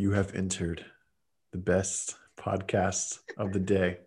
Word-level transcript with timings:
You 0.00 0.12
have 0.12 0.34
entered 0.34 0.82
the 1.52 1.58
best 1.58 2.16
podcast 2.38 3.18
of 3.36 3.52
the 3.52 3.58
day. 3.58 3.98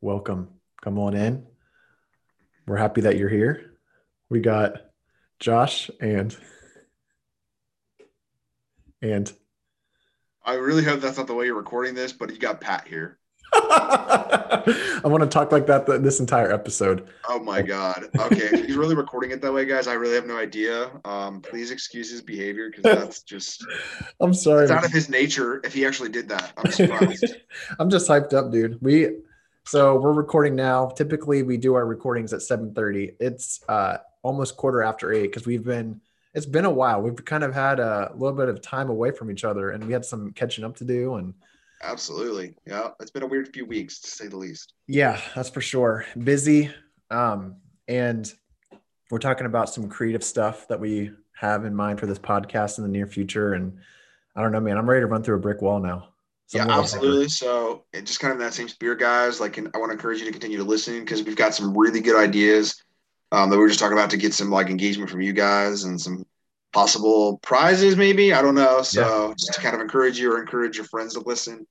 Welcome. 0.00 0.48
Come 0.80 0.98
on 0.98 1.14
in. 1.14 1.44
We're 2.66 2.78
happy 2.78 3.02
that 3.02 3.18
you're 3.18 3.28
here. 3.28 3.74
We 4.30 4.40
got 4.40 4.80
Josh 5.38 5.90
and 6.00 6.34
and 9.02 9.30
I 10.42 10.54
really 10.54 10.84
hope 10.84 11.02
that's 11.02 11.18
not 11.18 11.26
the 11.26 11.34
way 11.34 11.44
you're 11.44 11.54
recording 11.54 11.94
this, 11.94 12.14
but 12.14 12.30
you 12.30 12.38
got 12.38 12.62
Pat 12.62 12.88
here. 12.88 13.18
I 15.02 15.02
want 15.04 15.22
to 15.22 15.28
talk 15.28 15.52
like 15.52 15.66
that 15.66 15.86
th- 15.86 16.00
this 16.00 16.20
entire 16.20 16.52
episode. 16.52 17.08
Oh 17.28 17.38
my 17.38 17.62
god. 17.62 18.08
Okay, 18.18 18.62
he's 18.66 18.76
really 18.76 18.94
recording 18.94 19.30
it 19.30 19.40
that 19.40 19.52
way, 19.52 19.64
guys. 19.64 19.86
I 19.86 19.94
really 19.94 20.14
have 20.14 20.26
no 20.26 20.36
idea. 20.36 20.90
Um, 21.04 21.40
please 21.40 21.70
excuse 21.70 22.10
his 22.10 22.20
behavior 22.20 22.68
because 22.68 22.82
that's 22.82 23.22
just 23.22 23.64
I'm 24.20 24.34
sorry. 24.34 24.64
it's 24.64 24.72
out 24.72 24.84
of 24.84 24.92
his 24.92 25.08
nature. 25.08 25.60
If 25.64 25.72
he 25.72 25.86
actually 25.86 26.08
did 26.08 26.28
that, 26.30 26.52
I'm 26.56 26.70
surprised. 26.72 27.36
I'm 27.78 27.90
just 27.90 28.08
hyped 28.08 28.34
up, 28.34 28.50
dude. 28.50 28.80
We 28.82 29.10
so 29.64 29.96
we're 29.96 30.12
recording 30.12 30.56
now. 30.56 30.88
Typically, 30.88 31.42
we 31.42 31.56
do 31.56 31.74
our 31.74 31.86
recordings 31.86 32.32
at 32.32 32.40
7:30. 32.40 33.14
It's 33.20 33.60
uh, 33.68 33.98
almost 34.22 34.56
quarter 34.56 34.82
after 34.82 35.12
eight 35.12 35.28
because 35.28 35.46
we've 35.46 35.64
been. 35.64 36.00
It's 36.32 36.46
been 36.46 36.64
a 36.64 36.70
while. 36.70 37.02
We've 37.02 37.24
kind 37.24 37.42
of 37.42 37.52
had 37.54 37.80
a 37.80 38.12
little 38.14 38.36
bit 38.36 38.48
of 38.48 38.62
time 38.62 38.88
away 38.88 39.10
from 39.10 39.32
each 39.32 39.44
other, 39.44 39.70
and 39.70 39.84
we 39.84 39.92
had 39.92 40.04
some 40.04 40.32
catching 40.32 40.64
up 40.64 40.76
to 40.76 40.84
do. 40.84 41.16
And 41.16 41.34
Absolutely. 41.82 42.54
Yeah, 42.66 42.88
it's 43.00 43.10
been 43.10 43.22
a 43.22 43.26
weird 43.26 43.48
few 43.52 43.64
weeks 43.64 44.00
to 44.00 44.10
say 44.10 44.28
the 44.28 44.36
least. 44.36 44.74
yeah, 44.86 45.20
that's 45.34 45.50
for 45.50 45.60
sure. 45.60 46.04
Busy, 46.18 46.70
um, 47.10 47.56
and 47.88 48.32
we're 49.10 49.18
talking 49.18 49.46
about 49.46 49.70
some 49.70 49.88
creative 49.88 50.22
stuff 50.22 50.68
that 50.68 50.78
we 50.78 51.10
have 51.36 51.64
in 51.64 51.74
mind 51.74 51.98
for 51.98 52.06
this 52.06 52.18
podcast 52.18 52.78
in 52.78 52.84
the 52.84 52.90
near 52.90 53.06
future. 53.06 53.54
And 53.54 53.78
I 54.36 54.42
don't 54.42 54.52
know, 54.52 54.60
man. 54.60 54.78
I'm 54.78 54.88
ready 54.88 55.00
to 55.00 55.06
run 55.06 55.22
through 55.22 55.36
a 55.36 55.40
brick 55.40 55.62
wall 55.62 55.80
now. 55.80 56.08
Yeah, 56.52 56.66
absolutely. 56.68 57.28
So, 57.28 57.84
it 57.92 58.06
just 58.06 58.18
kind 58.18 58.32
of 58.32 58.40
in 58.40 58.44
that 58.44 58.54
same 58.54 58.68
spirit, 58.68 58.98
guys. 58.98 59.40
Like, 59.40 59.56
and 59.56 59.70
I 59.72 59.78
want 59.78 59.90
to 59.90 59.94
encourage 59.94 60.18
you 60.18 60.26
to 60.26 60.32
continue 60.32 60.58
to 60.58 60.64
listen 60.64 60.98
because 61.00 61.22
we've 61.22 61.36
got 61.36 61.54
some 61.54 61.76
really 61.76 62.00
good 62.00 62.16
ideas 62.16 62.82
um, 63.30 63.50
that 63.50 63.56
we 63.56 63.62
were 63.62 63.68
just 63.68 63.78
talking 63.78 63.96
about 63.96 64.10
to 64.10 64.16
get 64.16 64.34
some 64.34 64.50
like 64.50 64.68
engagement 64.68 65.10
from 65.10 65.20
you 65.20 65.32
guys 65.32 65.84
and 65.84 66.00
some 66.00 66.26
possible 66.72 67.38
prizes, 67.38 67.96
maybe. 67.96 68.32
I 68.32 68.42
don't 68.42 68.56
know. 68.56 68.82
So, 68.82 69.32
just 69.38 69.54
to 69.54 69.60
kind 69.60 69.76
of 69.76 69.80
encourage 69.80 70.18
you 70.18 70.32
or 70.32 70.40
encourage 70.40 70.76
your 70.76 70.86
friends 70.86 71.14
to 71.14 71.20
listen. 71.20 71.66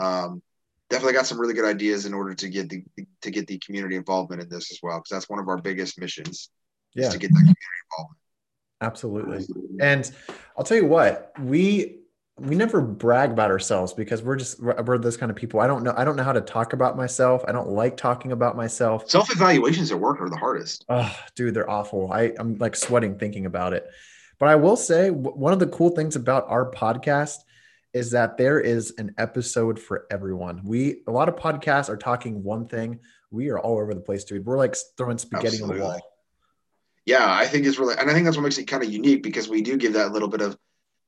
Um, 0.00 0.42
definitely 0.88 1.12
got 1.12 1.26
some 1.26 1.40
really 1.40 1.54
good 1.54 1.64
ideas 1.64 2.06
in 2.06 2.14
order 2.14 2.34
to 2.34 2.48
get 2.48 2.68
the 2.68 2.82
to 3.22 3.30
get 3.30 3.46
the 3.46 3.58
community 3.58 3.96
involvement 3.96 4.42
in 4.42 4.48
this 4.48 4.70
as 4.72 4.78
well 4.82 4.98
because 4.98 5.10
that's 5.10 5.28
one 5.28 5.38
of 5.38 5.48
our 5.48 5.58
biggest 5.58 6.00
missions 6.00 6.50
Yeah, 6.94 7.06
is 7.06 7.12
to 7.12 7.18
get 7.18 7.28
that 7.28 7.36
community 7.38 7.60
involvement. 7.92 8.18
absolutely. 8.80 9.46
And 9.80 10.10
I'll 10.56 10.64
tell 10.64 10.76
you 10.76 10.86
what, 10.86 11.32
we 11.40 11.98
we 12.38 12.56
never 12.56 12.80
brag 12.80 13.30
about 13.30 13.50
ourselves 13.50 13.92
because 13.92 14.22
we're 14.22 14.36
just 14.36 14.60
we're, 14.62 14.82
we're 14.82 14.98
those 14.98 15.16
kind 15.18 15.30
of 15.30 15.36
people. 15.36 15.60
I 15.60 15.66
don't 15.66 15.82
know 15.84 15.94
I 15.96 16.04
don't 16.04 16.16
know 16.16 16.22
how 16.22 16.32
to 16.32 16.40
talk 16.40 16.72
about 16.72 16.96
myself. 16.96 17.44
I 17.46 17.52
don't 17.52 17.68
like 17.68 17.96
talking 17.96 18.32
about 18.32 18.56
myself. 18.56 19.08
Self 19.10 19.30
evaluations 19.30 19.92
at 19.92 20.00
work 20.00 20.20
are 20.20 20.30
the 20.30 20.38
hardest. 20.38 20.84
Oh, 20.88 21.14
dude, 21.36 21.54
they're 21.54 21.68
awful. 21.70 22.10
I 22.12 22.32
I'm 22.38 22.56
like 22.56 22.74
sweating 22.74 23.18
thinking 23.18 23.46
about 23.46 23.74
it. 23.74 23.86
But 24.38 24.48
I 24.48 24.56
will 24.56 24.76
say 24.76 25.10
one 25.10 25.52
of 25.52 25.58
the 25.58 25.66
cool 25.66 25.90
things 25.90 26.16
about 26.16 26.46
our 26.48 26.70
podcast 26.70 27.36
is 27.92 28.12
that 28.12 28.36
there 28.36 28.60
is 28.60 28.92
an 28.98 29.14
episode 29.18 29.78
for 29.78 30.06
everyone. 30.10 30.60
We 30.64 31.02
a 31.08 31.10
lot 31.10 31.28
of 31.28 31.36
podcasts 31.36 31.88
are 31.88 31.96
talking 31.96 32.42
one 32.42 32.66
thing. 32.68 33.00
We 33.30 33.48
are 33.50 33.58
all 33.58 33.78
over 33.78 33.94
the 33.94 34.00
place, 34.00 34.24
dude. 34.24 34.44
We're 34.46 34.58
like 34.58 34.76
throwing 34.96 35.18
spaghetti 35.18 35.62
on 35.62 35.68
the 35.68 35.74
wall. 35.82 36.00
yeah, 37.06 37.26
I 37.32 37.46
think 37.46 37.66
it's 37.66 37.78
really, 37.78 37.94
and 37.98 38.10
I 38.10 38.12
think 38.12 38.24
that's 38.24 38.36
what 38.36 38.42
makes 38.42 38.58
it 38.58 38.64
kind 38.66 38.82
of 38.82 38.90
unique 38.92 39.22
because 39.22 39.48
we 39.48 39.62
do 39.62 39.76
give 39.76 39.94
that 39.94 40.12
little 40.12 40.28
bit 40.28 40.40
of 40.40 40.56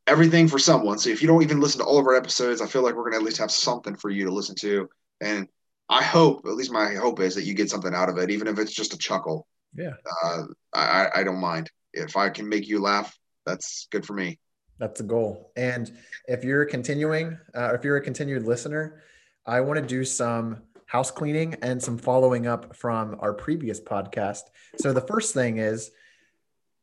everything 0.06 0.48
for 0.48 0.58
someone. 0.58 0.98
So 0.98 1.10
if 1.10 1.22
you 1.22 1.28
don't 1.28 1.42
even 1.42 1.60
listen 1.60 1.80
to 1.80 1.84
all 1.86 1.98
of 1.98 2.06
our 2.06 2.14
episodes, 2.14 2.60
I 2.60 2.66
feel 2.66 2.82
like 2.82 2.94
we're 2.94 3.02
going 3.02 3.12
to 3.12 3.18
at 3.18 3.24
least 3.24 3.38
have 3.38 3.50
something 3.52 3.94
for 3.96 4.10
you 4.10 4.24
to 4.26 4.32
listen 4.32 4.56
to. 4.56 4.88
And 5.20 5.46
I 5.88 6.02
hope, 6.02 6.44
at 6.46 6.54
least 6.54 6.72
my 6.72 6.94
hope 6.94 7.20
is 7.20 7.34
that 7.36 7.44
you 7.44 7.54
get 7.54 7.70
something 7.70 7.94
out 7.94 8.08
of 8.08 8.18
it, 8.18 8.30
even 8.30 8.48
if 8.48 8.58
it's 8.58 8.72
just 8.72 8.94
a 8.94 8.98
chuckle. 8.98 9.46
Yeah. 9.74 9.92
Uh, 10.24 10.42
I- 10.72 11.10
I 11.16 11.22
don't 11.24 11.40
mind. 11.40 11.70
If 11.92 12.16
I 12.16 12.30
can 12.30 12.48
make 12.48 12.66
you 12.66 12.80
laugh, 12.80 13.16
that's 13.46 13.86
good 13.90 14.04
for 14.06 14.14
me. 14.14 14.38
That's 14.82 14.98
the 14.98 15.06
goal. 15.06 15.52
And 15.54 15.92
if 16.26 16.42
you're 16.42 16.64
continuing, 16.64 17.38
uh, 17.54 17.72
if 17.72 17.84
you're 17.84 17.98
a 17.98 18.02
continued 18.02 18.42
listener, 18.42 19.00
I 19.46 19.60
want 19.60 19.78
to 19.78 19.86
do 19.86 20.04
some 20.04 20.60
house 20.86 21.12
cleaning 21.12 21.54
and 21.62 21.80
some 21.80 21.96
following 21.96 22.48
up 22.48 22.74
from 22.74 23.16
our 23.20 23.32
previous 23.32 23.78
podcast. 23.78 24.40
So 24.80 24.92
the 24.92 25.00
first 25.00 25.34
thing 25.34 25.58
is, 25.58 25.92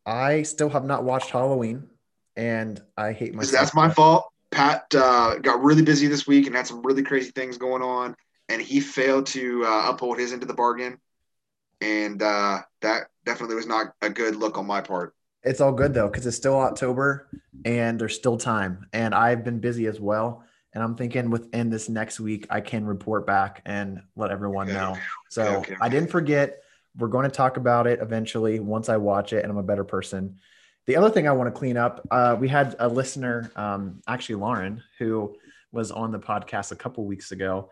I 0.06 0.44
still 0.44 0.70
have 0.70 0.86
not 0.86 1.04
watched 1.04 1.30
Halloween, 1.32 1.88
and 2.38 2.82
I 2.96 3.12
hate 3.12 3.36
myself. 3.36 3.52
That's 3.52 3.76
my 3.76 3.90
fault. 3.90 4.32
Pat 4.50 4.86
uh, 4.96 5.36
got 5.40 5.62
really 5.62 5.84
busy 5.84 6.08
this 6.08 6.26
week 6.26 6.48
and 6.48 6.56
had 6.56 6.68
some 6.68 6.82
really 6.84 7.04
crazy 7.04 7.32
things 7.32 7.58
going 7.58 7.82
on, 7.82 8.16
and 8.48 8.62
he 8.62 8.80
failed 8.80 9.26
to 9.28 9.66
uh, 9.66 9.90
uphold 9.90 10.20
his 10.20 10.32
end 10.32 10.42
of 10.42 10.48
the 10.48 10.54
bargain. 10.54 10.98
And 11.82 12.24
uh, 12.24 12.60
that 12.80 13.08
definitely 13.26 13.58
was 13.58 13.68
not 13.68 13.88
a 14.02 14.10
good 14.10 14.38
look 14.38 14.58
on 14.58 14.66
my 14.66 14.80
part. 14.80 15.14
It's 15.44 15.62
all 15.62 15.72
good 15.72 15.94
though, 15.94 16.08
because 16.08 16.26
it's 16.26 16.36
still 16.38 16.60
October 16.60 17.30
and 17.66 18.00
there's 18.00 18.16
still 18.16 18.38
time. 18.38 18.88
And 18.94 19.16
I've 19.16 19.44
been 19.44 19.60
busy 19.60 19.86
as 19.86 20.00
well. 20.00 20.44
And 20.74 20.84
I'm 20.84 20.96
thinking 20.96 21.30
within 21.30 21.70
this 21.70 21.90
next 21.90 22.20
week, 22.20 22.46
I 22.50 22.62
can 22.62 22.86
report 22.86 23.26
back 23.26 23.62
and 23.66 24.02
let 24.16 24.32
everyone 24.32 24.68
Okay. 24.70 24.78
know. 24.78 24.98
So 25.30 25.44
Okay, 25.58 25.76
I 25.82 25.90
didn't 25.90 26.10
forget. 26.12 26.62
We're 26.98 27.08
going 27.08 27.24
to 27.24 27.32
talk 27.36 27.58
about 27.58 27.88
it 27.88 28.00
eventually 28.02 28.60
once 28.60 28.90
I 28.90 28.98
watch 28.98 29.34
it 29.34 29.44
and 29.44 29.52
I'm 29.52 29.58
a 29.58 29.64
better 29.64 29.84
person. 29.84 30.38
The 30.86 30.96
other 30.98 31.10
thing 31.10 31.28
I 31.28 31.32
want 31.32 31.54
to 31.54 31.58
clean 31.58 31.78
up, 31.78 32.06
uh, 32.12 32.36
we 32.40 32.48
had 32.48 32.76
a 32.80 32.88
listener, 32.88 33.52
um, 33.56 34.02
actually 34.08 34.36
Lauren, 34.36 34.84
who 34.98 35.36
was 35.72 35.92
on 35.92 36.12
the 36.12 36.20
podcast 36.20 36.72
a 36.72 36.76
couple 36.76 37.06
weeks 37.06 37.32
ago. 37.32 37.70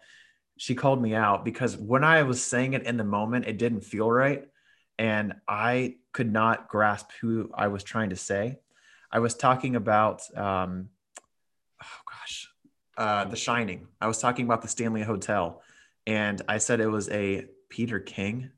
She 0.57 0.73
called 0.75 1.01
me 1.01 1.13
out 1.15 1.43
because 1.43 1.75
when 1.77 2.03
I 2.03 2.23
was 2.23 2.41
saying 2.43 2.73
it 2.73 2.83
in 2.83 2.97
the 2.97 3.03
moment, 3.03 3.45
it 3.47 3.57
didn't 3.57 3.81
feel 3.81 4.09
right. 4.09 4.47
And 4.99 5.33
I 5.47 5.95
could 6.17 6.33
not 6.33 6.67
grasp 6.67 7.11
who 7.21 7.51
I 7.53 7.67
was 7.67 7.83
trying 7.83 8.09
to 8.09 8.15
say. 8.15 8.57
I 9.11 9.19
was 9.19 9.35
talking 9.35 9.75
about, 9.75 10.23
um, 10.35 10.89
oh 11.79 12.01
gosh, 12.09 12.49
uh, 12.97 13.25
The 13.25 13.35
Shining. 13.35 13.87
I 14.01 14.07
was 14.07 14.17
talking 14.17 14.43
about 14.45 14.63
the 14.63 14.67
Stanley 14.67 15.03
Hotel, 15.03 15.61
and 16.07 16.41
I 16.47 16.57
said 16.57 16.79
it 16.79 16.87
was 16.87 17.07
a 17.09 17.45
Peter 17.69 17.99
King. 17.99 18.49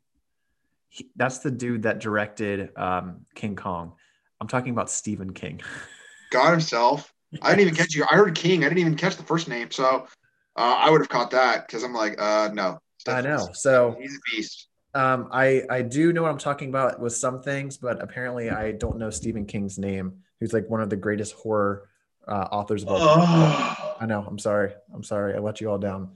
He, 0.87 1.09
that's 1.17 1.39
the 1.39 1.51
dude 1.51 1.83
that 1.83 1.99
directed 1.99 2.69
um, 2.77 3.25
King 3.35 3.57
Kong. 3.57 3.91
I'm 4.39 4.47
talking 4.47 4.71
about 4.71 4.89
Stephen 4.89 5.33
King. 5.33 5.59
God 6.31 6.51
himself. 6.51 7.13
I 7.41 7.49
didn't 7.49 7.59
even 7.59 7.75
catch 7.75 7.93
you. 7.93 8.05
I 8.09 8.15
heard 8.15 8.35
King. 8.35 8.63
I 8.63 8.69
didn't 8.69 8.79
even 8.79 8.95
catch 8.95 9.17
the 9.17 9.23
first 9.23 9.49
name. 9.49 9.69
So 9.69 10.07
uh, 10.55 10.75
I 10.79 10.89
would 10.89 11.01
have 11.01 11.09
caught 11.09 11.31
that 11.31 11.67
because 11.67 11.83
I'm 11.83 11.93
like, 11.93 12.21
uh, 12.21 12.51
no. 12.53 12.79
I 13.05 13.19
know. 13.19 13.49
So 13.51 13.97
He's 13.99 14.15
a 14.15 14.19
beast. 14.31 14.68
Um, 14.93 15.29
I 15.31 15.63
I 15.69 15.81
do 15.81 16.11
know 16.13 16.23
what 16.23 16.31
I'm 16.31 16.37
talking 16.37 16.69
about 16.69 16.99
with 16.99 17.15
some 17.15 17.41
things, 17.41 17.77
but 17.77 18.01
apparently 18.01 18.49
I 18.49 18.71
don't 18.71 18.97
know 18.97 19.09
Stephen 19.09 19.45
King's 19.45 19.77
name. 19.77 20.23
Who's 20.39 20.53
like 20.53 20.69
one 20.69 20.81
of 20.81 20.89
the 20.89 20.95
greatest 20.95 21.33
horror 21.33 21.89
uh, 22.27 22.47
authors 22.51 22.83
of 22.83 22.89
all 22.89 23.25
time. 23.25 23.75
I 23.99 24.05
know. 24.05 24.23
I'm 24.25 24.39
sorry. 24.39 24.73
I'm 24.93 25.03
sorry. 25.03 25.35
I 25.35 25.39
let 25.39 25.59
you 25.59 25.69
all 25.69 25.77
down. 25.77 26.11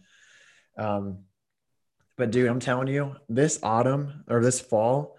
Um, 0.78 1.20
but 2.16 2.32
dude, 2.32 2.50
I'm 2.50 2.60
telling 2.60 2.88
you, 2.88 3.16
this 3.28 3.60
autumn 3.64 4.24
or 4.30 4.42
this 4.42 4.62
fall 4.62 5.18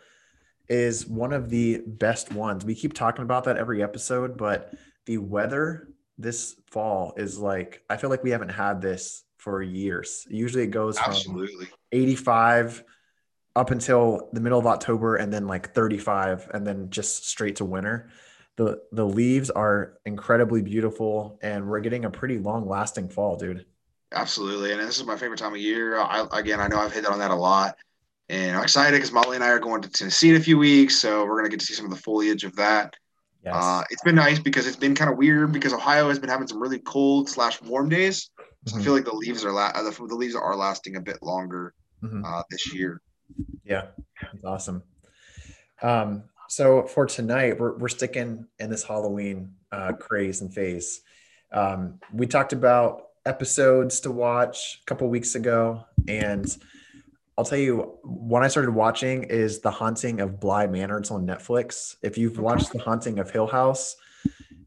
is 0.69 1.06
one 1.06 1.32
of 1.32 1.50
the 1.50 1.82
best 1.87 2.32
ones. 2.32 2.64
We 2.64 2.75
keep 2.75 2.94
talking 2.94 3.25
about 3.25 3.44
that 3.44 3.56
every 3.56 3.82
episode, 3.82 4.38
but 4.38 4.75
the 5.06 5.19
weather 5.19 5.88
this 6.16 6.56
fall 6.70 7.12
is 7.16 7.38
like 7.38 7.82
I 7.91 7.97
feel 7.97 8.10
like 8.10 8.22
we 8.22 8.31
haven't 8.31 8.50
had 8.50 8.81
this 8.81 9.25
for 9.37 9.62
years. 9.62 10.26
Usually 10.31 10.64
it 10.64 10.70
goes 10.70 10.98
from 10.98 11.12
Absolutely. 11.12 11.69
85 11.93 12.84
up 13.56 13.70
until 13.70 14.28
the 14.32 14.41
middle 14.41 14.59
of 14.59 14.66
October 14.66 15.16
and 15.16 15.32
then 15.32 15.47
like 15.47 15.72
35 15.75 16.50
and 16.54 16.66
then 16.66 16.91
just 16.91 17.28
straight 17.28 17.56
to 17.56 17.65
winter. 17.65 18.10
The 18.56 18.81
the 18.92 19.04
leaves 19.04 19.50
are 19.50 19.94
incredibly 20.04 20.62
beautiful 20.62 21.38
and 21.43 21.69
we're 21.69 21.81
getting 21.81 22.05
a 22.05 22.11
pretty 22.11 22.38
long 22.38 22.69
lasting 22.69 23.08
fall, 23.08 23.37
dude. 23.37 23.67
Absolutely. 24.12 24.70
And 24.73 24.81
this 24.81 24.96
is 24.96 25.05
my 25.05 25.17
favorite 25.17 25.38
time 25.38 25.52
of 25.55 25.58
year. 25.61 25.99
I, 25.99 26.26
again, 26.32 26.61
I 26.61 26.69
know 26.69 26.79
I've 26.79 26.93
hit 26.93 27.06
on 27.06 27.19
that 27.19 27.31
a 27.32 27.34
lot. 27.34 27.76
And 28.29 28.56
I'm 28.56 28.62
excited 28.62 28.96
because 28.96 29.12
Molly 29.12 29.34
and 29.34 29.44
I 29.44 29.49
are 29.49 29.58
going 29.58 29.82
to 29.82 29.90
Tennessee 29.90 30.31
in 30.31 30.37
a 30.37 30.40
few 30.40 30.56
weeks. 30.56 30.96
So 30.96 31.25
we're 31.25 31.32
going 31.38 31.44
to 31.44 31.50
get 31.50 31.61
to 31.61 31.67
see 31.67 31.75
some 31.75 31.84
of 31.84 31.90
the 31.90 31.96
foliage 32.00 32.44
of 32.44 32.55
that. 32.56 32.94
Yes. 33.44 33.55
Uh, 33.56 33.82
it's 33.90 34.02
been 34.02 34.14
nice 34.14 34.38
because 34.38 34.67
it's 34.67 34.76
been 34.76 34.94
kind 34.94 35.11
of 35.11 35.19
weird 35.19 35.52
because 35.52 35.73
Ohio 35.75 36.08
has 36.08 36.19
been 36.19 36.31
having 36.31 36.46
some 36.46 36.61
really 36.61 36.79
cold 36.79 37.29
slash 37.29 37.61
warm 37.62 37.88
days. 37.88 38.31
So 38.67 38.76
Mhm. 38.76 38.81
I 38.81 38.84
feel 38.84 38.93
like 38.94 39.05
the 39.05 39.12
leaves 39.14 39.44
are 39.44 39.52
la- 39.52 39.73
the, 39.73 39.90
the 39.90 40.14
leaves 40.14 40.34
are 40.37 40.56
lasting 40.56 40.96
a 40.96 41.00
bit 41.00 41.23
longer 41.23 41.75
Mhm. 42.02 42.25
uh, 42.25 42.43
this 42.50 42.73
year. 42.73 43.02
Yeah, 43.65 43.87
that's 44.21 44.44
awesome. 44.44 44.82
Um, 45.82 46.25
so 46.49 46.85
for 46.85 47.06
tonight, 47.06 47.59
we're, 47.59 47.76
we're 47.76 47.88
sticking 47.88 48.47
in 48.59 48.71
this 48.71 48.85
Halloween 48.85 49.55
uh, 49.73 49.93
craze 49.93 50.41
and 50.41 50.53
phase. 50.53 51.00
Um, 51.53 52.00
we 52.12 52.26
talked 52.26 52.53
about 52.53 53.09
episodes 53.26 54.00
to 54.00 54.11
watch 54.11 54.81
a 54.82 54.87
couple 54.87 55.09
weeks 55.09 55.35
ago, 55.35 55.85
and 56.09 56.56
I'll 57.37 57.44
tell 57.44 57.59
you, 57.59 57.99
when 58.05 58.44
I 58.44 58.49
started 58.49 58.71
watching 58.71 59.25
is 59.25 59.61
The 59.61 59.70
Haunting 59.70 60.20
of 60.20 60.38
Bly 60.38 60.67
Manor. 60.67 60.99
It's 60.99 61.11
on 61.11 61.27
Netflix. 61.27 61.97
If 62.03 62.17
you've 62.17 62.38
watched 62.38 62.73
The 62.73 62.79
Haunting 62.79 63.19
of 63.19 63.31
Hill 63.31 63.47
House, 63.47 63.97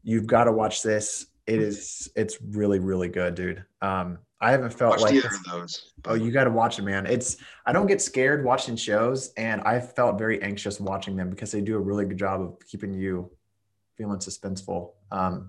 you've 0.02 0.26
got 0.26 0.44
to 0.44 0.52
watch 0.52 0.82
this. 0.82 1.26
it 1.46 1.60
is 1.60 2.10
it's 2.14 2.38
really 2.42 2.78
really 2.78 3.08
good, 3.08 3.34
dude. 3.34 3.64
Um, 3.80 4.18
I 4.40 4.52
haven't 4.52 4.72
felt 4.72 5.00
like 5.00 5.14
either 5.14 5.28
this- 5.28 5.38
of 5.38 5.44
those. 5.44 5.92
Oh, 6.04 6.14
you 6.14 6.30
got 6.30 6.44
to 6.44 6.50
watch 6.50 6.78
it, 6.78 6.82
man. 6.82 7.06
It's 7.06 7.38
I 7.66 7.72
don't 7.72 7.86
get 7.86 8.00
scared 8.00 8.44
watching 8.44 8.76
shows, 8.76 9.32
and 9.36 9.60
I 9.62 9.80
felt 9.80 10.18
very 10.18 10.40
anxious 10.42 10.80
watching 10.80 11.16
them 11.16 11.28
because 11.30 11.50
they 11.50 11.60
do 11.60 11.76
a 11.76 11.80
really 11.80 12.04
good 12.04 12.18
job 12.18 12.40
of 12.40 12.58
keeping 12.66 12.94
you 12.94 13.30
feeling 13.96 14.18
suspenseful. 14.18 14.92
Um, 15.10 15.48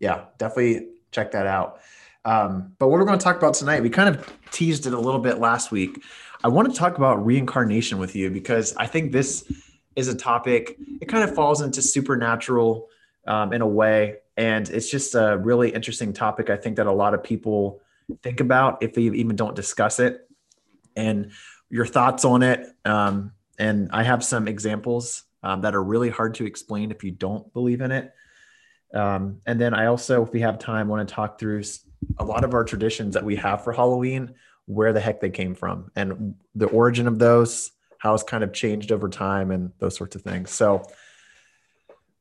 yeah, 0.00 0.24
definitely 0.38 0.88
check 1.12 1.30
that 1.32 1.46
out. 1.46 1.80
Um, 2.24 2.72
but 2.78 2.88
what 2.88 2.98
we're 2.98 3.04
going 3.04 3.18
to 3.18 3.22
talk 3.22 3.36
about 3.36 3.54
tonight, 3.54 3.82
we 3.82 3.90
kind 3.90 4.14
of 4.14 4.32
teased 4.50 4.86
it 4.86 4.94
a 4.94 4.98
little 4.98 5.20
bit 5.20 5.38
last 5.38 5.70
week. 5.70 6.02
I 6.42 6.48
want 6.48 6.70
to 6.72 6.78
talk 6.78 6.96
about 6.96 7.24
reincarnation 7.24 7.98
with 7.98 8.16
you 8.16 8.30
because 8.30 8.74
I 8.76 8.86
think 8.86 9.12
this 9.12 9.50
is 9.94 10.08
a 10.08 10.14
topic. 10.14 10.76
It 11.00 11.06
kind 11.06 11.22
of 11.22 11.34
falls 11.34 11.60
into 11.60 11.80
supernatural 11.82 12.88
um, 13.26 13.52
in 13.52 13.60
a 13.60 13.66
way, 13.66 14.16
and 14.36 14.68
it's 14.68 14.90
just 14.90 15.14
a 15.14 15.38
really 15.38 15.70
interesting 15.70 16.12
topic. 16.12 16.50
I 16.50 16.56
think 16.56 16.76
that 16.76 16.86
a 16.86 16.92
lot 16.92 17.14
of 17.14 17.22
people 17.22 17.80
think 18.22 18.40
about 18.40 18.82
if 18.82 18.94
they 18.94 19.02
even 19.02 19.36
don't 19.36 19.56
discuss 19.56 19.98
it 19.98 20.28
and 20.96 21.32
your 21.70 21.86
thoughts 21.86 22.24
on 22.24 22.42
it. 22.42 22.68
Um, 22.84 23.32
and 23.58 23.90
i 23.92 24.02
have 24.02 24.24
some 24.24 24.48
examples 24.48 25.24
um, 25.42 25.60
that 25.62 25.74
are 25.74 25.82
really 25.82 26.10
hard 26.10 26.34
to 26.34 26.46
explain 26.46 26.90
if 26.90 27.04
you 27.04 27.10
don't 27.10 27.52
believe 27.52 27.80
in 27.80 27.92
it. 27.92 28.12
Um, 28.92 29.40
and 29.46 29.60
then 29.60 29.74
i 29.74 29.86
also 29.86 30.22
if 30.22 30.32
we 30.32 30.40
have 30.40 30.58
time 30.58 30.88
want 30.88 31.06
to 31.08 31.14
talk 31.14 31.38
through 31.38 31.62
a 32.18 32.24
lot 32.24 32.44
of 32.44 32.54
our 32.54 32.64
traditions 32.64 33.14
that 33.14 33.24
we 33.24 33.36
have 33.36 33.64
for 33.64 33.72
halloween 33.72 34.34
where 34.66 34.92
the 34.92 35.00
heck 35.00 35.20
they 35.20 35.30
came 35.30 35.54
from 35.54 35.90
and 35.96 36.34
the 36.54 36.66
origin 36.66 37.06
of 37.06 37.18
those 37.18 37.72
how 37.98 38.14
it's 38.14 38.22
kind 38.22 38.44
of 38.44 38.52
changed 38.52 38.92
over 38.92 39.08
time 39.08 39.50
and 39.50 39.72
those 39.78 39.96
sorts 39.96 40.14
of 40.14 40.22
things. 40.22 40.50
So 40.50 40.82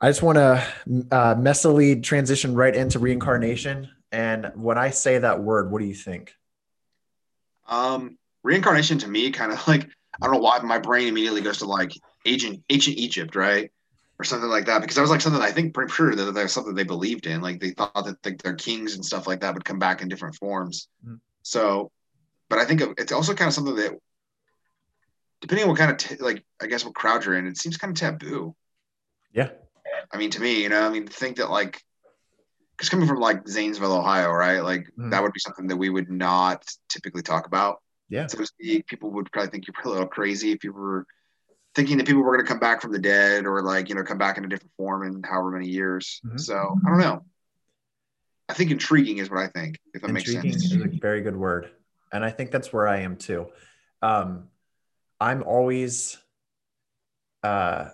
i 0.02 0.10
just 0.10 0.24
want 0.24 0.38
to 0.38 0.66
uh, 1.12 1.36
messily 1.36 2.02
transition 2.02 2.56
right 2.56 2.76
into 2.76 3.00
reincarnation 3.00 3.90
and 4.14 4.52
when 4.54 4.78
I 4.78 4.92
say 4.92 5.18
that 5.18 5.42
word, 5.42 5.72
what 5.72 5.82
do 5.82 5.86
you 5.86 5.96
think? 5.96 6.36
Um, 7.68 8.20
reincarnation 8.44 9.00
to 9.00 9.08
me, 9.08 9.32
kind 9.32 9.52
of 9.52 9.68
like 9.68 9.90
I 10.22 10.26
don't 10.26 10.36
know 10.36 10.40
why 10.42 10.60
my 10.60 10.78
brain 10.78 11.08
immediately 11.08 11.42
goes 11.42 11.58
to 11.58 11.66
like 11.66 11.92
ancient 12.26 12.64
ancient 12.70 12.98
Egypt, 12.98 13.36
right, 13.36 13.72
or 14.20 14.24
something 14.24 14.50
like 14.50 14.68
that, 14.68 14.82
because 14.82 14.96
that 14.96 15.02
was 15.02 15.10
like 15.10 15.20
something 15.20 15.42
I 15.42 15.52
think 15.52 15.74
pretty 15.74 15.92
sure 15.92 16.16
that 16.16 16.32
that 16.32 16.44
was 16.44 16.54
something 16.54 16.76
they 16.76 16.84
believed 16.84 17.26
in. 17.26 17.42
Like 17.42 17.60
they 17.60 17.72
thought 17.72 18.06
that 18.06 18.24
like, 18.24 18.42
their 18.44 18.54
kings 18.54 18.94
and 18.94 19.04
stuff 19.04 19.26
like 19.26 19.42
that 19.42 19.56
would 19.56 19.66
come 19.66 19.80
back 19.80 20.04
in 20.04 20.10
different 20.10 20.36
forms. 20.36 20.88
Mhm. 21.06 21.20
So, 21.42 21.92
but 22.50 22.60
I 22.60 22.66
think 22.66 22.84
it's 23.00 23.12
also 23.12 23.34
kind 23.34 23.48
of 23.48 23.56
something 23.56 23.76
that, 23.76 23.94
depending 25.42 25.64
on 25.64 25.70
what 25.70 25.80
kind 25.80 25.92
of 25.92 25.98
t- 25.98 26.24
like 26.24 26.46
I 26.62 26.68
guess 26.68 26.86
what 26.86 26.94
crowd 26.94 27.26
you're 27.26 27.36
in, 27.36 27.48
it 27.48 27.58
seems 27.58 27.78
kind 27.78 27.92
of 27.92 28.00
taboo. 28.00 28.56
Yeah. 29.34 29.50
I 30.12 30.18
mean, 30.18 30.30
to 30.32 30.40
me, 30.40 30.62
you 30.62 30.70
know, 30.70 30.86
I 30.86 30.90
mean, 30.90 31.08
think 31.08 31.38
that 31.38 31.50
like, 31.50 31.82
because 32.84 32.90
coming 32.90 33.08
from 33.08 33.20
like 33.20 33.48
Zanesville, 33.48 33.94
Ohio, 33.94 34.30
right? 34.32 34.60
Like 34.60 34.90
Mhm. 34.98 35.12
that 35.12 35.24
would 35.24 35.32
be 35.32 35.40
something 35.40 35.68
that 35.68 35.78
we 35.78 35.90
would 35.90 36.10
not 36.10 36.66
typically 36.90 37.22
talk 37.22 37.48
about 37.48 37.82
Yeah. 38.10 38.28
so 38.28 38.44
speak. 38.44 38.88
People 38.88 39.10
would 39.12 39.32
probably 39.32 39.52
think 39.52 39.68
you're 39.68 39.76
a 39.86 39.90
little 39.90 40.08
crazy 40.08 40.52
if 40.52 40.64
you 40.66 40.74
were 40.74 41.06
thinking 41.76 41.98
that 41.98 42.06
people 42.06 42.22
were 42.22 42.34
going 42.34 42.46
to 42.46 42.50
come 42.52 42.60
back 42.60 42.82
from 42.82 42.92
the 42.92 43.00
dead 43.00 43.46
or 43.46 43.62
like 43.62 43.88
you 43.88 43.96
know 43.96 44.04
come 44.04 44.18
back 44.18 44.38
in 44.38 44.44
a 44.44 44.50
different 44.50 44.74
form 44.76 45.08
in 45.08 45.24
however 45.24 45.52
many 45.52 45.70
years. 45.70 46.20
Mhm. 46.26 46.40
So 46.40 46.78
I 46.86 46.90
don't 46.90 47.00
know. 47.00 47.26
I 48.50 48.54
think 48.54 48.70
intriguing 48.72 49.20
is 49.20 49.30
what 49.30 49.40
I 49.40 49.48
think. 49.48 49.80
If 49.94 50.02
that 50.02 50.10
Intriguing 50.10 50.44
makes 50.52 50.64
is 50.66 50.72
sense. 50.72 50.84
a 50.84 51.00
very 51.00 51.22
good 51.22 51.38
word. 51.38 51.72
And 52.12 52.26
I 52.26 52.32
think 52.32 52.52
that's 52.52 52.74
where 52.74 52.88
I 52.88 53.00
am 53.00 53.16
too. 53.16 53.48
Um, 54.02 54.50
I'm 55.22 55.42
always 55.44 56.18
uh, 57.44 57.90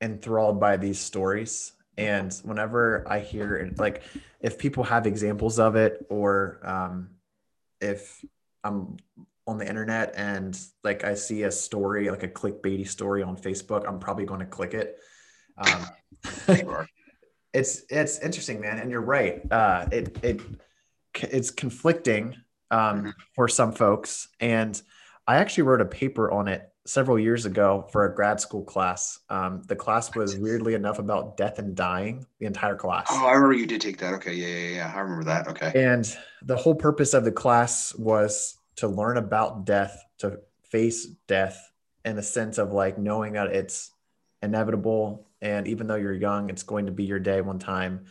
enthralled 0.00 0.58
by 0.58 0.78
these 0.78 0.98
stories. 0.98 1.72
And 1.96 2.32
whenever 2.44 3.04
I 3.08 3.20
hear, 3.20 3.72
like, 3.78 4.02
if 4.40 4.58
people 4.58 4.84
have 4.84 5.06
examples 5.06 5.58
of 5.58 5.76
it, 5.76 6.04
or 6.10 6.60
um, 6.64 7.10
if 7.80 8.24
I'm 8.62 8.96
on 9.46 9.58
the 9.58 9.68
internet 9.68 10.14
and 10.16 10.58
like 10.82 11.04
I 11.04 11.14
see 11.14 11.42
a 11.42 11.50
story, 11.50 12.10
like 12.10 12.22
a 12.22 12.28
clickbaity 12.28 12.88
story 12.88 13.22
on 13.22 13.36
Facebook, 13.36 13.86
I'm 13.86 13.98
probably 13.98 14.24
going 14.24 14.40
to 14.40 14.46
click 14.46 14.74
it. 14.74 14.98
Um, 15.58 15.86
Sure. 16.46 16.86
it's 17.52 17.82
it's 17.90 18.18
interesting 18.20 18.60
man 18.60 18.78
and 18.78 18.90
you're 18.90 19.00
right 19.00 19.42
uh 19.52 19.86
it 19.92 20.18
it 20.24 20.40
it's 21.20 21.50
conflicting 21.50 22.34
um 22.70 23.04
Mhm. 23.04 23.12
for 23.34 23.46
some 23.46 23.72
folks 23.72 24.26
and 24.40 24.80
i 25.28 25.36
actually 25.36 25.62
wrote 25.62 25.80
a 25.82 25.84
paper 25.84 26.30
on 26.32 26.48
it 26.48 26.68
several 26.86 27.18
years 27.18 27.46
ago 27.46 27.88
for 27.90 28.04
a 28.04 28.14
grad 28.14 28.38
school 28.38 28.62
class 28.62 29.18
um 29.30 29.62
the 29.68 29.76
class 29.76 30.14
was 30.14 30.36
weirdly 30.36 30.74
enough 30.74 30.98
about 30.98 31.36
death 31.36 31.58
and 31.58 31.74
dying 31.74 32.26
the 32.40 32.46
entire 32.46 32.76
class 32.76 33.06
Oh, 33.10 33.26
I 33.26 33.32
remember 33.32 33.54
you 33.54 33.66
did 33.66 33.80
take 33.80 33.98
that. 33.98 34.12
Okay, 34.14 34.34
yeah, 34.34 34.46
yeah, 34.46 34.76
yeah. 34.76 34.92
I 34.94 35.00
remember 35.00 35.24
that. 35.24 35.48
Okay. 35.48 35.72
and 35.74 36.04
the 36.42 36.56
whole 36.56 36.74
purpose 36.74 37.14
of 37.14 37.24
the 37.24 37.32
class 37.32 37.94
was 37.94 38.58
to 38.76 38.88
learn 38.88 39.16
about 39.16 39.64
death, 39.64 40.02
to 40.18 40.40
face 40.64 41.06
death 41.28 41.70
in 42.04 42.16
the 42.16 42.22
sense 42.22 42.58
of 42.58 42.72
like 42.72 42.98
knowing 42.98 43.34
that 43.34 43.48
it's 43.48 43.90
inevitable. 44.42 45.28
And 45.40 45.66
even 45.68 45.86
though 45.86 45.94
you're 45.94 46.12
young, 46.12 46.50
it's 46.50 46.62
going 46.62 46.86
to 46.86 46.92
be 46.92 47.04
your 47.04 47.18
day 47.18 47.40
one 47.40 47.58
time. 47.58 48.06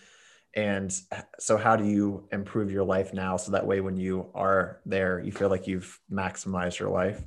And 0.56 0.94
so, 1.40 1.58
how 1.58 1.76
do 1.76 1.86
you 1.86 2.28
improve 2.32 2.72
your 2.72 2.84
life 2.84 3.14
now 3.14 3.38
so 3.38 3.52
that 3.52 3.66
way 3.66 3.82
when 3.82 3.98
you 3.98 4.30
are 4.36 4.80
there, 4.86 5.20
you 5.20 5.32
feel 5.32 5.50
like 5.50 5.68
you've 5.68 6.00
maximized 6.12 6.80
your 6.80 6.90
life? 6.90 7.22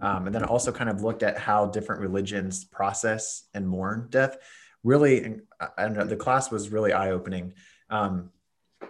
Um, 0.00 0.26
and 0.26 0.34
then 0.34 0.44
also 0.44 0.70
kind 0.70 0.88
of 0.88 1.02
looked 1.02 1.22
at 1.22 1.38
how 1.38 1.66
different 1.66 2.00
religions 2.00 2.64
process 2.64 3.44
and 3.54 3.68
mourn 3.68 4.06
death. 4.10 4.36
Really, 4.84 5.40
I 5.76 5.82
don't 5.82 5.94
know, 5.94 6.04
the 6.04 6.16
class 6.16 6.50
was 6.50 6.70
really 6.70 6.92
eye 6.92 7.10
opening. 7.10 7.54
Um, 7.90 8.30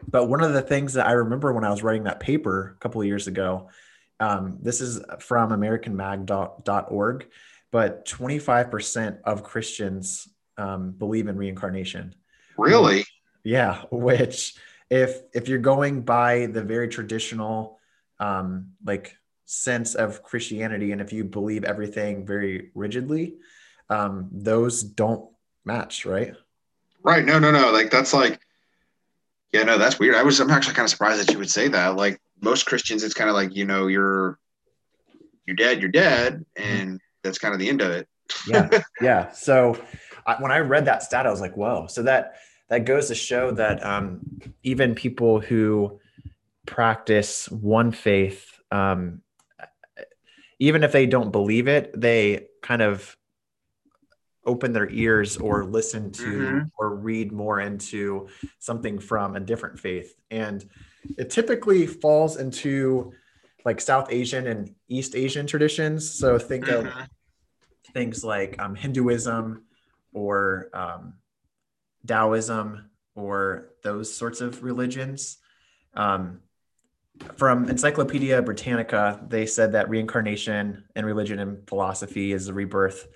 but 0.06 0.26
one 0.26 0.43
of 0.43 0.52
the 0.52 0.62
things 0.62 0.94
that 0.94 1.06
I 1.06 1.12
remember 1.12 1.52
when 1.52 1.64
I 1.64 1.70
was 1.70 1.82
writing 1.82 2.05
that 2.05 2.20
paper 2.20 2.75
a 2.76 2.81
couple 2.81 3.00
of 3.00 3.06
years 3.06 3.26
ago, 3.26 3.70
um, 4.20 4.58
this 4.60 4.81
is 4.81 5.00
from 5.20 5.50
AmericanMag.org, 5.50 7.26
but 7.70 8.05
25% 8.05 9.19
of 9.25 9.43
Christians 9.43 10.28
um, 10.56 10.90
believe 10.90 11.28
in 11.28 11.37
reincarnation. 11.37 12.14
Really? 12.56 13.05
Yeah, 13.44 13.82
which 13.90 14.55
if 14.90 15.20
if 15.32 15.49
you're 15.49 15.58
going 15.58 16.02
by 16.02 16.46
the 16.46 16.62
very 16.62 16.88
traditional 16.88 17.78
um, 18.19 18.72
like 18.84 19.16
sense 19.50 19.95
of 19.95 20.23
Christianity, 20.23 20.93
and 20.93 21.00
if 21.00 21.12
you 21.12 21.25
believe 21.25 21.65
everything 21.65 22.27
very 22.27 22.71
rigidly, 22.75 23.37
um, 23.89 24.29
those 24.31 24.83
don't 24.83 25.31
match, 25.65 26.05
right? 26.05 26.35
Right. 27.03 27.25
No, 27.25 27.39
no, 27.39 27.50
no. 27.50 27.73
Like 27.73 27.91
that's 27.91 28.12
like, 28.12 28.41
yeah, 29.53 29.62
no, 29.62 29.79
that's 29.79 29.99
weird. 29.99 30.15
I 30.15 30.23
was, 30.23 30.39
I'm 30.41 30.50
actually 30.50 30.75
kind 30.75 30.84
of 30.84 30.91
surprised 30.91 31.20
that 31.20 31.32
you 31.32 31.39
would 31.39 31.51
say 31.51 31.69
that. 31.69 31.96
Like 31.96 32.20
most 32.43 32.67
Christians, 32.67 33.03
it's 33.03 33.15
kind 33.15 33.31
of 33.31 33.34
like, 33.34 33.56
you 33.56 33.65
know, 33.65 33.87
you're, 33.87 34.39
you're 35.46 35.56
dead, 35.56 35.81
you're 35.81 35.91
dead. 35.91 36.44
And 36.56 37.01
that's 37.22 37.39
kind 37.39 37.55
of 37.55 37.61
the 37.61 37.69
end 37.69 37.81
of 37.81 37.91
it. 37.91 38.06
yeah 38.46 38.69
yeah 39.01 39.31
so 39.32 39.81
I, 40.27 40.37
when 40.41 40.53
i 40.53 40.58
read 40.58 40.84
that 40.84 41.03
stat 41.03 41.27
i 41.27 41.31
was 41.31 41.41
like 41.41 41.56
whoa 41.56 41.87
so 41.87 42.03
that 42.03 42.34
that 42.69 42.84
goes 42.84 43.08
to 43.08 43.15
show 43.15 43.51
that 43.53 43.82
um, 43.84 44.20
even 44.63 44.94
people 44.94 45.41
who 45.41 45.99
practice 46.67 47.49
one 47.49 47.93
faith 47.93 48.44
um, 48.70 49.22
even 50.58 50.82
if 50.82 50.93
they 50.93 51.06
don't 51.06 51.31
believe 51.31 51.69
it 51.69 51.91
they 51.98 52.46
kind 52.62 52.82
of 52.82 53.17
open 54.46 54.72
their 54.72 54.88
ears 54.91 55.36
or 55.36 55.65
listen 55.65 56.10
to 56.10 56.31
Mhm. 56.31 56.70
or 56.79 56.94
read 56.94 57.32
more 57.32 57.60
into 57.60 58.29
something 58.58 58.98
from 58.98 59.36
a 59.36 59.41
different 59.41 59.79
faith 59.79 60.15
and 60.31 60.69
it 61.17 61.31
typically 61.31 61.86
falls 61.86 62.36
into 62.36 63.12
like 63.65 63.81
south 63.81 64.10
asian 64.10 64.46
and 64.46 64.74
east 64.88 65.15
asian 65.15 65.46
traditions 65.46 66.08
so 66.10 66.38
think 66.38 66.69
of 66.69 66.86
Mhm. 66.86 67.08
things 67.94 68.22
like 68.24 68.58
um, 68.60 68.74
Hinduism 68.74 69.65
or 70.12 70.69
um, 70.74 71.15
Taoism 72.06 72.91
or 73.15 73.70
those 73.82 74.15
sorts 74.15 74.41
of 74.41 74.62
religions. 74.62 75.38
Um, 75.94 76.41
from 77.37 77.69
Encyclopedia 77.69 78.41
Britannica, 78.43 79.20
they 79.29 79.46
said 79.46 79.72
that 79.72 79.89
reincarnation 79.89 80.84
in 80.96 81.05
religion 81.05 81.39
and 81.39 81.67
philosophy 81.69 82.32
is 82.32 82.46
the 82.46 82.53
rebirth 82.53 83.08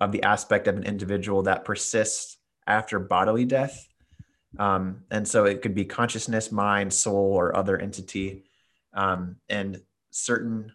of 0.00 0.12
the 0.12 0.22
aspect 0.22 0.68
of 0.68 0.76
an 0.76 0.84
individual 0.84 1.42
that 1.42 1.64
persists 1.64 2.38
after 2.66 2.98
bodily 2.98 3.44
death. 3.44 3.86
Um, 4.58 5.02
and 5.10 5.26
so 5.26 5.44
it 5.44 5.62
could 5.62 5.74
be 5.74 5.84
consciousness, 5.84 6.50
mind, 6.50 6.92
soul, 6.92 7.34
or 7.34 7.56
other 7.56 7.78
entity. 7.78 8.44
Um, 8.94 9.36
and 9.48 9.80
certain 10.10 10.72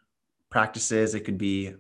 practices, 0.50 1.16
it 1.16 1.22
could 1.22 1.38
be 1.38 1.74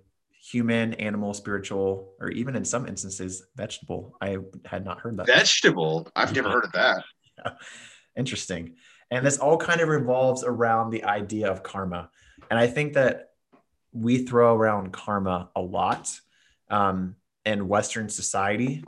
human, 0.51 0.93
animal, 0.95 1.33
spiritual, 1.33 2.13
or 2.19 2.29
even 2.29 2.55
in 2.55 2.65
some 2.65 2.87
instances, 2.87 3.45
vegetable. 3.55 4.17
I 4.21 4.37
had 4.65 4.83
not 4.83 4.99
heard 4.99 5.17
that. 5.17 5.27
Vegetable. 5.27 6.09
I've 6.15 6.35
never 6.35 6.49
heard 6.49 6.65
of 6.65 6.71
that. 6.73 7.03
Interesting. 8.17 8.75
And 9.13 9.25
this 9.25 9.37
all 9.37 9.57
kind 9.57 9.81
of 9.81 9.89
revolves 9.89 10.43
around 10.43 10.89
the 10.89 11.03
idea 11.03 11.51
of 11.51 11.63
karma. 11.63 12.09
And 12.49 12.59
I 12.59 12.67
think 12.67 12.93
that 12.93 13.29
we 13.91 14.25
throw 14.25 14.55
around 14.55 14.91
karma 14.91 15.49
a 15.55 15.61
lot 15.61 16.19
um, 16.69 17.15
in 17.45 17.67
Western 17.67 18.09
society, 18.09 18.83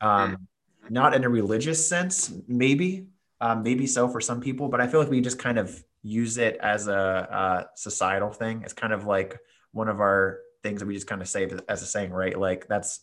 um, 0.00 0.48
not 0.88 1.14
in 1.14 1.24
a 1.24 1.28
religious 1.28 1.88
sense, 1.88 2.32
maybe, 2.46 3.06
Um, 3.42 3.62
maybe 3.62 3.86
so 3.86 4.06
for 4.08 4.20
some 4.20 4.40
people, 4.40 4.68
but 4.68 4.80
I 4.82 4.86
feel 4.86 5.00
like 5.00 5.08
we 5.08 5.22
just 5.22 5.38
kind 5.38 5.58
of 5.58 5.68
use 6.02 6.36
it 6.36 6.58
as 6.60 6.88
a, 6.88 7.02
a 7.42 7.44
societal 7.74 8.32
thing. 8.40 8.60
It's 8.64 8.74
kind 8.74 8.92
of 8.92 9.06
like 9.06 9.38
one 9.72 9.88
of 9.88 9.98
our 10.00 10.40
things 10.62 10.80
that 10.80 10.86
we 10.86 10.94
just 10.94 11.06
kind 11.06 11.22
of 11.22 11.28
say 11.28 11.48
as 11.66 11.80
a 11.82 11.86
saying, 11.86 12.12
right? 12.12 12.36
Like 12.38 12.68
that's, 12.68 13.00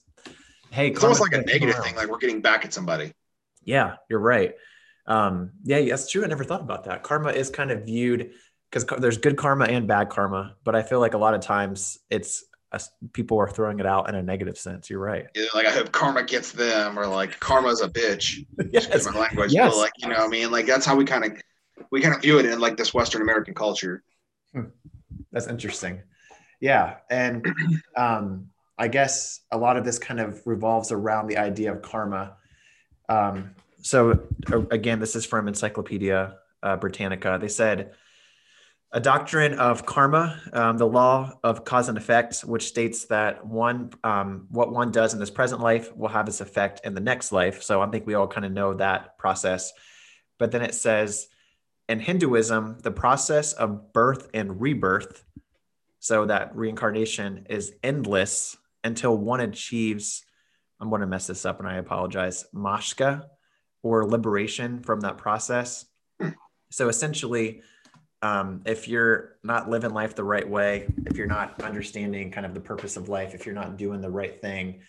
hey, 0.70 0.90
it's 0.90 1.04
almost 1.04 1.22
like 1.22 1.34
a 1.34 1.42
negative 1.42 1.78
thing. 1.84 1.96
Like 1.96 2.08
we're 2.12 2.22
getting 2.26 2.42
back 2.42 2.66
at 2.66 2.72
somebody. 2.74 3.14
Yeah, 3.64 3.96
you're 4.10 4.26
right. 4.34 4.54
Um, 5.08 5.52
yeah, 5.64 5.82
that's 5.82 6.12
true. 6.12 6.24
I 6.24 6.28
never 6.28 6.44
thought 6.44 6.62
about 6.62 6.84
that. 6.86 7.04
Karma 7.04 7.32
is 7.32 7.50
kind 7.50 7.72
of 7.72 7.86
viewed 7.86 8.32
because 8.70 8.86
there's 9.00 9.18
good 9.18 9.38
karma 9.38 9.66
and 9.66 9.88
bad 9.88 10.10
karma, 10.10 10.56
but 10.64 10.76
I 10.76 10.84
feel 10.84 11.00
like 11.00 11.14
a 11.14 11.18
lot 11.18 11.34
of 11.34 11.42
times 11.42 12.00
it's 12.10 12.44
uh, 12.74 12.80
people 13.14 13.38
are 13.40 13.48
throwing 13.48 13.80
it 13.80 13.86
out 13.86 14.10
in 14.10 14.16
a 14.16 14.22
negative 14.22 14.58
sense. 14.58 14.90
You're 14.90 15.00
right. 15.00 15.28
Yeah, 15.34 15.46
like 15.54 15.66
I 15.66 15.72
hope 15.72 15.92
karma 15.92 16.24
gets 16.24 16.52
them, 16.52 17.00
or 17.00 17.08
like 17.08 17.40
karma's 17.40 17.82
a 17.82 17.88
bitch. 17.88 18.46
yes. 18.72 19.06
my 19.06 19.20
language. 19.20 19.54
Yes. 19.54 19.74
But 19.74 19.78
like 19.78 19.94
you 19.98 20.10
know, 20.10 20.18
I 20.18 20.28
mean, 20.28 20.52
like 20.52 20.66
that's 20.66 20.86
how 20.86 20.96
we 20.96 21.06
kind 21.06 21.24
of 21.24 21.32
we 21.92 22.02
kind 22.02 22.14
of 22.14 22.22
view 22.22 22.40
it 22.40 22.46
in 22.46 22.60
like 22.60 22.76
this 22.76 22.94
Western 22.94 23.22
American 23.22 23.54
culture. 23.54 24.04
Hmm. 24.54 24.66
That's 25.32 25.48
interesting. 25.48 26.02
Yeah, 26.60 26.98
and 27.10 27.46
um, 27.96 28.48
I 28.78 28.90
guess 28.90 29.42
a 29.52 29.58
lot 29.58 29.78
of 29.78 29.86
this 29.86 29.98
kind 29.98 30.20
of 30.20 30.42
revolves 30.46 30.92
around 30.92 31.28
the 31.28 31.38
idea 31.38 31.72
of 31.72 31.82
karma. 31.82 32.36
Um, 33.08 33.56
so 33.82 34.28
again, 34.72 35.00
this 35.00 35.16
is 35.16 35.26
from 35.26 35.48
Encyclopedia 35.48 36.36
uh, 36.64 36.78
Britannica. 36.78 37.38
They 37.40 37.48
said 37.48 37.94
a 38.92 39.00
doctrine 39.00 39.54
of 39.56 39.86
karma, 39.86 40.40
um, 40.54 40.78
the 40.78 40.88
law 40.88 41.34
of 41.44 41.66
cause 41.66 41.90
and 41.90 41.98
effect, 41.98 42.42
which 42.42 42.68
states 42.68 43.06
that 43.06 43.46
one, 43.46 43.92
um, 44.04 44.48
what 44.50 44.72
one 44.72 44.92
does 44.92 45.14
in 45.14 45.20
this 45.20 45.30
present 45.30 45.62
life 45.62 45.96
will 45.96 46.08
have 46.08 46.28
its 46.28 46.40
effect 46.40 46.82
in 46.86 46.94
the 46.94 47.02
next 47.02 47.32
life. 47.32 47.62
So 47.64 47.82
I 47.82 47.88
think 47.88 48.08
we 48.08 48.14
all 48.14 48.28
kind 48.28 48.46
of 48.46 48.52
know 48.52 48.74
that 48.76 49.18
process. 49.18 49.74
But 50.38 50.52
then 50.52 50.62
it 50.62 50.74
says 50.74 51.28
in 51.90 52.00
Hinduism, 52.00 52.80
the 52.82 52.92
process 52.92 53.54
of 53.54 53.92
birth 53.92 54.30
and 54.34 54.62
rebirth, 54.62 55.24
so 56.00 56.26
that 56.26 56.56
reincarnation 56.56 57.48
is 57.50 57.74
endless 57.84 58.56
until 58.84 59.18
one 59.18 59.42
achieves, 59.42 60.24
I'm 60.80 60.90
going 60.90 61.02
to 61.02 61.08
mess 61.08 61.28
this 61.28 61.46
up 61.46 61.60
and 61.60 61.68
I 61.68 61.76
apologize, 61.76 62.46
mashka 62.54 63.26
or 63.88 64.06
liberation 64.06 64.82
from 64.82 65.02
that 65.02 65.18
process. 65.18 65.86
Hmm. 66.22 66.30
So 66.72 66.90
essentially, 66.90 67.62
um, 68.22 68.62
if 68.66 68.88
you're 68.88 69.38
not 69.44 69.70
living 69.70 69.94
life 69.94 70.16
the 70.16 70.24
right 70.24 70.48
way, 70.48 70.88
if 71.06 71.18
you're 71.18 71.28
not 71.28 71.62
understanding 71.62 72.32
kind 72.32 72.46
of 72.46 72.54
the 72.54 72.60
purpose 72.60 72.98
of 72.98 73.10
life, 73.10 73.34
if 73.34 73.46
you're 73.46 73.56
not 73.56 73.78
doing 73.78 74.02
the 74.02 74.10
right 74.10 74.42
thing, 74.42 74.82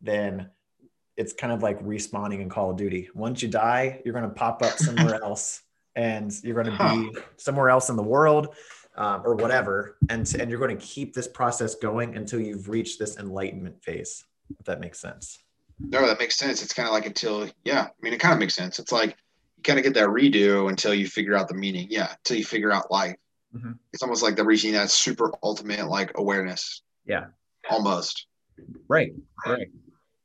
then 0.00 0.50
it's 1.16 1.32
kind 1.32 1.52
of 1.52 1.62
like 1.62 1.82
respawning 1.82 2.40
in 2.40 2.48
Call 2.48 2.70
of 2.70 2.76
Duty. 2.76 3.08
Once 3.14 3.42
you 3.42 3.48
die, 3.48 4.00
you're 4.04 4.14
going 4.14 4.28
to 4.28 4.34
pop 4.34 4.62
up 4.62 4.78
somewhere 4.78 5.14
else 5.22 5.62
and 5.96 6.32
you're 6.42 6.62
going 6.62 6.76
to 6.76 7.12
be 7.12 7.20
somewhere 7.36 7.70
else 7.70 7.88
in 7.88 7.96
the 7.96 8.02
world 8.02 8.54
um, 8.96 9.22
or 9.24 9.34
whatever. 9.34 9.96
And, 10.08 10.32
and 10.38 10.50
you're 10.50 10.58
going 10.58 10.76
to 10.76 10.84
keep 10.84 11.14
this 11.14 11.28
process 11.28 11.76
going 11.76 12.16
until 12.16 12.40
you've 12.40 12.68
reached 12.68 12.98
this 12.98 13.16
enlightenment 13.16 13.82
phase, 13.82 14.24
if 14.58 14.66
that 14.66 14.80
makes 14.80 15.00
sense. 15.00 15.38
No, 15.78 16.06
that 16.06 16.18
makes 16.18 16.36
sense. 16.36 16.62
It's 16.62 16.72
kind 16.72 16.88
of 16.88 16.94
like 16.94 17.06
until, 17.06 17.48
yeah, 17.64 17.82
I 17.82 17.90
mean, 18.00 18.12
it 18.12 18.20
kind 18.20 18.32
of 18.32 18.38
makes 18.38 18.54
sense. 18.54 18.78
It's 18.78 18.92
like 18.92 19.16
you 19.56 19.62
kind 19.62 19.78
of 19.78 19.84
get 19.84 19.94
that 19.94 20.08
redo 20.08 20.68
until 20.68 20.94
you 20.94 21.06
figure 21.06 21.36
out 21.36 21.48
the 21.48 21.54
meaning. 21.54 21.88
Yeah, 21.90 22.12
until 22.12 22.36
you 22.36 22.44
figure 22.44 22.72
out 22.72 22.90
life. 22.90 23.16
Mm-hmm. 23.54 23.72
It's 23.92 24.02
almost 24.02 24.22
like 24.22 24.36
they're 24.36 24.44
reaching 24.44 24.72
that 24.72 24.90
super 24.90 25.32
ultimate 25.42 25.86
like 25.88 26.12
awareness. 26.16 26.82
Yeah, 27.06 27.26
almost. 27.68 28.26
Right, 28.88 29.12
right. 29.46 29.68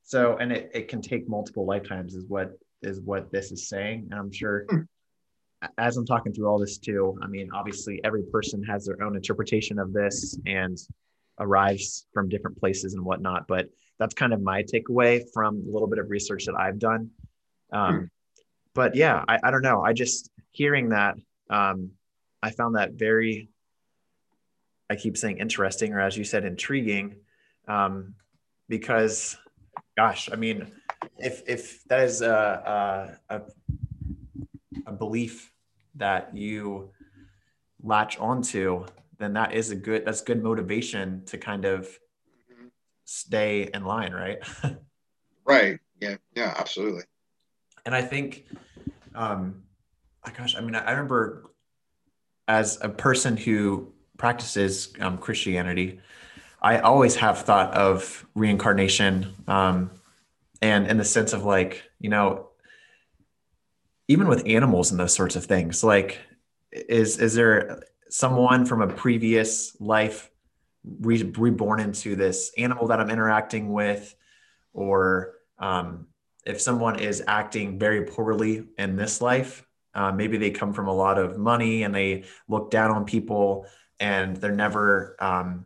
So, 0.03 0.38
and 0.38 0.51
it, 0.51 0.72
it 0.74 0.88
can 0.88 1.01
take 1.01 1.27
multiple 1.27 1.65
lifetimes, 1.65 2.15
is 2.15 2.25
what 2.27 2.51
is 2.82 3.00
what 3.01 3.32
this 3.32 3.51
is 3.51 3.68
saying. 3.68 4.08
And 4.10 4.20
I'm 4.20 4.32
sure, 4.32 4.65
hmm. 4.70 4.82
as 5.77 5.98
I'm 5.98 6.06
talking 6.06 6.34
through 6.34 6.48
all 6.48 6.60
this 6.60 6.77
too, 6.77 7.18
I 7.22 7.27
mean, 7.27 7.50
obviously 7.53 8.00
every 8.03 8.24
person 8.24 8.63
has 8.63 8.86
their 8.86 9.01
own 9.03 9.15
interpretation 9.15 9.77
of 9.79 9.94
this 9.94 10.38
and 10.46 10.77
arrives 11.39 12.08
from 12.13 12.29
different 12.29 12.58
places 12.58 12.94
and 12.94 13.03
whatnot. 13.03 13.48
But 13.48 13.70
that's 14.00 14.13
kind 14.13 14.34
of 14.34 14.41
my 14.41 14.63
takeaway 14.63 15.24
from 15.34 15.63
a 15.68 15.72
little 15.72 15.88
bit 15.88 16.00
of 16.00 16.10
research 16.10 16.46
that 16.46 16.56
I've 16.56 16.79
done. 16.79 17.12
Um, 17.72 17.96
hmm 17.96 18.03
but 18.74 18.96
yeah, 18.96 19.25
I, 19.27 19.39
I 19.44 19.51
don't 19.51 19.62
know. 19.62 19.84
I 19.84 19.94
just 19.94 20.29
hearing 20.51 20.89
that, 20.89 21.15
um, 21.50 21.91
I 22.41 22.51
found 22.51 22.75
that 22.75 22.94
very, 22.94 23.50
I 24.89 24.96
keep 24.96 25.18
saying 25.18 25.39
interesting, 25.39 25.94
or 25.94 26.00
as 26.00 26.15
you 26.15 26.24
said, 26.24 26.46
intriguing, 26.46 27.18
um, 27.68 28.15
because, 28.70 29.36
gosh, 29.98 30.29
I 30.32 30.36
mean, 30.36 30.72
if 31.18 31.44
if 31.48 31.84
that 31.86 32.03
is 32.03 32.22
a, 32.22 33.18
a, 33.29 33.41
a 34.86 34.91
belief 34.91 35.51
that 35.96 36.36
you 36.36 36.91
latch 37.84 38.18
onto, 38.18 38.86
then 39.18 39.34
that 39.34 39.53
is 39.53 39.72
a 39.72 39.75
good 39.75 40.06
that's 40.06 40.22
good 40.22 40.41
motivation 40.41 41.25
to 41.25 41.38
kind 41.38 41.65
of 41.65 41.89
stay 43.10 43.70
in 43.74 43.84
line, 43.84 44.13
right? 44.13 44.38
right. 45.46 45.80
Yeah. 46.00 46.16
Yeah. 46.36 46.54
Absolutely. 46.58 47.04
And 47.86 47.96
I 47.96 48.01
think 48.01 48.46
um, 49.16 49.63
gosh, 50.38 50.56
I 50.56 50.62
mean, 50.62 50.75
I 50.75 50.92
remember 50.92 51.50
as 52.48 52.78
a 52.82 52.89
person 52.89 53.36
who 53.36 53.92
practices 54.18 54.94
um, 55.00 55.18
Christianity, 55.18 56.00
I 56.62 56.80
always 56.80 57.16
have 57.16 57.39
thought 57.39 57.74
of 57.74 58.25
reincarnation, 58.36 59.34
um, 59.48 59.92
and 60.62 60.88
in 60.88 60.98
the 60.98 61.06
sense 61.06 61.34
of 61.34 61.46
like, 61.46 61.84
you 62.00 62.10
know, 62.10 62.50
even 64.08 64.28
with 64.28 64.44
animals 64.46 64.92
and 64.92 65.00
those 65.00 65.13
sorts 65.13 65.36
of 65.36 65.46
things, 65.46 65.84
like, 65.84 66.20
is 66.72 67.18
is 67.18 67.34
there 67.34 67.82
someone 68.10 68.66
from 68.66 68.82
a 68.82 68.88
previous 68.88 69.80
life 69.80 70.30
re- 70.83 71.31
reborn 71.38 71.79
into 71.79 72.15
this 72.15 72.51
animal 72.57 72.88
that 72.88 73.00
I'm 73.00 73.09
interacting 73.09 73.71
with, 73.71 74.15
or 74.74 75.36
um, 75.57 76.07
if 76.45 76.62
someone 76.62 77.00
is 77.00 77.24
acting 77.27 77.79
very 77.79 78.05
poorly 78.05 78.65
in 78.77 78.95
this 78.95 79.21
life, 79.21 79.65
uh, 79.93 80.12
maybe 80.12 80.38
they 80.38 80.51
come 80.51 80.74
from 80.74 80.88
a 80.88 80.93
lot 80.93 81.17
of 81.17 81.38
money 81.38 81.83
and 81.83 81.93
they 81.93 82.24
look 82.48 82.71
down 82.71 82.91
on 82.91 83.05
people 83.05 83.65
and 84.00 84.38
they're 84.38 84.51
never 84.51 85.15
um, 85.19 85.65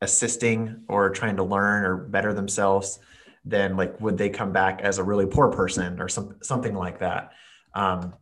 assisting 0.00 0.84
or 0.88 1.10
trying 1.10 1.36
to 1.36 1.42
learn 1.42 1.84
or 1.84 1.96
better 1.96 2.32
themselves, 2.32 3.00
then 3.44 3.76
like 3.76 4.00
would 4.00 4.18
they 4.18 4.28
come 4.28 4.52
back 4.52 4.80
as 4.82 4.98
a 4.98 5.02
really 5.02 5.26
poor 5.26 5.50
person 5.50 6.00
or 6.00 6.08
some, 6.08 6.36
something 6.42 6.74
like 6.74 7.00
that? 7.00 7.32
Um, 7.74 8.14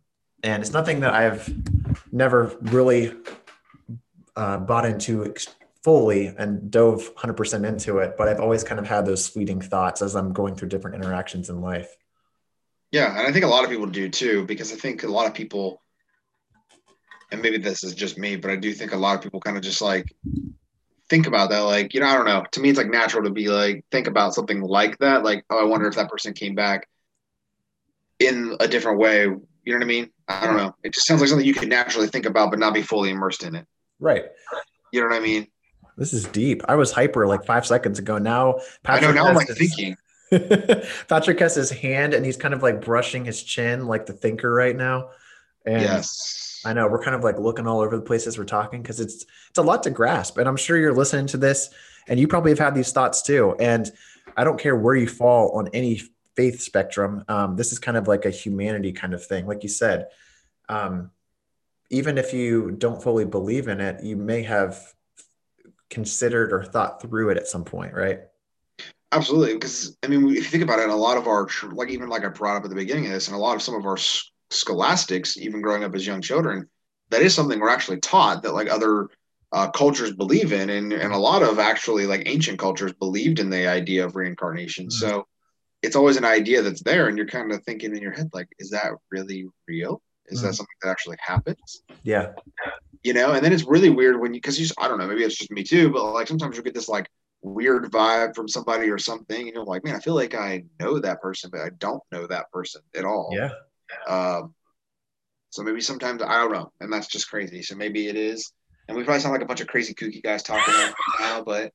and 0.43 0.63
it's 0.63 0.73
nothing 0.73 1.01
that 1.01 1.13
I've 1.13 1.53
never 2.13 2.57
really 2.63 3.15
uh, 4.37 4.59
bought 4.59 4.87
into 4.87 5.23
fully 5.87 6.35
and 6.37 6.69
dove 6.69 7.15
100% 7.15 7.65
into 7.65 7.99
it 7.99 8.17
but 8.19 8.27
i've 8.27 8.41
always 8.41 8.65
kind 8.65 8.81
of 8.81 8.89
had 8.89 9.07
those 9.07 9.29
fleeting 9.29 9.61
thoughts 9.61 10.03
as 10.03 10.17
i'm 10.17 10.33
going 10.33 10.57
through 10.57 10.67
different 10.69 10.97
interactions 10.97 11.49
in 11.49 11.61
life. 11.61 11.97
Yeah 12.91 13.17
and 13.17 13.25
i 13.25 13.31
think 13.31 13.45
a 13.45 13.49
lot 13.49 13.63
of 13.63 13.71
people 13.71 13.87
do 13.87 14.09
too 14.09 14.45
because 14.47 14.73
i 14.73 14.75
think 14.75 15.05
a 15.05 15.07
lot 15.07 15.29
of 15.29 15.35
people 15.35 15.81
and 17.31 17.41
maybe 17.41 17.59
this 17.59 17.85
is 17.85 17.95
just 17.95 18.19
me 18.19 18.35
but 18.35 18.51
i 18.51 18.57
do 18.57 18.73
think 18.73 18.93
a 18.93 18.97
lot 18.97 19.15
of 19.15 19.23
people 19.23 19.39
kind 19.39 19.57
of 19.57 19.63
just 19.63 19.81
like 19.81 20.13
think 21.09 21.29
about 21.29 21.51
that 21.51 21.61
like 21.61 21.95
you 21.95 22.01
know 22.01 22.09
i 22.09 22.15
don't 22.17 22.27
know. 22.27 22.45
To 22.51 22.61
me 22.61 22.69
it's 22.69 22.79
like 22.79 22.91
natural 22.91 23.23
to 23.23 23.31
be 23.31 23.47
like 23.47 23.85
think 23.93 24.09
about 24.09 24.35
something 24.35 24.63
like 24.63 24.99
that 24.99 25.23
like 25.23 25.45
oh 25.51 25.61
i 25.61 25.65
wonder 25.65 25.87
if 25.87 25.95
that 25.95 26.11
person 26.11 26.33
came 26.33 26.57
back 26.57 26.89
in 28.19 28.57
a 28.59 28.67
different 28.67 28.99
way 28.99 29.21
you 29.23 29.73
know 29.73 29.79
what 29.79 29.85
i 29.85 29.87
mean? 29.87 30.11
I 30.27 30.47
don't 30.47 30.57
know. 30.57 30.75
It 30.83 30.95
just 30.95 31.07
sounds 31.07 31.21
like 31.21 31.29
something 31.29 31.47
you 31.47 31.55
could 31.55 31.69
naturally 31.69 32.09
think 32.09 32.27
about 32.27 32.51
but 32.51 32.59
not 32.59 32.75
be 32.75 32.83
fully 32.83 33.11
immersed 33.11 33.45
in 33.45 33.55
it. 33.55 33.67
Right. 34.01 34.25
You 34.93 35.01
know 35.01 35.07
what 35.07 35.15
i 35.15 35.21
mean 35.21 35.47
this 35.97 36.13
is 36.13 36.27
deep. 36.27 36.63
I 36.69 36.75
was 36.77 36.93
hyper 36.93 37.27
like 37.27 37.45
five 37.45 37.67
seconds 37.67 37.99
ago. 37.99 38.19
Now 38.19 38.61
Patrick 38.83 39.11
I 39.11 39.15
know. 39.15 39.23
Now 39.23 39.29
I'm 39.29 39.35
like 39.35 39.49
his, 39.49 39.59
thinking. 39.59 39.97
Patrick 41.09 41.39
has 41.41 41.55
his 41.55 41.71
hand 41.71 42.15
and 42.15 42.25
he's 42.25 42.37
kind 42.37 42.55
of 42.55 42.63
like 42.63 42.81
brushing 42.81 43.25
his 43.25 43.43
chin, 43.43 43.87
like 43.87 44.07
the 44.07 44.13
thinker 44.13 44.53
right 44.53 44.77
now. 44.77 45.11
And 45.65 45.83
yes, 45.83 46.61
I 46.65 46.73
know 46.73 46.89
we're 46.89 47.03
kind 47.03 47.17
of 47.17 47.25
like 47.25 47.39
looking 47.39 47.67
all 47.67 47.81
over 47.81 47.97
the 47.97 48.03
place 48.03 48.27
as 48.27 48.39
we're 48.39 48.45
talking 48.45 48.83
because 48.83 49.01
it's 49.01 49.25
it's 49.49 49.59
a 49.59 49.63
lot 49.63 49.83
to 49.85 49.91
grasp. 49.91 50.39
And 50.39 50.49
I'm 50.49 50.57
sure 50.57 50.77
you're 50.77 50.95
listening 50.95 51.27
to 51.29 51.37
this, 51.37 51.71
and 52.09 52.21
you 52.21 52.29
probably 52.29 52.51
have 52.53 52.59
had 52.59 52.75
these 52.75 52.93
thoughts 52.93 53.23
too. 53.23 53.57
And 53.59 53.91
I 54.37 54.45
don't 54.45 54.61
care 54.61 54.77
where 54.77 54.95
you 54.95 55.09
fall 55.09 55.51
on 55.53 55.69
any 55.73 56.03
faith 56.37 56.61
spectrum. 56.61 57.25
Um, 57.29 57.57
this 57.57 57.73
is 57.73 57.79
kind 57.79 57.97
of 57.97 58.07
like 58.07 58.27
a 58.27 58.31
humanity 58.31 58.93
kind 58.93 59.15
of 59.15 59.25
thing, 59.25 59.47
like 59.47 59.63
you 59.63 59.69
said. 59.69 60.09
Um, 60.69 61.11
even 61.91 62.19
if 62.19 62.33
you 62.33 62.73
don't 62.73 63.03
fully 63.03 63.25
believe 63.25 63.69
in 63.69 63.81
it, 63.81 64.03
you 64.03 64.17
may 64.17 64.43
have 64.43 64.95
considered 65.91 66.53
or 66.53 66.65
thought 66.65 67.01
through 67.01 67.31
it 67.31 67.37
at 67.37 67.47
some 67.47 67.65
point, 67.65 67.95
right? 67.95 68.21
Absolutely, 69.13 69.55
because 69.55 69.97
I 70.03 70.09
mean, 70.09 70.29
if 70.29 70.35
you 70.35 70.43
think 70.43 70.65
about 70.65 70.81
it, 70.81 70.89
a 70.89 70.95
lot 70.95 71.17
of 71.17 71.27
our 71.27 71.49
like 71.73 71.91
even 71.91 72.09
like 72.09 72.25
I 72.25 72.29
brought 72.29 72.57
up 72.57 72.65
at 72.65 72.71
the 72.71 72.77
beginning 72.77 73.07
of 73.07 73.13
this, 73.13 73.29
and 73.29 73.37
a 73.37 73.41
lot 73.41 73.55
of 73.55 73.63
some 73.63 73.75
of 73.75 73.87
our 73.87 73.97
scholastics, 74.51 75.37
even 75.37 75.63
growing 75.63 75.85
up 75.85 75.95
as 75.95 76.07
young 76.07 76.21
children, 76.21 76.69
that 77.11 77.23
is 77.23 77.35
something 77.35 77.61
we're 77.61 77.69
actually 77.69 78.01
taught 78.01 78.43
that 78.43 78.55
like 78.55 78.69
other 78.69 79.09
uh, 79.53 79.71
cultures 79.71 80.13
believe 80.13 80.53
in, 80.53 80.71
and 80.71 80.93
and 80.93 81.13
a 81.13 81.19
lot 81.19 81.43
of 81.43 81.59
actually 81.59 82.07
like 82.07 82.25
ancient 82.27 82.59
cultures 82.59 82.93
believed 82.95 83.39
in 83.39 83.49
the 83.49 83.67
idea 83.69 84.05
of 84.05 84.17
reincarnation. 84.17 84.87
Mm-hmm. 84.87 85.07
So 85.07 85.27
it's 85.83 85.97
always 85.97 86.17
an 86.17 86.25
idea 86.25 86.63
that's 86.63 86.83
there, 86.83 87.07
and 87.07 87.17
you're 87.17 87.29
kind 87.29 87.53
of 87.53 87.63
thinking 87.65 87.95
in 87.95 88.03
your 88.03 88.13
head, 88.13 88.29
like, 88.33 88.49
is 88.59 88.71
that 88.71 88.91
really 89.11 89.47
real? 89.69 90.03
Is 90.27 90.41
that 90.43 90.49
Mhm. 90.49 90.57
something 90.57 90.77
that 90.83 90.91
actually 90.91 91.17
happens? 91.21 91.83
Yeah. 92.03 92.33
You 93.07 93.13
know, 93.13 93.35
and 93.35 93.45
then 93.45 93.53
it's 93.53 93.63
really 93.63 93.89
weird 93.89 94.21
when 94.21 94.35
you, 94.35 94.41
because 94.41 94.59
you, 94.59 94.67
I 94.79 94.89
don't 94.89 94.99
know, 94.99 95.07
maybe 95.07 95.23
it's 95.23 95.37
just 95.37 95.53
me 95.53 95.63
too, 95.63 95.91
but 95.91 96.13
like 96.13 96.27
sometimes 96.27 96.57
you 96.57 96.63
get 96.65 96.75
this 96.75 96.89
like 96.89 97.09
weird 97.41 97.85
vibe 97.85 98.35
from 98.35 98.49
somebody 98.49 98.91
or 98.91 98.99
something, 98.99 99.43
and 99.43 99.55
you're 99.55 99.65
like, 99.65 99.85
man, 99.85 99.95
I 99.95 100.01
feel 100.01 100.17
like 100.17 100.35
I 100.35 100.65
know 100.81 100.99
that 100.99 101.23
person, 101.23 101.51
but 101.53 101.61
I 101.61 101.71
don't 101.79 102.03
know 102.11 102.27
that 102.27 102.51
person 102.51 102.83
at 102.97 103.05
all. 103.05 103.31
Yeah. 103.33 103.51
Um, 104.09 104.55
so 105.51 105.63
maybe 105.63 105.81
sometimes 105.81 106.21
I 106.21 106.35
don't 106.41 106.53
know, 106.53 106.73
and 106.81 106.93
that's 106.93 107.07
just 107.07 107.31
crazy. 107.31 107.63
So 107.63 107.77
maybe 107.77 108.09
it 108.09 108.17
is, 108.17 108.53
and 108.89 108.97
we 108.97 109.05
probably 109.05 109.21
sound 109.21 109.35
like 109.35 109.43
a 109.43 109.47
bunch 109.47 109.61
of 109.61 109.69
crazy 109.69 109.95
kooky 109.95 110.21
guys 110.21 110.43
talking 110.43 110.75
right 110.75 110.93
now, 111.21 111.45
but 111.45 111.73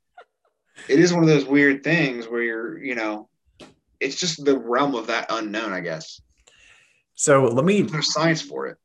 it 0.89 0.99
is 0.99 1.13
one 1.13 1.23
of 1.23 1.29
those 1.29 1.45
weird 1.45 1.81
things 1.81 2.27
where 2.27 2.43
you're, 2.43 2.83
you 2.83 2.95
know, 2.95 3.29
it's 4.01 4.19
just 4.19 4.43
the 4.43 4.59
realm 4.59 4.95
of 4.95 5.07
that 5.07 5.27
unknown, 5.29 5.71
I 5.71 5.79
guess. 5.79 6.19
So 7.15 7.45
let 7.45 7.63
me. 7.63 7.83
There's 7.83 8.11
science 8.11 8.41
for 8.41 8.67
it. 8.67 8.77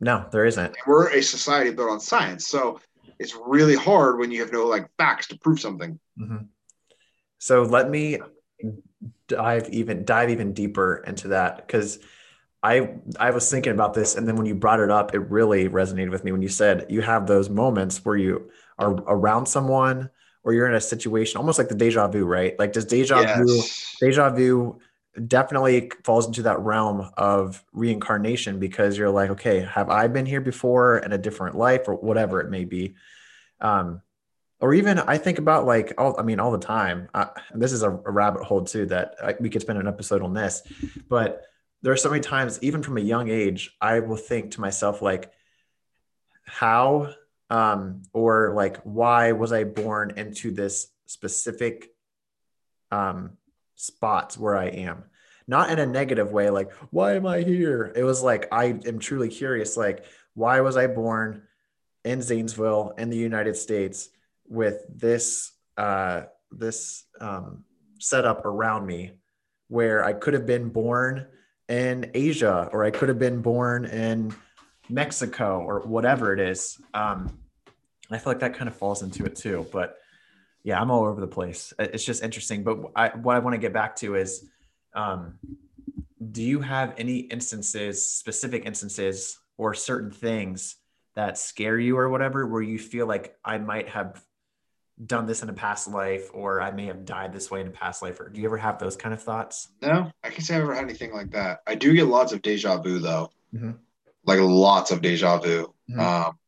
No, 0.00 0.26
there 0.30 0.44
isn't. 0.44 0.76
We're 0.86 1.10
a 1.10 1.22
society 1.22 1.70
built 1.70 1.90
on 1.90 2.00
science, 2.00 2.46
so 2.46 2.80
it's 3.18 3.34
really 3.34 3.74
hard 3.74 4.18
when 4.18 4.30
you 4.30 4.40
have 4.40 4.52
no 4.52 4.66
like 4.66 4.88
facts 4.96 5.26
to 5.28 5.38
prove 5.38 5.60
something. 5.60 5.98
Mhm. 6.20 6.46
So 7.38 7.62
let 7.62 7.90
me 7.90 8.18
dive 9.28 9.68
even 9.70 10.04
dive 10.04 10.30
even 10.30 10.52
deeper 10.52 11.02
into 11.06 11.28
that 11.28 11.58
because 11.58 11.98
I 12.62 12.94
I 13.18 13.30
was 13.30 13.50
thinking 13.50 13.72
about 13.72 13.94
this 13.94 14.16
and 14.16 14.26
then 14.26 14.36
when 14.36 14.46
you 14.46 14.54
brought 14.54 14.80
it 14.80 14.90
up, 14.90 15.14
it 15.14 15.20
really 15.20 15.68
resonated 15.68 16.10
with 16.10 16.24
me 16.24 16.32
when 16.32 16.42
you 16.42 16.48
said 16.48 16.86
you 16.88 17.00
have 17.02 17.26
those 17.26 17.48
moments 17.48 18.04
where 18.04 18.16
you 18.16 18.50
are 18.78 18.92
around 19.06 19.46
someone 19.46 20.10
or 20.42 20.52
you're 20.52 20.68
in 20.68 20.74
a 20.74 20.80
situation 20.80 21.38
almost 21.38 21.58
like 21.58 21.68
the 21.68 21.74
deja 21.74 22.08
vu, 22.08 22.24
right? 22.24 22.58
Like 22.58 22.72
does 22.72 22.84
deja 22.84 23.22
vu 23.36 23.62
deja 24.00 24.30
vu 24.30 24.80
definitely 25.26 25.90
falls 26.04 26.26
into 26.26 26.42
that 26.42 26.60
realm 26.60 27.10
of 27.16 27.64
reincarnation 27.72 28.58
because 28.58 28.96
you're 28.96 29.10
like, 29.10 29.30
okay, 29.30 29.60
have 29.60 29.90
I 29.90 30.06
been 30.08 30.26
here 30.26 30.40
before 30.40 30.98
in 30.98 31.12
a 31.12 31.18
different 31.18 31.56
life 31.56 31.88
or 31.88 31.94
whatever 31.94 32.40
it 32.40 32.50
may 32.50 32.64
be? 32.64 32.94
Um, 33.60 34.02
or 34.60 34.74
even 34.74 34.98
I 34.98 35.18
think 35.18 35.38
about 35.38 35.66
like, 35.66 35.94
all, 35.98 36.18
I 36.18 36.22
mean, 36.22 36.40
all 36.40 36.50
the 36.50 36.58
time. 36.58 37.08
Uh, 37.14 37.26
this 37.54 37.72
is 37.72 37.82
a, 37.82 37.90
a 37.90 38.10
rabbit 38.10 38.42
hole 38.42 38.64
too 38.64 38.86
that 38.86 39.14
I, 39.22 39.34
we 39.40 39.50
could 39.50 39.62
spend 39.62 39.78
an 39.78 39.88
episode 39.88 40.22
on 40.22 40.34
this, 40.34 40.62
but 41.08 41.42
there 41.82 41.92
are 41.92 41.96
so 41.96 42.10
many 42.10 42.20
times, 42.20 42.58
even 42.60 42.82
from 42.82 42.98
a 42.98 43.00
young 43.02 43.28
age, 43.28 43.76
I 43.80 44.00
will 44.00 44.16
think 44.16 44.52
to 44.52 44.60
myself 44.60 45.00
like, 45.00 45.32
how 46.44 47.14
um, 47.50 48.02
or 48.12 48.52
like 48.54 48.78
why 48.82 49.32
was 49.32 49.52
I 49.52 49.64
born 49.64 50.14
into 50.16 50.50
this 50.50 50.88
specific 51.06 51.90
um, 52.90 53.36
spots 53.78 54.36
where 54.36 54.56
I 54.56 54.66
am. 54.66 55.04
Not 55.46 55.70
in 55.70 55.78
a 55.78 55.86
negative 55.86 56.30
way, 56.30 56.50
like, 56.50 56.70
why 56.90 57.14
am 57.14 57.24
I 57.24 57.40
here? 57.40 57.90
It 57.96 58.04
was 58.04 58.22
like, 58.22 58.48
I 58.52 58.78
am 58.84 58.98
truly 58.98 59.30
curious, 59.30 59.78
like, 59.78 60.04
why 60.34 60.60
was 60.60 60.76
I 60.76 60.88
born 60.88 61.44
in 62.04 62.20
Zanesville 62.20 62.92
in 62.98 63.08
the 63.08 63.16
United 63.16 63.56
States 63.56 64.10
with 64.46 64.84
this 64.94 65.52
uh, 65.78 66.22
this 66.50 67.04
um, 67.20 67.64
setup 67.98 68.44
around 68.44 68.84
me 68.86 69.12
where 69.68 70.04
I 70.04 70.12
could 70.12 70.34
have 70.34 70.46
been 70.46 70.68
born 70.70 71.26
in 71.68 72.10
Asia 72.14 72.68
or 72.72 72.84
I 72.84 72.90
could 72.90 73.08
have 73.08 73.18
been 73.18 73.42
born 73.42 73.84
in 73.84 74.34
Mexico 74.88 75.60
or 75.60 75.80
whatever 75.80 76.32
it 76.32 76.40
is. 76.40 76.80
Um, 76.94 77.38
I 78.10 78.18
feel 78.18 78.32
like 78.32 78.40
that 78.40 78.54
kind 78.54 78.68
of 78.68 78.76
falls 78.76 79.02
into 79.02 79.24
it 79.24 79.36
too. 79.36 79.66
But 79.70 79.98
yeah, 80.62 80.80
I'm 80.80 80.90
all 80.90 81.04
over 81.04 81.20
the 81.20 81.26
place. 81.26 81.72
It's 81.78 82.04
just 82.04 82.22
interesting. 82.22 82.64
But 82.64 82.78
I, 82.94 83.08
what 83.10 83.36
I 83.36 83.38
want 83.38 83.54
to 83.54 83.58
get 83.58 83.72
back 83.72 83.96
to 83.96 84.16
is, 84.16 84.44
um, 84.94 85.38
do 86.32 86.42
you 86.42 86.60
have 86.60 86.94
any 86.98 87.18
instances, 87.18 88.04
specific 88.10 88.66
instances, 88.66 89.38
or 89.56 89.74
certain 89.74 90.10
things 90.10 90.76
that 91.14 91.38
scare 91.38 91.78
you 91.78 91.96
or 91.98 92.08
whatever, 92.08 92.46
where 92.46 92.62
you 92.62 92.78
feel 92.78 93.06
like 93.06 93.36
I 93.44 93.58
might 93.58 93.88
have 93.88 94.22
done 95.04 95.26
this 95.26 95.42
in 95.42 95.48
a 95.48 95.52
past 95.52 95.88
life, 95.88 96.28
or 96.32 96.60
I 96.60 96.70
may 96.72 96.86
have 96.86 97.04
died 97.04 97.32
this 97.32 97.50
way 97.50 97.60
in 97.60 97.68
a 97.68 97.70
past 97.70 98.02
life, 98.02 98.20
or 98.20 98.28
do 98.28 98.40
you 98.40 98.46
ever 98.46 98.56
have 98.56 98.78
those 98.78 98.96
kind 98.96 99.12
of 99.14 99.22
thoughts? 99.22 99.68
No, 99.80 100.10
I 100.24 100.30
can't 100.30 100.44
say 100.44 100.56
I've 100.56 100.62
ever 100.62 100.74
had 100.74 100.84
anything 100.84 101.12
like 101.12 101.30
that. 101.30 101.60
I 101.66 101.76
do 101.76 101.94
get 101.94 102.06
lots 102.06 102.32
of 102.32 102.42
deja 102.42 102.78
vu 102.78 102.98
though, 102.98 103.30
Mhm. 103.54 103.78
like 104.24 104.40
lots 104.40 104.90
of 104.90 105.00
deja 105.00 105.38
vu. 105.38 105.72
Mhm. 105.88 105.98
Um, 106.00 106.38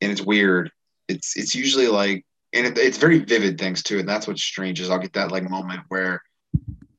and 0.00 0.12
it's 0.12 0.22
weird. 0.22 0.70
It's 1.08 1.36
it's 1.36 1.54
usually 1.54 1.88
like, 1.88 2.24
and 2.52 2.66
it, 2.66 2.78
it's 2.78 2.98
very 2.98 3.18
vivid 3.20 3.58
things 3.58 3.82
too. 3.82 3.98
And 3.98 4.08
that's 4.08 4.26
what's 4.26 4.42
strange 4.42 4.80
is 4.80 4.90
I'll 4.90 4.98
get 4.98 5.14
that 5.14 5.32
like 5.32 5.48
moment 5.48 5.80
where 5.88 6.22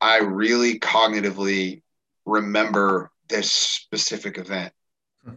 I 0.02 0.19
really 0.19 0.80
cognitively 0.80 1.82
remember 2.26 3.12
this 3.28 3.52
specific 3.52 4.38
event, 4.38 4.74
Hmm. 5.24 5.34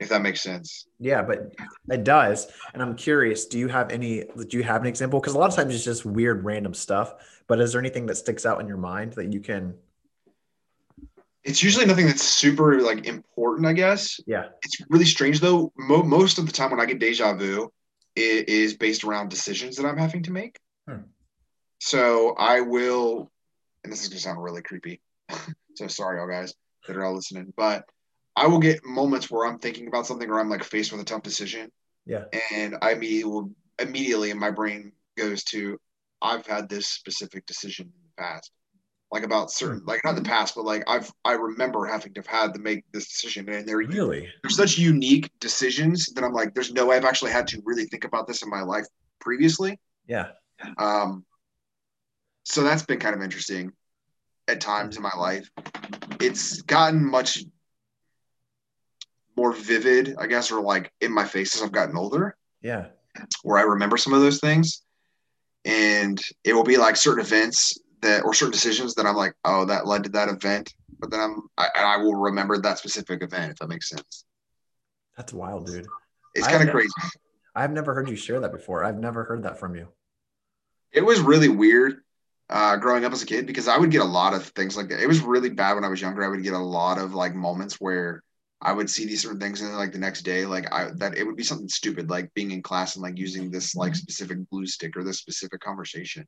if 0.00 0.08
that 0.08 0.22
makes 0.22 0.40
sense. 0.40 0.86
Yeah, 0.98 1.22
but 1.22 1.52
it 1.90 2.02
does. 2.04 2.46
And 2.74 2.82
I'm 2.82 2.96
curious, 2.96 3.46
do 3.46 3.58
you 3.58 3.68
have 3.68 3.90
any, 3.92 4.24
do 4.48 4.56
you 4.56 4.62
have 4.64 4.80
an 4.80 4.86
example? 4.88 5.20
Because 5.20 5.34
a 5.34 5.38
lot 5.38 5.50
of 5.50 5.56
times 5.56 5.74
it's 5.74 5.84
just 5.84 6.04
weird, 6.04 6.44
random 6.44 6.74
stuff. 6.74 7.14
But 7.46 7.60
is 7.60 7.72
there 7.72 7.80
anything 7.80 8.06
that 8.06 8.16
sticks 8.16 8.44
out 8.46 8.60
in 8.60 8.66
your 8.66 8.76
mind 8.78 9.12
that 9.12 9.32
you 9.32 9.40
can, 9.40 9.74
It's 11.44 11.62
usually 11.62 11.86
nothing 11.86 12.06
that's 12.06 12.22
super 12.24 12.80
like 12.80 13.06
important, 13.06 13.66
I 13.66 13.72
guess. 13.72 14.18
yeah. 14.26 14.46
It's 14.64 14.80
really 14.88 15.04
strange 15.04 15.38
though. 15.40 15.72
Mo- 15.76 16.02
most 16.02 16.38
of 16.38 16.46
the 16.46 16.52
time 16.52 16.70
when 16.72 16.80
I 16.80 16.86
get 16.86 16.98
deja 16.98 17.34
vu, 17.34 17.70
is 18.16 18.74
based 18.74 19.04
around 19.04 19.28
decisions 19.28 19.76
that 19.76 19.86
I'm 19.86 19.98
having 19.98 20.22
to 20.24 20.32
make. 20.32 20.58
Hmm. 20.88 21.02
So 21.78 22.34
I 22.38 22.60
will, 22.60 23.30
and 23.84 23.92
this 23.92 24.02
is 24.02 24.08
gonna 24.08 24.20
sound 24.20 24.42
really 24.42 24.62
creepy. 24.62 25.00
so 25.74 25.86
sorry, 25.88 26.18
all 26.20 26.28
guys 26.28 26.54
that 26.86 26.96
are 26.96 27.04
all 27.04 27.14
listening, 27.14 27.52
but 27.56 27.84
I 28.34 28.46
will 28.46 28.58
get 28.58 28.84
moments 28.84 29.30
where 29.30 29.46
I'm 29.46 29.58
thinking 29.58 29.88
about 29.88 30.06
something 30.06 30.28
or 30.28 30.38
I'm 30.40 30.50
like 30.50 30.64
faced 30.64 30.92
with 30.92 31.00
a 31.00 31.04
tough 31.04 31.22
decision, 31.22 31.70
Yeah. 32.06 32.24
and 32.52 32.76
I 32.82 32.92
immediately 32.92 33.24
will 33.30 33.50
immediately 33.78 34.30
in 34.30 34.38
my 34.38 34.50
brain 34.50 34.92
goes 35.16 35.44
to, 35.44 35.78
I've 36.22 36.46
had 36.46 36.68
this 36.68 36.88
specific 36.88 37.44
decision 37.46 37.86
in 37.86 37.92
the 38.16 38.22
past, 38.22 38.50
like 39.12 39.22
about 39.22 39.50
certain, 39.50 39.82
like 39.86 40.02
not 40.04 40.16
the 40.16 40.22
past, 40.22 40.54
but 40.54 40.64
like 40.64 40.82
I've 40.88 41.10
I 41.24 41.32
remember 41.32 41.86
having 41.86 42.12
to 42.14 42.20
have 42.20 42.26
had 42.26 42.54
to 42.54 42.60
make 42.60 42.84
this 42.92 43.08
decision, 43.08 43.48
and 43.48 43.66
they're 43.66 43.76
Really? 43.78 44.28
they're 44.42 44.50
such 44.50 44.78
unique 44.78 45.30
decisions 45.40 46.06
that 46.14 46.24
I'm 46.24 46.32
like, 46.32 46.54
there's 46.54 46.72
no 46.72 46.86
way 46.86 46.96
I've 46.96 47.04
actually 47.04 47.30
had 47.30 47.46
to 47.48 47.62
really 47.64 47.84
think 47.84 48.04
about 48.04 48.26
this 48.26 48.42
in 48.42 48.50
my 48.50 48.62
life 48.62 48.86
previously. 49.20 49.78
Yeah. 50.06 50.28
Um, 50.78 51.24
so 52.44 52.62
that's 52.62 52.84
been 52.84 52.98
kind 52.98 53.14
of 53.14 53.22
interesting 53.22 53.72
at 54.48 54.60
times 54.60 54.96
in 54.96 55.02
my 55.02 55.14
life. 55.16 55.50
It's 56.20 56.62
gotten 56.62 57.04
much 57.04 57.44
more 59.36 59.52
vivid, 59.52 60.16
I 60.18 60.26
guess, 60.26 60.50
or 60.50 60.60
like 60.62 60.92
in 61.00 61.12
my 61.12 61.24
face 61.24 61.54
as 61.54 61.62
I've 61.62 61.72
gotten 61.72 61.96
older, 61.96 62.36
Yeah. 62.62 62.86
where 63.42 63.58
I 63.58 63.62
remember 63.62 63.96
some 63.96 64.14
of 64.14 64.20
those 64.20 64.40
things. 64.40 64.82
And 65.64 66.20
it 66.44 66.54
will 66.54 66.64
be 66.64 66.76
like 66.76 66.96
certain 66.96 67.24
events 67.24 67.76
that, 68.02 68.24
or 68.24 68.34
certain 68.34 68.52
decisions 68.52 68.94
that 68.94 69.06
I'm 69.06 69.16
like, 69.16 69.34
oh, 69.44 69.64
that 69.66 69.86
led 69.86 70.04
to 70.04 70.10
that 70.10 70.28
event. 70.28 70.74
But 70.98 71.10
then 71.10 71.20
I'm, 71.20 71.42
I, 71.58 71.68
I 71.76 71.96
will 71.98 72.14
remember 72.14 72.58
that 72.58 72.78
specific 72.78 73.22
event, 73.22 73.52
if 73.52 73.58
that 73.58 73.68
makes 73.68 73.90
sense. 73.90 74.24
That's 75.16 75.32
wild, 75.32 75.66
dude. 75.66 75.86
It's 76.34 76.46
kind 76.46 76.62
of 76.62 76.70
crazy. 76.70 76.90
I've 77.54 77.72
never 77.72 77.94
heard 77.94 78.08
you 78.08 78.16
share 78.16 78.40
that 78.40 78.52
before. 78.52 78.84
I've 78.84 78.98
never 78.98 79.24
heard 79.24 79.44
that 79.44 79.58
from 79.58 79.74
you. 79.74 79.88
It 80.92 81.04
was 81.04 81.20
really 81.20 81.48
weird 81.48 82.02
uh, 82.48 82.76
growing 82.76 83.04
up 83.04 83.12
as 83.12 83.22
a 83.22 83.26
kid 83.26 83.46
because 83.46 83.68
I 83.68 83.78
would 83.78 83.90
get 83.90 84.02
a 84.02 84.04
lot 84.04 84.34
of 84.34 84.44
things 84.48 84.76
like 84.76 84.88
that. 84.90 85.02
It 85.02 85.08
was 85.08 85.20
really 85.20 85.50
bad 85.50 85.74
when 85.74 85.84
I 85.84 85.88
was 85.88 86.00
younger. 86.00 86.24
I 86.24 86.28
would 86.28 86.42
get 86.42 86.52
a 86.52 86.58
lot 86.58 86.98
of 86.98 87.14
like 87.14 87.34
moments 87.34 87.80
where 87.80 88.22
I 88.60 88.72
would 88.72 88.88
see 88.88 89.06
these 89.06 89.22
certain 89.22 89.40
things 89.40 89.60
and 89.60 89.70
then 89.70 89.78
like 89.78 89.92
the 89.92 89.98
next 89.98 90.22
day, 90.22 90.46
like 90.46 90.72
I 90.72 90.90
that 90.96 91.16
it 91.16 91.24
would 91.24 91.36
be 91.36 91.42
something 91.42 91.68
stupid 91.68 92.08
like 92.08 92.32
being 92.34 92.52
in 92.52 92.62
class 92.62 92.96
and 92.96 93.02
like 93.02 93.18
using 93.18 93.50
this 93.50 93.74
like 93.74 93.94
specific 93.94 94.38
blue 94.50 94.66
stick 94.66 94.96
or 94.96 95.04
this 95.04 95.18
specific 95.18 95.60
conversation. 95.60 96.26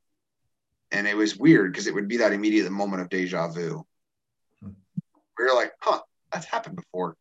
And 0.90 1.07
it 1.07 1.16
was 1.16 1.37
weird 1.37 1.72
because 1.72 1.87
it 1.87 1.94
would 1.94 2.09
be 2.09 2.18
that 2.18 2.33
immediate 2.33 2.70
moment 2.70 3.03
of 3.03 3.09
deja 3.11 3.48
vu. 3.48 3.85
Hmm. 4.62 4.70
Where 5.37 5.48
you're 5.48 5.57
like, 5.57 5.72
huh, 5.81 6.01
that's 6.33 6.46
happened 6.46 6.77
before. 6.77 7.16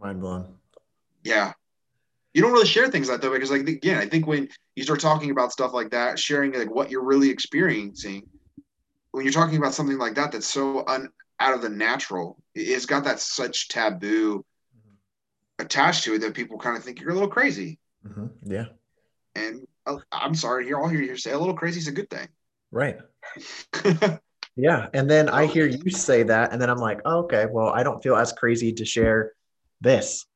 Mind 0.00 0.20
blown. 0.20 0.54
Yeah. 1.22 1.52
You 2.34 2.42
don't 2.42 2.52
really 2.52 2.66
share 2.66 2.88
things 2.88 3.08
like 3.08 3.20
that 3.20 3.30
because, 3.32 3.50
like, 3.50 3.68
again, 3.68 3.96
I 3.98 4.06
think 4.06 4.26
when 4.26 4.48
you 4.74 4.82
start 4.82 5.00
talking 5.00 5.30
about 5.30 5.52
stuff 5.52 5.72
like 5.72 5.90
that, 5.90 6.18
sharing 6.18 6.52
like 6.52 6.70
what 6.74 6.90
you're 6.90 7.04
really 7.04 7.30
experiencing, 7.30 8.28
when 9.12 9.24
you're 9.24 9.32
talking 9.32 9.56
about 9.56 9.72
something 9.72 9.96
like 9.98 10.16
that 10.16 10.32
that's 10.32 10.48
so 10.48 10.84
un, 10.86 11.08
out 11.38 11.54
of 11.54 11.62
the 11.62 11.68
natural, 11.68 12.36
it- 12.54 12.62
it's 12.68 12.86
got 12.86 13.04
that 13.04 13.20
such 13.20 13.68
taboo 13.68 14.44
attached 15.60 16.04
to 16.04 16.14
it 16.14 16.18
that 16.22 16.34
people 16.34 16.58
kind 16.58 16.76
of 16.76 16.82
think 16.82 17.00
you're 17.00 17.10
a 17.10 17.14
little 17.14 17.28
crazy. 17.28 17.78
hmm 18.04 18.26
Yeah. 18.42 18.66
And 19.36 19.66
Oh, 19.86 20.00
I'm 20.10 20.34
sorry, 20.34 20.64
here, 20.64 20.78
all 20.78 20.88
hear 20.88 21.02
you 21.02 21.16
say 21.16 21.32
a 21.32 21.38
little 21.38 21.54
crazy 21.54 21.78
is 21.78 21.88
a 21.88 21.92
good 21.92 22.10
thing. 22.10 22.28
Right. 22.70 22.98
Yeah. 24.56 24.88
And 24.94 25.10
then 25.10 25.28
I 25.28 25.44
oh. 25.44 25.46
hear 25.48 25.66
you 25.66 25.90
say 25.90 26.22
that, 26.24 26.52
and 26.52 26.60
then 26.60 26.70
I'm 26.70 26.78
like, 26.78 27.00
oh, 27.04 27.20
okay, 27.24 27.46
well, 27.50 27.68
I 27.68 27.82
don't 27.82 28.02
feel 28.02 28.16
as 28.16 28.32
crazy 28.32 28.72
to 28.74 28.84
share 28.84 29.32
this 29.80 30.26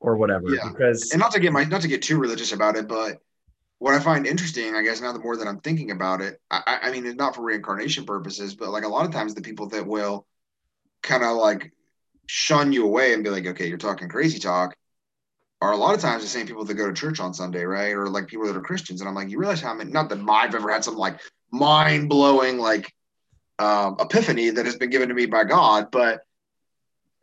or 0.00 0.16
whatever 0.16 0.54
Yeah. 0.54 0.68
because 0.68 1.12
and 1.12 1.20
not 1.20 1.30
to 1.32 1.40
get 1.40 1.52
my 1.52 1.64
not 1.64 1.80
to 1.82 1.88
get 1.88 2.02
too 2.02 2.18
religious 2.18 2.52
about 2.52 2.76
it, 2.76 2.88
but 2.88 3.18
what 3.78 3.94
I 3.94 4.00
find 4.00 4.26
interesting, 4.26 4.74
I 4.74 4.82
guess 4.82 5.00
now 5.00 5.12
the 5.12 5.18
more 5.18 5.36
that 5.36 5.46
I'm 5.46 5.60
thinking 5.60 5.90
about 5.90 6.20
it, 6.20 6.40
I, 6.50 6.78
I 6.82 6.90
mean, 6.90 7.06
it's 7.06 7.16
not 7.16 7.34
for 7.34 7.42
reincarnation 7.42 8.04
purposes, 8.04 8.54
but 8.54 8.70
like 8.70 8.84
a 8.84 8.88
lot 8.88 9.04
of 9.04 9.12
times 9.12 9.34
the 9.34 9.42
people 9.42 9.68
that 9.68 9.86
will 9.86 10.26
kind 11.02 11.22
of 11.22 11.36
like 11.36 11.72
shun 12.26 12.72
you 12.72 12.84
away 12.84 13.12
and 13.12 13.22
be 13.22 13.30
like, 13.30 13.46
okay, 13.46 13.66
you're 13.66 13.78
talking 13.78 14.08
crazy 14.08 14.38
talk, 14.38 14.74
are 15.64 15.72
a 15.72 15.76
lot 15.76 15.94
of 15.94 16.00
times 16.00 16.22
the 16.22 16.28
same 16.28 16.46
people 16.46 16.64
that 16.64 16.74
go 16.74 16.86
to 16.86 16.92
church 16.92 17.20
on 17.20 17.32
Sunday, 17.32 17.64
right? 17.64 17.92
Or 17.92 18.08
like 18.08 18.26
people 18.26 18.46
that 18.46 18.56
are 18.56 18.60
Christians. 18.60 19.00
And 19.00 19.08
I'm 19.08 19.14
like, 19.14 19.30
you 19.30 19.38
realize 19.38 19.60
how 19.60 19.74
many, 19.74 19.90
not 19.90 20.08
that 20.10 20.22
I've 20.28 20.54
ever 20.54 20.70
had 20.70 20.84
some 20.84 20.96
like 20.96 21.20
mind 21.50 22.08
blowing 22.08 22.58
like 22.58 22.92
um, 23.58 23.96
epiphany 23.98 24.50
that 24.50 24.66
has 24.66 24.76
been 24.76 24.90
given 24.90 25.08
to 25.08 25.14
me 25.14 25.26
by 25.26 25.44
God, 25.44 25.90
but 25.90 26.20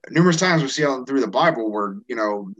numerous 0.09 0.37
times 0.37 0.63
we 0.63 0.69
see 0.69 0.83
all 0.83 1.05
through 1.05 1.21
the 1.21 1.27
Bible 1.27 1.71
where, 1.71 1.97
you 2.07 2.15
know, 2.15 2.51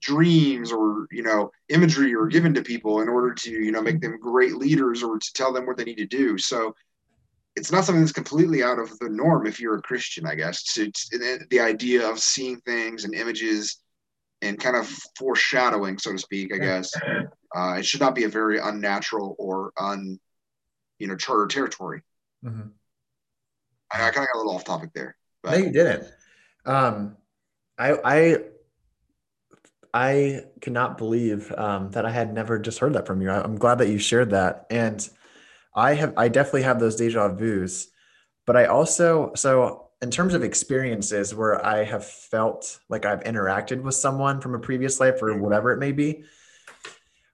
dreams 0.00 0.70
or 0.70 1.06
you 1.10 1.22
know 1.22 1.50
imagery 1.70 2.14
are 2.14 2.26
given 2.26 2.52
to 2.52 2.60
people 2.60 3.00
in 3.00 3.08
order 3.08 3.32
to 3.32 3.50
you 3.50 3.72
know 3.72 3.80
make 3.80 4.02
them 4.02 4.18
great 4.20 4.54
leaders 4.54 5.02
or 5.02 5.18
to 5.18 5.32
tell 5.32 5.50
them 5.50 5.64
what 5.64 5.78
they 5.78 5.84
need 5.84 5.96
to 5.96 6.04
do 6.04 6.36
so 6.36 6.74
it's 7.56 7.72
not 7.72 7.84
something 7.84 8.02
that's 8.02 8.12
completely 8.12 8.62
out 8.62 8.78
of 8.78 8.98
the 8.98 9.08
norm 9.08 9.46
if 9.46 9.58
you're 9.58 9.76
a 9.76 9.82
christian 9.82 10.26
i 10.26 10.34
guess 10.34 10.74
to, 10.74 10.90
to 10.90 11.38
the 11.48 11.58
idea 11.58 12.06
of 12.06 12.18
seeing 12.18 12.60
things 12.60 13.04
and 13.04 13.14
images 13.14 13.82
and 14.44 14.60
kind 14.60 14.76
of 14.76 14.86
foreshadowing 15.18 15.98
so 15.98 16.12
to 16.12 16.18
speak 16.18 16.52
i 16.54 16.58
guess 16.58 16.92
uh, 17.56 17.74
it 17.78 17.84
should 17.84 18.00
not 18.00 18.14
be 18.14 18.24
a 18.24 18.28
very 18.28 18.58
unnatural 18.58 19.34
or 19.38 19.72
un 19.78 20.18
you 20.98 21.06
know 21.06 21.16
charter 21.16 21.46
territory 21.46 22.02
mm-hmm. 22.44 22.68
I, 23.92 24.08
I 24.08 24.10
kind 24.10 24.26
of 24.26 24.32
got 24.32 24.36
a 24.36 24.38
little 24.38 24.54
off 24.54 24.64
topic 24.64 24.90
there 24.94 25.16
but. 25.42 25.52
no 25.52 25.56
you 25.58 25.72
didn't 25.72 26.04
um 26.66 27.16
i 27.78 27.92
i 28.04 28.38
I 29.96 30.46
cannot 30.60 30.98
believe 30.98 31.52
um, 31.56 31.92
that 31.92 32.04
I 32.04 32.10
had 32.10 32.34
never 32.34 32.58
just 32.58 32.80
heard 32.80 32.94
that 32.94 33.06
from 33.06 33.22
you. 33.22 33.30
I'm 33.30 33.54
glad 33.54 33.78
that 33.78 33.88
you 33.88 33.98
shared 33.98 34.30
that, 34.30 34.66
and 34.68 35.08
I 35.74 35.94
have 35.94 36.14
I 36.16 36.26
definitely 36.26 36.62
have 36.62 36.80
those 36.80 36.96
deja 36.96 37.28
vu's, 37.28 37.92
but 38.44 38.56
I 38.56 38.66
also 38.66 39.32
so 39.36 39.83
in 40.04 40.10
terms 40.10 40.34
of 40.34 40.44
experiences 40.44 41.34
where 41.34 41.64
I 41.64 41.82
have 41.82 42.04
felt 42.04 42.78
like 42.90 43.06
I've 43.06 43.24
interacted 43.24 43.80
with 43.80 43.94
someone 43.94 44.38
from 44.38 44.54
a 44.54 44.58
previous 44.58 45.00
life 45.00 45.22
or 45.22 45.34
whatever 45.38 45.72
it 45.72 45.78
may 45.78 45.92
be, 45.92 46.24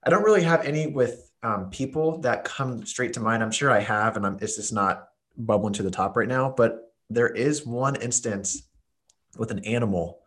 I 0.05 0.09
don't 0.09 0.23
really 0.23 0.43
have 0.43 0.63
any 0.63 0.87
with 0.87 1.33
um, 1.43 1.69
people 1.69 2.19
that 2.19 2.45
come 2.45 2.85
straight 2.85 3.11
to 3.13 3.19
mind. 3.19 3.43
I'm 3.43 3.51
sure 3.51 3.69
I 3.69 3.81
have, 3.81 4.15
and 4.15 4.25
I'm, 4.25 4.37
it's 4.39 4.55
just 4.55 4.71
not 4.71 5.09
bubbling 5.35 5.73
to 5.73 5.83
the 5.83 5.91
top 5.91 6.15
right 6.15 6.29
now. 6.29 6.53
But 6.55 6.93
there 7.09 7.27
is 7.27 7.65
one 7.65 7.97
instance 7.97 8.63
with 9.37 9.51
an 9.51 9.65
animal, 9.65 10.21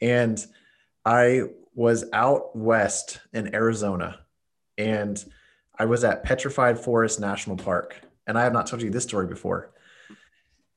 and 0.00 0.42
I 1.04 1.42
was 1.74 2.06
out 2.14 2.56
west 2.56 3.20
in 3.34 3.54
Arizona 3.54 4.20
and 4.78 5.22
I 5.78 5.84
was 5.84 6.02
at 6.02 6.22
Petrified 6.22 6.78
Forest 6.78 7.20
National 7.20 7.56
Park. 7.56 8.00
And 8.26 8.38
I 8.38 8.44
have 8.44 8.54
not 8.54 8.68
told 8.68 8.80
you 8.80 8.88
this 8.88 9.04
story 9.04 9.26
before. 9.26 9.74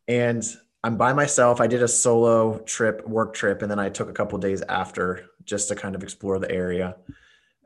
And 0.09 0.43
I'm 0.83 0.97
by 0.97 1.13
myself. 1.13 1.59
I 1.59 1.67
did 1.67 1.83
a 1.83 1.87
solo 1.87 2.59
trip, 2.59 3.07
work 3.07 3.33
trip, 3.33 3.61
and 3.61 3.69
then 3.69 3.79
I 3.79 3.89
took 3.89 4.09
a 4.09 4.13
couple 4.13 4.37
days 4.37 4.61
after 4.61 5.25
just 5.43 5.67
to 5.69 5.75
kind 5.75 5.95
of 5.95 6.03
explore 6.03 6.39
the 6.39 6.51
area. 6.51 6.95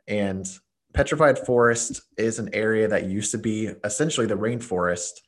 And 0.07 0.47
Petrified 0.93 1.39
Forest 1.39 2.01
is 2.17 2.39
an 2.39 2.49
area 2.53 2.87
that 2.87 3.05
used 3.05 3.31
to 3.31 3.37
be 3.37 3.71
essentially 3.83 4.27
the 4.27 4.37
rainforest 4.37 5.21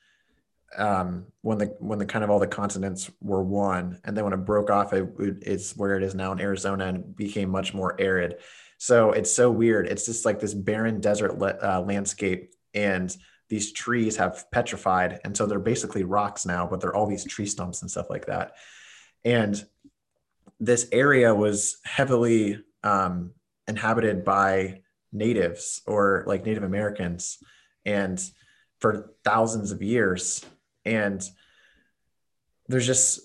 um, 0.78 1.26
when 1.42 1.58
the 1.58 1.66
when 1.80 2.00
the 2.00 2.06
kind 2.06 2.24
of 2.24 2.30
all 2.30 2.40
the 2.40 2.48
continents 2.48 3.10
were 3.22 3.44
one, 3.44 4.00
and 4.04 4.18
then 4.18 4.24
when 4.24 4.34
it 4.34 4.38
broke 4.38 4.70
off, 4.70 4.92
it, 4.94 5.08
it's 5.20 5.78
where 5.78 5.96
it 5.96 6.04
is 6.04 6.16
now 6.16 6.32
in 6.32 6.40
Arizona 6.40 6.88
and 6.88 7.16
became 7.16 7.50
much 7.50 7.74
more 7.74 8.00
arid. 8.00 8.38
So 8.78 9.12
it's 9.12 9.32
so 9.32 9.52
weird. 9.52 9.88
It's 9.88 10.06
just 10.06 10.26
like 10.26 10.40
this 10.40 10.54
barren 10.54 11.00
desert 11.00 11.40
uh, 11.42 11.82
landscape, 11.82 12.54
and 12.74 13.16
these 13.50 13.72
trees 13.72 14.18
have 14.18 14.50
petrified, 14.52 15.20
and 15.24 15.36
so 15.36 15.46
they're 15.46 15.60
basically 15.60 16.04
rocks 16.04 16.46
now, 16.46 16.68
but 16.68 16.82
they're 16.82 16.96
all 16.96 17.08
these 17.08 17.26
tree 17.26 17.46
stumps 17.46 17.82
and 17.82 17.92
stuff 17.92 18.10
like 18.10 18.26
that. 18.28 18.54
And 19.26 19.64
this 20.60 20.88
area 20.92 21.34
was 21.34 21.78
heavily 21.84 22.64
um, 22.84 23.32
inhabited 23.68 24.24
by 24.24 24.82
natives 25.12 25.82
or 25.86 26.24
like 26.26 26.46
Native 26.46 26.64
Americans, 26.64 27.38
and 27.86 28.22
for 28.80 29.14
thousands 29.24 29.72
of 29.72 29.82
years 29.82 30.46
and 30.86 31.28
there's 32.68 32.86
just 32.86 33.22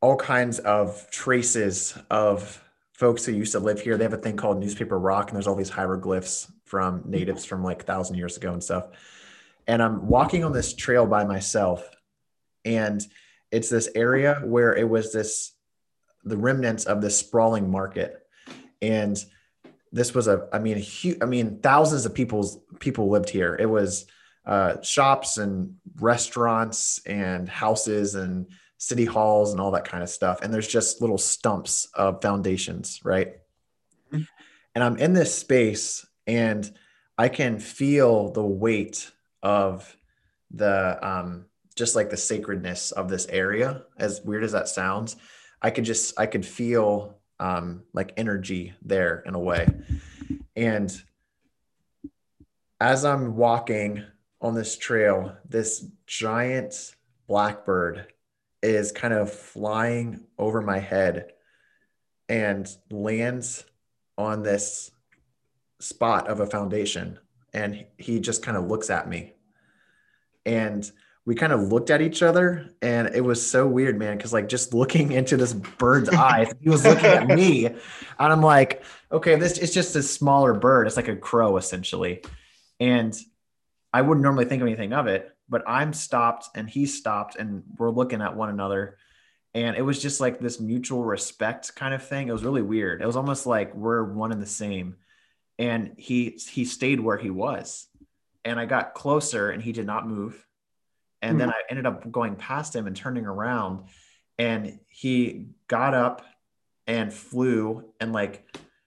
all 0.00 0.16
kinds 0.16 0.58
of 0.60 1.10
traces 1.10 1.96
of 2.10 2.62
folks 2.92 3.24
who 3.24 3.32
used 3.32 3.52
to 3.52 3.58
live 3.58 3.80
here. 3.80 3.96
They 3.96 4.04
have 4.04 4.12
a 4.12 4.18
thing 4.18 4.36
called 4.36 4.60
newspaper 4.60 4.98
rock, 4.98 5.28
and 5.28 5.36
there's 5.36 5.46
all 5.46 5.54
these 5.54 5.70
hieroglyphs 5.70 6.50
from 6.64 7.02
natives 7.06 7.44
from 7.44 7.62
like 7.62 7.84
thousand 7.84 8.16
years 8.16 8.36
ago 8.36 8.52
and 8.52 8.62
stuff. 8.62 8.88
And 9.66 9.82
I'm 9.82 10.06
walking 10.08 10.44
on 10.44 10.52
this 10.52 10.74
trail 10.74 11.06
by 11.06 11.24
myself, 11.24 11.88
and 12.64 13.04
it's 13.50 13.70
this 13.70 13.88
area 13.94 14.40
where 14.44 14.74
it 14.74 14.88
was 14.88 15.12
this 15.12 15.52
the 16.24 16.36
remnants 16.36 16.84
of 16.84 17.00
this 17.00 17.18
sprawling 17.18 17.70
market, 17.70 18.26
and 18.82 19.22
this 19.92 20.14
was 20.14 20.28
a 20.28 20.48
I 20.52 20.58
mean 20.58 20.76
huge 20.76 21.18
I 21.22 21.26
mean 21.26 21.60
thousands 21.60 22.04
of 22.04 22.14
people's 22.14 22.58
people 22.80 23.08
lived 23.08 23.30
here. 23.30 23.56
It 23.58 23.66
was 23.66 24.06
uh, 24.46 24.80
shops 24.82 25.38
and 25.38 25.76
restaurants 25.96 27.00
and 27.06 27.48
houses 27.48 28.14
and 28.14 28.46
city 28.76 29.04
halls 29.04 29.52
and 29.52 29.60
all 29.60 29.70
that 29.70 29.86
kind 29.86 30.02
of 30.02 30.08
stuff. 30.10 30.42
And 30.42 30.52
there's 30.52 30.68
just 30.68 31.00
little 31.00 31.18
stumps 31.18 31.88
of 31.94 32.20
foundations, 32.20 33.00
right? 33.04 33.36
Mm-hmm. 34.12 34.24
And 34.74 34.84
I'm 34.84 34.96
in 34.98 35.14
this 35.14 35.34
space 35.34 36.04
and 36.26 36.70
I 37.16 37.28
can 37.28 37.58
feel 37.58 38.32
the 38.32 38.44
weight 38.44 39.10
of 39.44 39.96
the 40.50 40.98
um, 41.06 41.44
just 41.76 41.94
like 41.94 42.10
the 42.10 42.16
sacredness 42.16 42.90
of 42.90 43.08
this 43.08 43.26
area. 43.26 43.82
As 43.96 44.20
weird 44.24 44.42
as 44.42 44.52
that 44.52 44.68
sounds, 44.68 45.16
I 45.62 45.70
could 45.70 45.84
just 45.84 46.18
I 46.18 46.26
could 46.26 46.44
feel 46.44 47.18
um, 47.38 47.84
like 47.92 48.14
energy 48.16 48.74
there 48.82 49.22
in 49.26 49.34
a 49.34 49.40
way. 49.40 49.68
And 50.56 50.92
as 52.80 53.04
I'm 53.04 53.36
walking 53.36 54.02
on 54.40 54.54
this 54.54 54.76
trail, 54.76 55.36
this 55.48 55.86
giant 56.06 56.94
blackbird 57.26 58.12
is 58.62 58.92
kind 58.92 59.14
of 59.14 59.32
flying 59.32 60.20
over 60.38 60.60
my 60.60 60.78
head 60.78 61.32
and 62.28 62.68
lands 62.90 63.64
on 64.16 64.42
this 64.42 64.90
spot 65.80 66.28
of 66.28 66.40
a 66.40 66.46
foundation. 66.46 67.18
And 67.54 67.86
he 67.96 68.20
just 68.20 68.42
kind 68.42 68.56
of 68.56 68.66
looks 68.66 68.90
at 68.90 69.08
me. 69.08 69.32
And 70.44 70.90
we 71.26 71.34
kind 71.34 71.52
of 71.52 71.72
looked 71.72 71.90
at 71.90 72.02
each 72.02 72.22
other 72.22 72.68
and 72.82 73.14
it 73.14 73.22
was 73.22 73.44
so 73.44 73.66
weird, 73.66 73.98
man. 73.98 74.18
Cause 74.18 74.32
like 74.32 74.48
just 74.48 74.74
looking 74.74 75.12
into 75.12 75.36
this 75.36 75.54
bird's 75.54 76.08
eyes, 76.10 76.52
he 76.60 76.68
was 76.68 76.84
looking 76.84 77.06
at 77.06 77.28
me. 77.28 77.66
And 77.66 77.78
I'm 78.18 78.42
like, 78.42 78.82
okay, 79.10 79.36
this 79.36 79.58
is 79.58 79.72
just 79.72 79.96
a 79.96 80.02
smaller 80.02 80.52
bird. 80.52 80.86
It's 80.86 80.96
like 80.96 81.08
a 81.08 81.16
crow 81.16 81.56
essentially. 81.56 82.22
And 82.78 83.18
I 83.92 84.02
wouldn't 84.02 84.22
normally 84.22 84.44
think 84.44 84.60
of 84.60 84.68
anything 84.68 84.92
of 84.92 85.06
it, 85.06 85.34
but 85.48 85.62
I'm 85.66 85.92
stopped 85.94 86.48
and 86.54 86.68
he's 86.68 86.98
stopped 86.98 87.36
and 87.36 87.62
we're 87.78 87.90
looking 87.90 88.20
at 88.20 88.36
one 88.36 88.50
another. 88.50 88.98
And 89.54 89.76
it 89.76 89.82
was 89.82 90.02
just 90.02 90.20
like 90.20 90.40
this 90.40 90.60
mutual 90.60 91.04
respect 91.04 91.74
kind 91.74 91.94
of 91.94 92.06
thing. 92.06 92.28
It 92.28 92.32
was 92.32 92.44
really 92.44 92.60
weird. 92.60 93.00
It 93.00 93.06
was 93.06 93.16
almost 93.16 93.46
like 93.46 93.74
we're 93.74 94.02
one 94.02 94.32
and 94.32 94.42
the 94.42 94.46
same. 94.46 94.96
And 95.58 95.94
he 95.96 96.38
he 96.48 96.64
stayed 96.64 97.00
where 97.00 97.16
he 97.16 97.30
was. 97.30 97.86
And 98.44 98.58
I 98.58 98.66
got 98.66 98.94
closer 98.94 99.50
and 99.50 99.62
he 99.62 99.72
did 99.72 99.86
not 99.86 100.06
move. 100.06 100.46
And 101.22 101.32
mm-hmm. 101.32 101.38
then 101.38 101.50
I 101.50 101.60
ended 101.70 101.86
up 101.86 102.10
going 102.10 102.36
past 102.36 102.74
him 102.76 102.86
and 102.86 102.94
turning 102.94 103.26
around 103.26 103.84
and 104.38 104.78
he 104.88 105.46
got 105.68 105.94
up 105.94 106.22
and 106.86 107.12
flew 107.12 107.84
and 108.00 108.12
like 108.12 108.44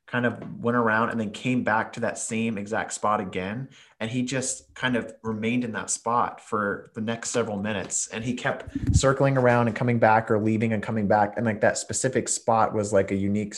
kind 0.07 0.25
of 0.25 0.61
went 0.63 0.77
around 0.77 1.09
and 1.09 1.19
then 1.19 1.31
came 1.31 1.63
back 1.63 1.93
to 1.93 1.99
that 1.99 2.17
same 2.17 2.57
exact 2.57 2.93
spot 2.93 3.19
again. 3.19 3.67
And 3.99 4.09
he 4.09 4.23
just 4.23 4.73
kind 4.73 4.95
of 4.95 5.13
remained 5.21 5.65
in 5.65 5.73
that 5.73 5.89
spot 5.89 6.39
for 6.39 6.91
the 6.95 7.01
next 7.01 7.31
several 7.31 7.57
minutes. 7.57 8.07
And 8.07 8.23
he 8.23 8.33
kept 8.33 8.95
circling 8.95 9.37
around 9.37 9.67
and 9.67 9.75
coming 9.75 9.99
back 9.99 10.31
or 10.31 10.39
leaving 10.39 10.71
and 10.71 10.81
coming 10.81 11.07
back. 11.07 11.33
And 11.35 11.45
like 11.45 11.61
that 11.61 11.77
specific 11.77 12.29
spot 12.29 12.73
was 12.73 12.93
like 12.93 13.11
a 13.11 13.15
unique 13.15 13.55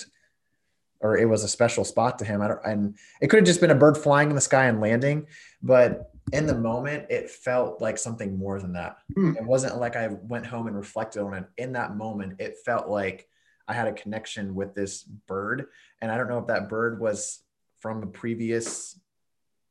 or 1.01 1.17
it 1.17 1.25
was 1.25 1.43
a 1.43 1.47
special 1.47 1.85
spot 1.85 2.19
to 2.19 2.25
him. 2.25 2.41
I 2.41 2.47
don't, 2.49 2.59
and 2.65 2.97
it 3.21 3.29
could 3.29 3.37
have 3.37 3.45
just 3.45 3.61
been 3.61 3.71
a 3.71 3.75
bird 3.75 3.97
flying 3.97 4.29
in 4.29 4.35
the 4.35 4.41
sky 4.41 4.65
and 4.65 4.81
landing, 4.81 5.27
but 5.61 6.11
in 6.31 6.45
the 6.45 6.55
moment, 6.55 7.05
it 7.09 7.29
felt 7.29 7.81
like 7.81 7.97
something 7.97 8.37
more 8.37 8.59
than 8.59 8.73
that. 8.73 8.97
Hmm. 9.15 9.35
It 9.35 9.43
wasn't 9.43 9.77
like 9.77 9.95
I 9.95 10.07
went 10.07 10.45
home 10.45 10.67
and 10.67 10.75
reflected 10.75 11.21
on 11.21 11.33
it. 11.33 11.45
In 11.57 11.73
that 11.73 11.95
moment, 11.95 12.39
it 12.39 12.57
felt 12.65 12.87
like 12.87 13.27
I 13.67 13.73
had 13.73 13.87
a 13.87 13.93
connection 13.93 14.55
with 14.55 14.75
this 14.75 15.03
bird. 15.03 15.67
And 16.01 16.11
I 16.11 16.17
don't 16.17 16.27
know 16.27 16.39
if 16.39 16.47
that 16.47 16.69
bird 16.69 16.99
was 16.99 17.41
from 17.79 18.03
a 18.03 18.07
previous 18.07 18.99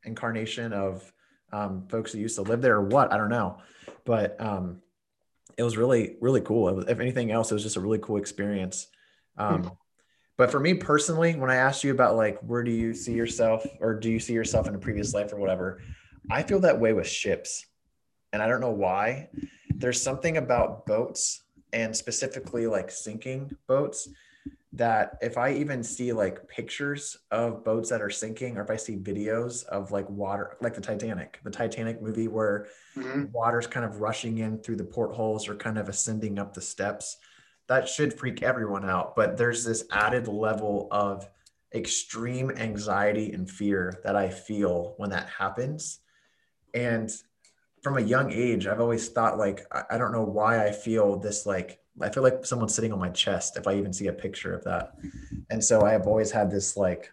incarnation 0.04 0.72
of 0.72 1.12
um, 1.52 1.86
folks 1.88 2.12
that 2.12 2.18
used 2.18 2.36
to 2.36 2.42
live 2.42 2.60
there 2.60 2.76
or 2.76 2.82
what. 2.82 3.12
I 3.12 3.16
don't 3.16 3.30
know. 3.30 3.58
But 4.04 4.40
um, 4.40 4.82
it 5.56 5.62
was 5.62 5.76
really, 5.76 6.16
really 6.20 6.40
cool. 6.40 6.74
Was, 6.74 6.86
if 6.88 7.00
anything 7.00 7.30
else, 7.30 7.50
it 7.50 7.54
was 7.54 7.62
just 7.62 7.76
a 7.76 7.80
really 7.80 7.98
cool 7.98 8.16
experience. 8.16 8.86
Um, 9.36 9.70
But 10.38 10.52
for 10.52 10.60
me 10.60 10.72
personally, 10.72 11.34
when 11.34 11.50
I 11.50 11.56
asked 11.56 11.84
you 11.84 11.90
about 11.90 12.16
like 12.16 12.38
where 12.38 12.62
do 12.62 12.70
you 12.70 12.94
see 12.94 13.12
yourself 13.12 13.66
or 13.80 13.92
do 13.92 14.10
you 14.10 14.20
see 14.20 14.32
yourself 14.32 14.68
in 14.68 14.74
a 14.74 14.78
previous 14.78 15.12
life 15.12 15.32
or 15.32 15.36
whatever, 15.36 15.82
I 16.30 16.42
feel 16.44 16.60
that 16.60 16.80
way 16.80 16.92
with 16.92 17.08
ships. 17.08 17.66
And 18.32 18.40
I 18.40 18.46
don't 18.46 18.60
know 18.60 18.70
why. 18.70 19.28
There's 19.74 20.00
something 20.00 20.36
about 20.36 20.86
boats 20.86 21.42
and 21.72 21.94
specifically 21.94 22.66
like 22.66 22.90
sinking 22.90 23.54
boats 23.66 24.08
that 24.74 25.18
if 25.22 25.38
I 25.38 25.54
even 25.54 25.82
see 25.82 26.12
like 26.12 26.46
pictures 26.46 27.16
of 27.30 27.64
boats 27.64 27.88
that 27.88 28.02
are 28.02 28.10
sinking, 28.10 28.58
or 28.58 28.62
if 28.62 28.70
I 28.70 28.76
see 28.76 28.96
videos 28.96 29.64
of 29.64 29.90
like 29.90 30.08
water, 30.08 30.56
like 30.60 30.74
the 30.74 30.80
Titanic, 30.80 31.40
the 31.42 31.50
Titanic 31.50 32.02
movie 32.02 32.28
where 32.28 32.66
mm-hmm. 32.94 33.24
water's 33.32 33.66
kind 33.66 33.84
of 33.84 34.00
rushing 34.00 34.38
in 34.38 34.58
through 34.58 34.76
the 34.76 34.84
portholes 34.84 35.48
or 35.48 35.54
kind 35.56 35.78
of 35.78 35.88
ascending 35.88 36.38
up 36.38 36.54
the 36.54 36.60
steps, 36.60 37.16
that 37.68 37.88
should 37.88 38.12
freak 38.12 38.42
everyone 38.42 38.88
out. 38.88 39.14
But 39.14 39.36
there's 39.36 39.64
this 39.64 39.84
added 39.90 40.26
level 40.26 40.88
of 40.90 41.28
extreme 41.74 42.50
anxiety 42.50 43.32
and 43.32 43.48
fear 43.48 44.00
that 44.04 44.16
I 44.16 44.30
feel 44.30 44.94
when 44.96 45.10
that 45.10 45.28
happens. 45.28 46.00
And 46.74 47.10
from 47.82 47.98
a 47.98 48.00
young 48.00 48.32
age, 48.32 48.66
I've 48.66 48.80
always 48.80 49.08
thought 49.08 49.38
like, 49.38 49.66
I 49.90 49.98
don't 49.98 50.12
know 50.12 50.24
why 50.24 50.66
I 50.66 50.72
feel 50.72 51.18
this 51.18 51.46
like 51.46 51.80
I 52.00 52.08
feel 52.08 52.22
like 52.22 52.46
someone's 52.46 52.74
sitting 52.74 52.92
on 52.92 52.98
my 52.98 53.10
chest 53.10 53.56
if 53.56 53.66
I 53.66 53.74
even 53.74 53.92
see 53.92 54.06
a 54.06 54.12
picture 54.12 54.54
of 54.54 54.62
that. 54.64 54.94
And 55.50 55.62
so 55.62 55.82
I 55.82 55.92
have 55.92 56.06
always 56.06 56.30
had 56.30 56.50
this 56.50 56.76
like 56.76 57.12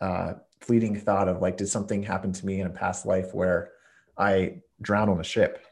uh, 0.00 0.34
fleeting 0.60 0.98
thought 0.98 1.28
of 1.28 1.42
like, 1.42 1.58
did 1.58 1.68
something 1.68 2.02
happen 2.02 2.32
to 2.32 2.46
me 2.46 2.60
in 2.60 2.66
a 2.66 2.70
past 2.70 3.04
life 3.04 3.34
where 3.34 3.72
I 4.16 4.62
drowned 4.80 5.10
on 5.10 5.20
a 5.20 5.24
ship? 5.24 5.64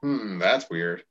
Hmm, 0.00 0.38
that's 0.38 0.70
weird. 0.70 1.04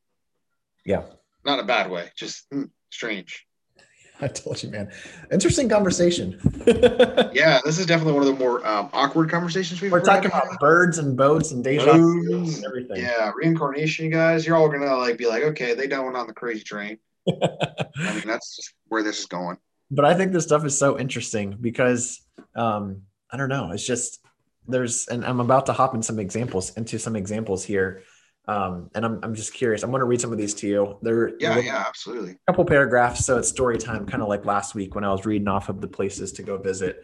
Yeah. 0.86 1.04
Not 1.46 1.60
a 1.60 1.64
bad 1.64 1.92
way, 1.92 2.10
just 2.16 2.46
hmm, 2.52 2.64
strange. 2.90 3.46
I 4.22 4.28
told 4.28 4.64
you, 4.64 4.70
man. 4.70 4.92
Interesting 5.32 5.68
conversation. 5.68 6.40
yeah, 6.66 7.60
this 7.66 7.78
is 7.78 7.86
definitely 7.86 8.14
one 8.14 8.24
of 8.24 8.28
the 8.28 8.44
more 8.44 8.66
um, 8.66 8.90
awkward 8.94 9.30
conversations 9.30 9.82
we've. 9.82 9.92
Had. 9.92 10.00
We're 10.00 10.06
talking 10.06 10.32
about 10.32 10.60
birds 10.60 10.98
and 10.98 11.18
boats 11.18 11.52
and 11.52 11.64
deja 11.64 11.92
and 11.92 12.66
everything. 12.66 12.98
Yeah, 13.04 13.32
reincarnation, 13.36 14.06
you 14.06 14.12
guys. 14.12 14.48
You're 14.48 14.56
all 14.56 14.70
gonna 14.70 14.96
like 14.96 15.18
be 15.18 15.28
like, 15.28 15.44
okay, 15.44 15.74
they 15.74 15.88
don't 15.88 16.06
went 16.06 16.18
on 16.18 16.28
the 16.28 16.34
crazy 16.34 16.64
train. 16.64 16.98
I 17.28 18.14
mean, 18.14 18.24
that's 18.26 18.56
just 18.56 18.74
where 18.88 19.04
this 19.04 19.20
is 19.20 19.26
going. 19.26 19.58
But 19.92 20.06
I 20.06 20.14
think 20.14 20.32
this 20.32 20.46
stuff 20.46 20.66
is 20.66 20.78
so 20.78 20.98
interesting 20.98 21.58
because 21.60 22.22
um, 22.56 23.02
I 23.30 23.38
don't 23.38 23.50
know. 23.50 23.72
It's 23.72 23.86
just 23.86 24.26
there's, 24.68 25.08
and 25.08 25.26
I'm 25.26 25.40
about 25.40 25.68
to 25.68 25.74
hop 25.74 25.94
in 25.94 26.02
some 26.02 26.20
examples 26.20 26.76
into 26.78 26.98
some 26.98 27.16
examples 27.16 27.64
here 27.64 28.04
um, 28.48 28.92
and 28.94 29.04
I'm, 29.04 29.20
I'm 29.24 29.36
just 29.36 29.54
curious. 29.54 29.84
I'm 29.84 29.90
going 29.90 30.02
to 30.02 30.06
read 30.06 30.22
some 30.22 30.32
of 30.32 30.38
these 30.38 30.54
to 30.56 30.68
you. 30.68 30.98
They're 31.02 31.36
yeah, 31.40 31.58
yeah, 31.58 31.84
absolutely. 31.88 32.32
A 32.32 32.52
couple 32.52 32.66
paragraphs, 32.66 33.26
so 33.26 33.38
it's 33.38 33.50
story 33.50 33.78
time, 33.78 34.06
kind 34.06 34.22
of 34.22 34.30
like 34.30 34.46
last 34.46 34.76
week 34.76 34.94
when 34.94 35.04
I 35.04 35.12
was 35.12 35.26
reading 35.26 35.48
off 35.48 35.70
of 35.70 35.82
the 35.82 35.88
places 35.88 36.32
to 36.34 36.44
go 36.44 36.58
visit. 36.58 37.04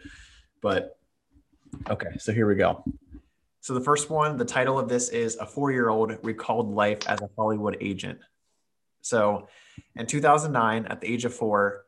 But 0.60 0.96
okay, 1.90 2.10
so 2.18 2.32
here 2.32 2.46
we 2.46 2.54
go. 2.54 2.84
So 3.60 3.74
the 3.74 3.80
first 3.80 4.10
one, 4.10 4.36
the 4.36 4.44
title 4.44 4.78
of 4.78 4.88
this 4.88 5.08
is 5.08 5.36
"A 5.36 5.46
Four-Year-Old 5.46 6.18
Recalled 6.22 6.72
Life 6.72 7.08
as 7.08 7.20
a 7.20 7.28
Hollywood 7.36 7.76
Agent." 7.80 8.20
So, 9.00 9.48
in 9.96 10.06
2009, 10.06 10.86
at 10.86 11.00
the 11.00 11.12
age 11.12 11.24
of 11.24 11.34
four, 11.34 11.86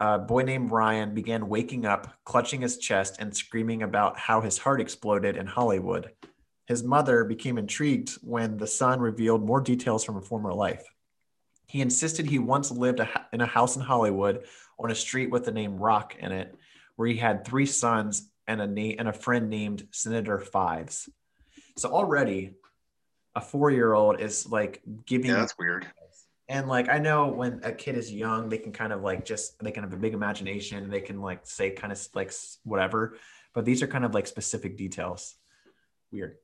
a 0.00 0.18
boy 0.18 0.42
named 0.42 0.70
Ryan 0.70 1.14
began 1.14 1.48
waking 1.48 1.86
up, 1.86 2.14
clutching 2.24 2.60
his 2.60 2.76
chest, 2.76 3.16
and 3.20 3.34
screaming 3.34 3.82
about 3.82 4.18
how 4.18 4.42
his 4.42 4.58
heart 4.58 4.82
exploded 4.82 5.36
in 5.36 5.46
Hollywood 5.46 6.10
his 6.66 6.82
mother 6.82 7.24
became 7.24 7.58
intrigued 7.58 8.10
when 8.22 8.56
the 8.56 8.66
son 8.66 9.00
revealed 9.00 9.44
more 9.44 9.60
details 9.60 10.04
from 10.04 10.16
a 10.16 10.22
former 10.22 10.52
life. 10.52 10.84
He 11.68 11.80
insisted 11.80 12.26
he 12.26 12.38
once 12.38 12.70
lived 12.70 13.00
in 13.32 13.40
a 13.40 13.46
house 13.46 13.76
in 13.76 13.82
Hollywood 13.82 14.44
on 14.78 14.90
a 14.90 14.94
street 14.94 15.30
with 15.30 15.44
the 15.44 15.52
name 15.52 15.76
Rock 15.76 16.16
in 16.18 16.32
it, 16.32 16.54
where 16.96 17.08
he 17.08 17.16
had 17.16 17.44
three 17.44 17.66
sons 17.66 18.30
and 18.46 18.60
a 18.60 18.66
na- 18.66 18.94
and 18.98 19.08
a 19.08 19.12
friend 19.12 19.50
named 19.50 19.86
Senator 19.90 20.38
Fives. 20.38 21.08
So 21.76 21.90
already, 21.90 22.54
a 23.34 23.40
four-year-old 23.40 24.20
is 24.20 24.46
like 24.46 24.82
giving. 25.04 25.30
Yeah, 25.30 25.40
that's 25.40 25.58
weird. 25.58 25.86
And 26.48 26.68
like 26.68 26.88
I 26.88 26.98
know 26.98 27.28
when 27.28 27.60
a 27.64 27.72
kid 27.72 27.96
is 27.96 28.12
young, 28.12 28.48
they 28.48 28.58
can 28.58 28.72
kind 28.72 28.92
of 28.92 29.02
like 29.02 29.24
just 29.24 29.58
they 29.62 29.72
can 29.72 29.82
have 29.82 29.92
a 29.92 29.96
big 29.96 30.14
imagination. 30.14 30.84
And 30.84 30.92
they 30.92 31.00
can 31.00 31.20
like 31.20 31.40
say 31.46 31.70
kind 31.70 31.92
of 31.92 32.08
like 32.14 32.32
whatever, 32.62 33.18
but 33.54 33.64
these 33.64 33.82
are 33.82 33.88
kind 33.88 34.04
of 34.04 34.14
like 34.14 34.26
specific 34.26 34.76
details. 34.76 35.34
Weird. 36.12 36.36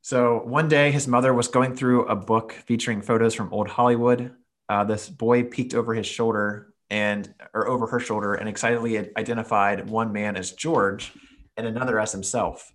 So 0.00 0.40
one 0.44 0.68
day, 0.68 0.90
his 0.90 1.06
mother 1.08 1.34
was 1.34 1.48
going 1.48 1.74
through 1.74 2.06
a 2.06 2.16
book 2.16 2.52
featuring 2.52 3.02
photos 3.02 3.34
from 3.34 3.52
old 3.52 3.68
Hollywood. 3.68 4.34
Uh, 4.68 4.84
this 4.84 5.08
boy 5.08 5.44
peeked 5.44 5.74
over 5.74 5.94
his 5.94 6.06
shoulder 6.06 6.74
and, 6.90 7.32
or 7.52 7.68
over 7.68 7.86
her 7.88 8.00
shoulder, 8.00 8.34
and 8.34 8.48
excitedly 8.48 8.98
identified 9.16 9.90
one 9.90 10.12
man 10.12 10.36
as 10.36 10.52
George 10.52 11.12
and 11.56 11.66
another 11.66 11.98
as 12.00 12.12
himself. 12.12 12.72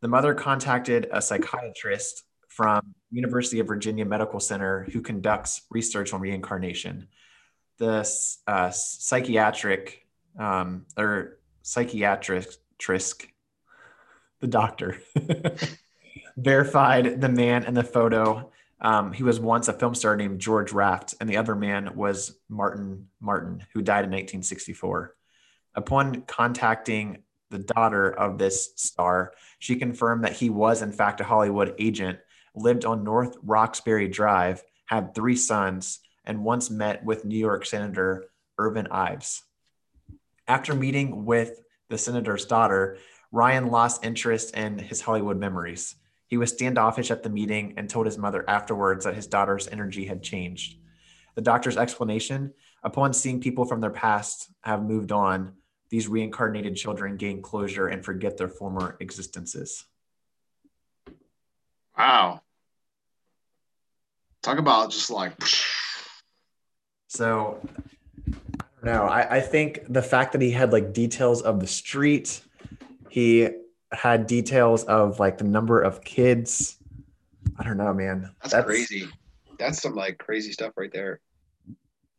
The 0.00 0.08
mother 0.08 0.34
contacted 0.34 1.08
a 1.12 1.20
psychiatrist 1.20 2.22
from 2.48 2.94
University 3.10 3.60
of 3.60 3.66
Virginia 3.66 4.04
Medical 4.04 4.40
Center 4.40 4.86
who 4.92 5.02
conducts 5.02 5.62
research 5.70 6.12
on 6.12 6.20
reincarnation. 6.20 7.08
The 7.78 8.08
uh, 8.46 8.70
psychiatric 8.70 10.06
um, 10.38 10.86
or 10.96 11.38
psychiatric, 11.62 12.46
the 14.40 14.46
doctor. 14.46 14.98
verified 16.36 17.20
the 17.20 17.28
man 17.28 17.64
in 17.64 17.74
the 17.74 17.82
photo. 17.82 18.50
Um, 18.80 19.12
he 19.12 19.22
was 19.22 19.38
once 19.38 19.68
a 19.68 19.72
film 19.72 19.94
star 19.94 20.16
named 20.16 20.40
George 20.40 20.72
Raft, 20.72 21.14
and 21.20 21.28
the 21.28 21.36
other 21.36 21.54
man 21.54 21.94
was 21.94 22.38
Martin 22.48 23.08
Martin, 23.20 23.64
who 23.72 23.82
died 23.82 24.04
in 24.04 24.10
1964. 24.10 25.14
Upon 25.74 26.22
contacting 26.22 27.22
the 27.50 27.58
daughter 27.58 28.10
of 28.10 28.38
this 28.38 28.72
star, 28.76 29.32
she 29.58 29.76
confirmed 29.76 30.24
that 30.24 30.32
he 30.32 30.50
was, 30.50 30.82
in 30.82 30.92
fact, 30.92 31.20
a 31.20 31.24
Hollywood 31.24 31.74
agent, 31.78 32.18
lived 32.54 32.84
on 32.84 33.04
North 33.04 33.36
Roxbury 33.42 34.08
Drive, 34.08 34.62
had 34.86 35.14
three 35.14 35.36
sons, 35.36 36.00
and 36.24 36.44
once 36.44 36.70
met 36.70 37.04
with 37.04 37.24
New 37.24 37.38
York 37.38 37.66
Senator 37.66 38.24
Irving 38.58 38.88
Ives. 38.90 39.42
After 40.48 40.74
meeting 40.74 41.24
with 41.24 41.60
the 41.88 41.98
senator's 41.98 42.44
daughter, 42.46 42.98
Ryan 43.32 43.68
lost 43.68 44.04
interest 44.04 44.54
in 44.54 44.78
his 44.78 45.00
Hollywood 45.00 45.38
memories. 45.38 45.94
He 46.30 46.36
was 46.36 46.52
standoffish 46.52 47.10
at 47.10 47.24
the 47.24 47.28
meeting 47.28 47.74
and 47.76 47.90
told 47.90 48.06
his 48.06 48.16
mother 48.16 48.44
afterwards 48.48 49.04
that 49.04 49.16
his 49.16 49.26
daughter's 49.26 49.66
energy 49.66 50.06
had 50.06 50.22
changed. 50.22 50.78
The 51.34 51.42
doctor's 51.42 51.76
explanation 51.76 52.54
upon 52.84 53.12
seeing 53.14 53.40
people 53.40 53.64
from 53.64 53.80
their 53.80 53.90
past 53.90 54.48
have 54.60 54.80
moved 54.80 55.10
on, 55.10 55.54
these 55.90 56.06
reincarnated 56.06 56.76
children 56.76 57.16
gain 57.16 57.42
closure 57.42 57.88
and 57.88 58.04
forget 58.04 58.36
their 58.36 58.48
former 58.48 58.96
existences. 59.00 59.84
Wow. 61.98 62.42
Talk 64.40 64.58
about 64.58 64.92
just 64.92 65.10
like. 65.10 65.32
So, 67.08 67.58
i 68.84 68.86
don't 68.86 69.08
I, 69.08 69.26
I 69.28 69.40
think 69.40 69.80
the 69.88 70.00
fact 70.00 70.30
that 70.30 70.40
he 70.40 70.52
had 70.52 70.72
like 70.72 70.92
details 70.92 71.42
of 71.42 71.58
the 71.58 71.66
street, 71.66 72.40
he 73.08 73.48
had 73.92 74.26
details 74.26 74.84
of 74.84 75.18
like 75.18 75.38
the 75.38 75.44
number 75.44 75.80
of 75.80 76.02
kids. 76.04 76.76
I 77.58 77.64
don't 77.64 77.76
know, 77.76 77.92
man. 77.92 78.30
That's, 78.40 78.52
that's 78.52 78.66
crazy. 78.66 79.08
That's 79.58 79.82
some 79.82 79.94
like 79.94 80.18
crazy 80.18 80.52
stuff 80.52 80.72
right 80.76 80.92
there. 80.92 81.20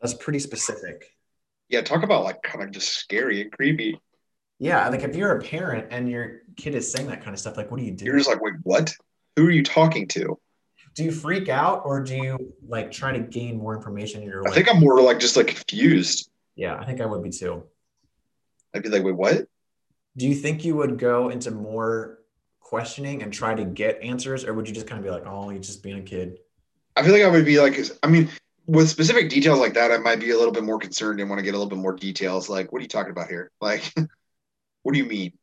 That's 0.02 0.14
pretty 0.14 0.40
specific. 0.40 1.06
Yeah, 1.70 1.82
talk 1.82 2.04
about 2.04 2.24
like 2.24 2.42
kind 2.42 2.64
of 2.64 2.72
just 2.72 2.90
scary 2.90 3.42
and 3.42 3.52
creepy. 3.52 4.00
Yeah, 4.60 4.88
like 4.90 5.04
if 5.04 5.16
you're 5.16 5.38
a 5.38 5.42
parent 5.42 5.88
and 5.92 6.10
your 6.10 6.42
kid 6.56 6.76
is 6.76 6.92
saying 6.92 7.08
that 7.08 7.24
kind 7.24 7.34
of 7.34 7.40
stuff, 7.40 7.58
like 7.58 7.72
what 7.72 7.80
do 7.80 7.86
you 7.86 7.92
do? 7.92 8.06
You're 8.06 8.18
just 8.18 8.30
like, 8.30 8.42
wait, 8.42 8.56
what? 8.64 8.94
Who 9.36 9.48
are 9.48 9.52
you 9.52 9.64
talking 9.64 10.08
to? 10.10 10.38
Do 10.94 11.04
you 11.04 11.12
freak 11.12 11.48
out 11.48 11.84
or 11.86 12.04
do 12.04 12.16
you 12.16 12.54
like 12.68 12.92
try 12.92 13.14
to 13.14 13.20
gain 13.20 13.58
more 13.58 13.76
information 13.76 14.22
in 14.22 14.28
your 14.28 14.44
life? 14.44 14.52
I 14.52 14.56
think 14.56 14.70
I'm 14.70 14.82
more 14.82 15.02
like 15.02 15.20
just 15.20 15.38
like 15.38 15.48
confused. 15.48 16.30
Yeah, 16.56 16.76
I 16.76 16.86
think 16.86 17.00
I 17.00 17.06
would 17.06 17.24
be 17.24 17.30
too. 17.30 17.64
I'd 18.76 18.84
be 18.84 18.90
like, 18.90 19.04
wait, 19.04 19.16
what? 19.16 19.48
Do 20.18 20.28
you 20.28 20.36
think 20.36 20.66
you 20.66 20.76
would 20.76 20.98
go 20.98 21.30
into 21.30 21.52
more 21.52 22.20
questioning 22.60 23.22
and 23.24 23.34
try 23.34 23.54
to 23.54 23.66
get 23.66 24.02
answers 24.02 24.46
or 24.46 24.54
would 24.54 24.68
you 24.68 24.74
just 24.74 24.88
kind 24.88 25.00
of 25.00 25.04
be 25.04 25.12
like 25.12 25.26
oh 25.26 25.50
you're 25.50 25.60
just 25.60 25.84
being 25.84 26.00
a 26.00 26.02
kid 26.02 26.38
i 26.96 27.04
feel 27.04 27.12
like 27.12 27.24
i 27.24 27.28
would 27.28 27.46
be 27.46 27.60
like 27.60 27.78
i 28.04 28.08
mean 28.08 28.30
with 28.66 28.90
specific 28.90 29.30
details 29.30 29.60
like 29.60 29.74
that 29.74 29.92
i 29.92 29.98
might 29.98 30.20
be 30.20 30.32
a 30.32 30.38
little 30.38 30.54
bit 30.54 30.64
more 30.64 30.80
concerned 30.80 31.20
and 31.20 31.30
want 31.30 31.38
to 31.38 31.44
get 31.44 31.54
a 31.54 31.58
little 31.58 31.70
bit 31.70 31.78
more 31.78 31.94
details 31.94 32.50
like 32.50 32.72
what 32.72 32.80
are 32.80 32.84
you 32.84 32.88
talking 32.88 33.12
about 33.12 33.28
here? 33.28 33.52
Like 33.62 33.94
what 34.84 34.94
do 34.94 34.98
you 34.98 35.06
mean? 35.06 35.34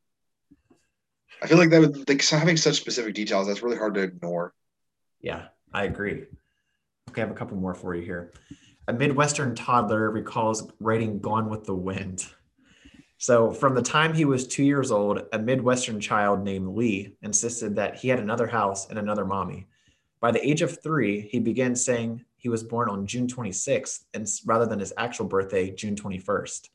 I 1.40 1.46
feel 1.46 1.58
like 1.58 1.70
that 1.70 1.80
would 1.80 2.08
like 2.08 2.24
having 2.24 2.56
such 2.56 2.74
specific 2.74 3.14
details 3.14 3.46
that's 3.46 3.62
really 3.62 3.76
hard 3.76 3.94
to 3.94 4.00
ignore. 4.00 4.54
Yeah 5.20 5.48
i 5.72 5.84
agree. 5.84 6.24
Okay 7.10 7.20
i 7.22 7.26
have 7.26 7.30
a 7.30 7.34
couple 7.34 7.56
more 7.56 7.74
for 7.74 7.94
you 7.94 8.02
here. 8.02 8.32
A 8.88 8.92
midwestern 8.92 9.54
toddler 9.54 10.10
recalls 10.10 10.72
writing 10.80 11.20
gone 11.20 11.50
with 11.50 11.64
the 11.64 11.74
wind 11.74 12.26
so, 13.18 13.50
from 13.50 13.74
the 13.74 13.82
time 13.82 14.14
he 14.14 14.24
was 14.24 14.46
two 14.46 14.62
years 14.62 14.92
old, 14.92 15.22
a 15.32 15.38
Midwestern 15.38 15.98
child 15.98 16.44
named 16.44 16.68
Lee 16.68 17.16
insisted 17.20 17.74
that 17.74 17.96
he 17.96 18.08
had 18.08 18.20
another 18.20 18.46
house 18.46 18.88
and 18.88 18.98
another 18.98 19.24
mommy. 19.24 19.66
By 20.20 20.30
the 20.30 20.48
age 20.48 20.62
of 20.62 20.80
three, 20.80 21.22
he 21.22 21.40
began 21.40 21.74
saying 21.74 22.24
he 22.36 22.48
was 22.48 22.62
born 22.62 22.88
on 22.88 23.06
June 23.06 23.26
26th, 23.26 24.04
and 24.14 24.28
rather 24.46 24.66
than 24.66 24.78
his 24.78 24.92
actual 24.96 25.26
birthday, 25.26 25.70
June 25.70 25.96
21st. 25.96 26.68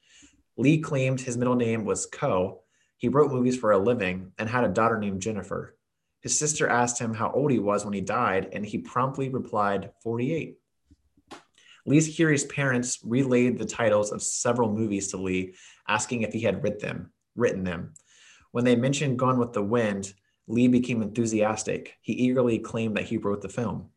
Lee 0.57 0.79
claimed 0.79 1.21
his 1.21 1.37
middle 1.37 1.55
name 1.55 1.85
was 1.85 2.05
Coe. 2.05 2.61
He 2.97 3.07
wrote 3.07 3.31
movies 3.31 3.57
for 3.57 3.71
a 3.71 3.77
living 3.77 4.33
and 4.37 4.49
had 4.49 4.65
a 4.65 4.69
daughter 4.69 4.99
named 4.99 5.21
Jennifer. 5.21 5.77
His 6.19 6.37
sister 6.37 6.67
asked 6.67 6.99
him 6.99 7.13
how 7.13 7.31
old 7.31 7.51
he 7.51 7.59
was 7.59 7.85
when 7.85 7.93
he 7.93 8.01
died, 8.01 8.49
and 8.51 8.65
he 8.65 8.77
promptly 8.79 9.29
replied 9.29 9.91
48. 10.03 10.57
Lee's 11.85 12.15
curious 12.15 12.45
parents 12.45 12.99
relayed 13.03 13.57
the 13.57 13.65
titles 13.65 14.11
of 14.11 14.23
several 14.23 14.71
movies 14.71 15.09
to 15.09 15.17
Lee, 15.17 15.53
asking 15.87 16.21
if 16.21 16.31
he 16.31 16.41
had 16.41 16.63
written 16.63 16.79
them. 16.79 17.11
Written 17.35 17.63
them. 17.63 17.93
When 18.51 18.63
they 18.63 18.75
mentioned 18.75 19.19
Gone 19.19 19.37
with 19.37 19.53
the 19.53 19.63
Wind, 19.63 20.13
Lee 20.47 20.67
became 20.67 21.01
enthusiastic. 21.01 21.97
He 22.01 22.13
eagerly 22.13 22.59
claimed 22.59 22.95
that 22.95 23.05
he 23.05 23.17
wrote 23.17 23.41
the 23.41 23.49
film. 23.49 23.89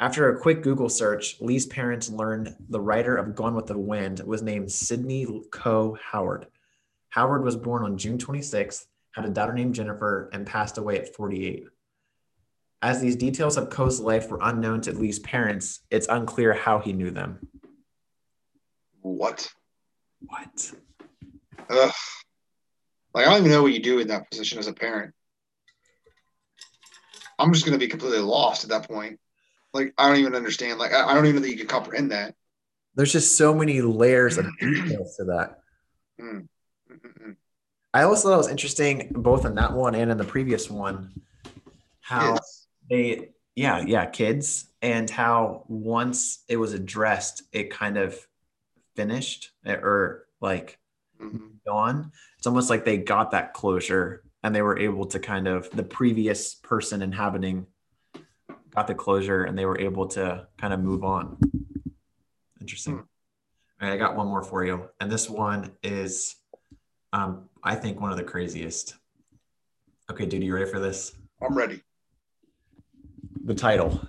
After 0.00 0.28
a 0.28 0.40
quick 0.40 0.62
Google 0.62 0.88
search, 0.88 1.40
Lee's 1.40 1.66
parents 1.66 2.10
learned 2.10 2.56
the 2.68 2.80
writer 2.80 3.16
of 3.16 3.34
Gone 3.34 3.54
with 3.54 3.66
the 3.66 3.78
Wind 3.78 4.20
was 4.20 4.42
named 4.42 4.72
Sidney 4.72 5.26
Coe 5.50 5.96
Howard. 6.10 6.46
Howard 7.10 7.44
was 7.44 7.56
born 7.56 7.84
on 7.84 7.98
June 7.98 8.18
26th, 8.18 8.86
had 9.12 9.24
a 9.24 9.30
daughter 9.30 9.52
named 9.52 9.74
Jennifer, 9.74 10.30
and 10.32 10.46
passed 10.46 10.78
away 10.78 10.98
at 10.98 11.14
48. 11.14 11.66
As 12.82 13.00
these 13.00 13.14
details 13.14 13.56
of 13.56 13.70
Coe's 13.70 14.00
life 14.00 14.28
were 14.28 14.40
unknown 14.42 14.80
to 14.82 14.92
Lee's 14.92 15.20
parents, 15.20 15.80
it's 15.90 16.08
unclear 16.08 16.52
how 16.52 16.80
he 16.80 16.92
knew 16.92 17.12
them. 17.12 17.38
What? 19.02 19.48
What? 20.26 20.72
Ugh. 21.70 21.92
Like 23.14 23.26
I 23.26 23.30
don't 23.30 23.40
even 23.40 23.52
know 23.52 23.62
what 23.62 23.72
you 23.72 23.80
do 23.80 24.00
in 24.00 24.08
that 24.08 24.28
position 24.30 24.58
as 24.58 24.66
a 24.66 24.72
parent. 24.72 25.14
I'm 27.38 27.52
just 27.52 27.64
gonna 27.64 27.78
be 27.78 27.86
completely 27.86 28.18
lost 28.18 28.64
at 28.64 28.70
that 28.70 28.88
point. 28.88 29.20
Like 29.72 29.94
I 29.96 30.08
don't 30.08 30.18
even 30.18 30.34
understand. 30.34 30.80
Like 30.80 30.92
I, 30.92 31.14
don't 31.14 31.26
even 31.26 31.36
know 31.36 31.42
that 31.42 31.50
you 31.50 31.58
can 31.58 31.68
comprehend 31.68 32.10
that. 32.10 32.34
There's 32.94 33.12
just 33.12 33.36
so 33.36 33.54
many 33.54 33.80
layers 33.80 34.38
of 34.38 34.46
details 34.60 35.16
to 35.16 35.24
that. 35.24 35.60
Mm. 36.20 36.48
Mm, 36.90 37.00
mm, 37.00 37.26
mm. 37.26 37.36
I 37.94 38.02
also 38.02 38.28
thought 38.28 38.34
it 38.34 38.38
was 38.38 38.48
interesting, 38.48 39.12
both 39.12 39.44
in 39.44 39.54
that 39.54 39.72
one 39.72 39.94
and 39.94 40.10
in 40.10 40.18
the 40.18 40.24
previous 40.24 40.68
one, 40.70 41.12
how 42.00 42.34
Kids. 42.34 42.61
They, 42.92 43.30
yeah, 43.56 43.82
yeah, 43.86 44.04
kids, 44.06 44.70
and 44.82 45.08
how 45.08 45.64
once 45.66 46.44
it 46.46 46.58
was 46.58 46.74
addressed, 46.74 47.42
it 47.50 47.70
kind 47.70 47.96
of 47.96 48.14
finished 48.94 49.52
eh, 49.64 49.76
or 49.76 50.26
like 50.42 50.78
Mhm. 51.18 51.52
gone. 51.66 52.12
It's 52.36 52.46
almost 52.46 52.68
like 52.68 52.84
they 52.84 52.98
got 52.98 53.30
that 53.30 53.54
closure 53.54 54.24
and 54.42 54.54
they 54.54 54.60
were 54.60 54.78
able 54.78 55.06
to 55.06 55.18
kind 55.18 55.48
of, 55.48 55.70
the 55.70 55.84
previous 55.84 56.54
person 56.56 57.00
inhabiting 57.00 57.66
got 58.70 58.86
the 58.86 58.94
closure 58.94 59.44
and 59.44 59.56
they 59.56 59.64
were 59.64 59.78
able 59.80 60.06
to 60.08 60.46
kind 60.58 60.74
of 60.74 60.80
move 60.80 61.04
on. 61.04 61.38
Interesting. 62.60 62.94
Hmm. 62.94 63.00
All 63.80 63.88
right, 63.88 63.94
I 63.94 63.96
got 63.96 64.16
one 64.16 64.26
more 64.26 64.42
for 64.42 64.64
you. 64.64 64.88
And 65.00 65.10
this 65.10 65.30
one 65.30 65.72
is, 65.82 66.36
um, 67.12 67.48
I 67.62 67.74
think, 67.74 68.00
one 68.00 68.10
of 68.10 68.18
the 68.18 68.24
craziest. 68.24 68.96
Okay, 70.10 70.26
dude, 70.26 70.42
you 70.42 70.54
ready 70.54 70.70
for 70.70 70.80
this? 70.80 71.12
I'm 71.40 71.56
ready. 71.56 71.82
The 73.44 73.54
title 73.54 74.00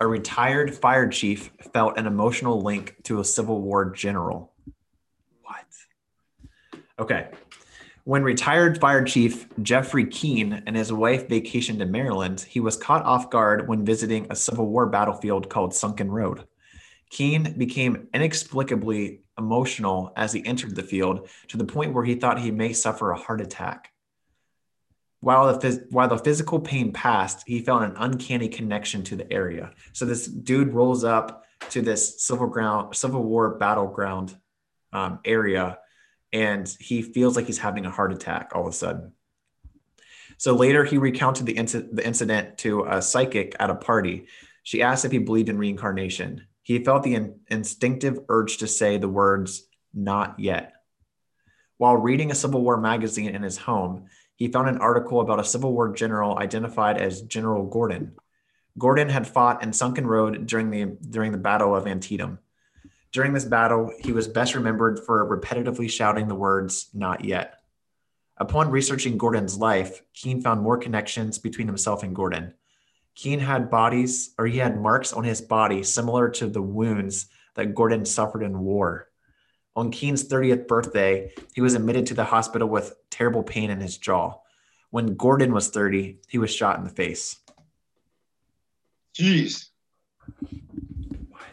A 0.00 0.06
retired 0.06 0.74
fire 0.74 1.08
chief 1.08 1.50
felt 1.72 1.98
an 1.98 2.06
emotional 2.06 2.60
link 2.60 2.96
to 3.04 3.20
a 3.20 3.24
Civil 3.24 3.62
War 3.62 3.90
general. 3.90 4.52
What? 5.40 5.64
Okay. 6.98 7.30
When 8.04 8.22
retired 8.22 8.78
fire 8.78 9.02
chief 9.02 9.46
Jeffrey 9.62 10.04
Keene 10.04 10.62
and 10.66 10.76
his 10.76 10.92
wife 10.92 11.26
vacationed 11.26 11.80
in 11.80 11.90
Maryland, 11.90 12.42
he 12.42 12.60
was 12.60 12.76
caught 12.76 13.02
off 13.04 13.30
guard 13.30 13.66
when 13.66 13.82
visiting 13.82 14.26
a 14.28 14.36
Civil 14.36 14.66
War 14.66 14.84
battlefield 14.84 15.48
called 15.48 15.74
Sunken 15.74 16.10
Road. 16.10 16.44
Keene 17.08 17.54
became 17.56 18.08
inexplicably 18.12 19.22
emotional 19.38 20.12
as 20.16 20.34
he 20.34 20.44
entered 20.44 20.76
the 20.76 20.82
field 20.82 21.30
to 21.48 21.56
the 21.56 21.64
point 21.64 21.94
where 21.94 22.04
he 22.04 22.16
thought 22.16 22.38
he 22.38 22.50
may 22.50 22.74
suffer 22.74 23.10
a 23.10 23.18
heart 23.18 23.40
attack. 23.40 23.91
While 25.22 25.52
the, 25.52 25.64
phys- 25.64 25.92
while 25.92 26.08
the 26.08 26.18
physical 26.18 26.58
pain 26.58 26.92
passed, 26.92 27.44
he 27.46 27.60
felt 27.60 27.82
an 27.82 27.94
uncanny 27.96 28.48
connection 28.48 29.04
to 29.04 29.14
the 29.14 29.32
area. 29.32 29.70
So 29.92 30.04
this 30.04 30.26
dude 30.26 30.74
rolls 30.74 31.04
up 31.04 31.44
to 31.70 31.80
this 31.80 32.20
Civil 32.24 32.48
ground, 32.48 32.96
Civil 32.96 33.22
War 33.22 33.56
battleground 33.56 34.36
um, 34.92 35.20
area, 35.24 35.78
and 36.32 36.68
he 36.80 37.02
feels 37.02 37.36
like 37.36 37.46
he's 37.46 37.58
having 37.58 37.86
a 37.86 37.90
heart 37.90 38.12
attack 38.12 38.50
all 38.52 38.62
of 38.62 38.66
a 38.66 38.72
sudden. 38.72 39.12
So 40.38 40.56
later, 40.56 40.82
he 40.82 40.98
recounted 40.98 41.46
the, 41.46 41.54
inci- 41.54 41.88
the 41.94 42.04
incident 42.04 42.58
to 42.58 42.84
a 42.90 43.00
psychic 43.00 43.54
at 43.60 43.70
a 43.70 43.76
party. 43.76 44.26
She 44.64 44.82
asked 44.82 45.04
if 45.04 45.12
he 45.12 45.18
believed 45.18 45.48
in 45.48 45.56
reincarnation. 45.56 46.48
He 46.62 46.82
felt 46.82 47.04
the 47.04 47.14
in- 47.14 47.38
instinctive 47.48 48.18
urge 48.28 48.56
to 48.56 48.66
say 48.66 48.98
the 48.98 49.08
words, 49.08 49.68
not 49.94 50.40
yet. 50.40 50.72
While 51.76 51.96
reading 51.96 52.32
a 52.32 52.34
Civil 52.34 52.62
War 52.62 52.76
magazine 52.76 53.30
in 53.30 53.44
his 53.44 53.58
home, 53.58 54.06
he 54.36 54.48
found 54.48 54.68
an 54.68 54.78
article 54.78 55.20
about 55.20 55.40
a 55.40 55.44
Civil 55.44 55.72
War 55.72 55.92
general 55.92 56.38
identified 56.38 57.00
as 57.00 57.22
General 57.22 57.66
Gordon. 57.66 58.16
Gordon 58.78 59.08
had 59.08 59.26
fought 59.26 59.62
in 59.62 59.72
Sunken 59.72 60.06
Road 60.06 60.46
during 60.46 60.70
the, 60.70 60.96
during 61.10 61.32
the 61.32 61.38
Battle 61.38 61.76
of 61.76 61.86
Antietam. 61.86 62.38
During 63.12 63.34
this 63.34 63.44
battle, 63.44 63.92
he 64.00 64.12
was 64.12 64.26
best 64.26 64.54
remembered 64.54 65.00
for 65.04 65.38
repetitively 65.38 65.90
shouting 65.90 66.28
the 66.28 66.34
words, 66.34 66.88
not 66.94 67.24
yet. 67.24 67.60
Upon 68.38 68.70
researching 68.70 69.18
Gordon's 69.18 69.58
life, 69.58 70.02
Keene 70.14 70.40
found 70.40 70.62
more 70.62 70.78
connections 70.78 71.38
between 71.38 71.66
himself 71.66 72.02
and 72.02 72.16
Gordon. 72.16 72.54
Keene 73.14 73.40
had 73.40 73.70
bodies, 73.70 74.34
or 74.38 74.46
he 74.46 74.58
had 74.58 74.80
marks 74.80 75.12
on 75.12 75.24
his 75.24 75.42
body 75.42 75.82
similar 75.82 76.30
to 76.30 76.46
the 76.46 76.62
wounds 76.62 77.26
that 77.54 77.74
Gordon 77.74 78.06
suffered 78.06 78.42
in 78.42 78.58
war. 78.60 79.10
On 79.74 79.90
Keene's 79.90 80.28
30th 80.28 80.66
birthday, 80.66 81.32
he 81.54 81.60
was 81.60 81.74
admitted 81.74 82.06
to 82.06 82.14
the 82.14 82.24
hospital 82.24 82.68
with 82.68 82.94
terrible 83.10 83.42
pain 83.42 83.70
in 83.70 83.80
his 83.80 83.96
jaw. 83.96 84.38
When 84.90 85.14
Gordon 85.14 85.52
was 85.52 85.70
30, 85.70 86.18
he 86.28 86.38
was 86.38 86.54
shot 86.54 86.78
in 86.78 86.84
the 86.84 86.90
face. 86.90 87.36
Jeez. 89.18 89.68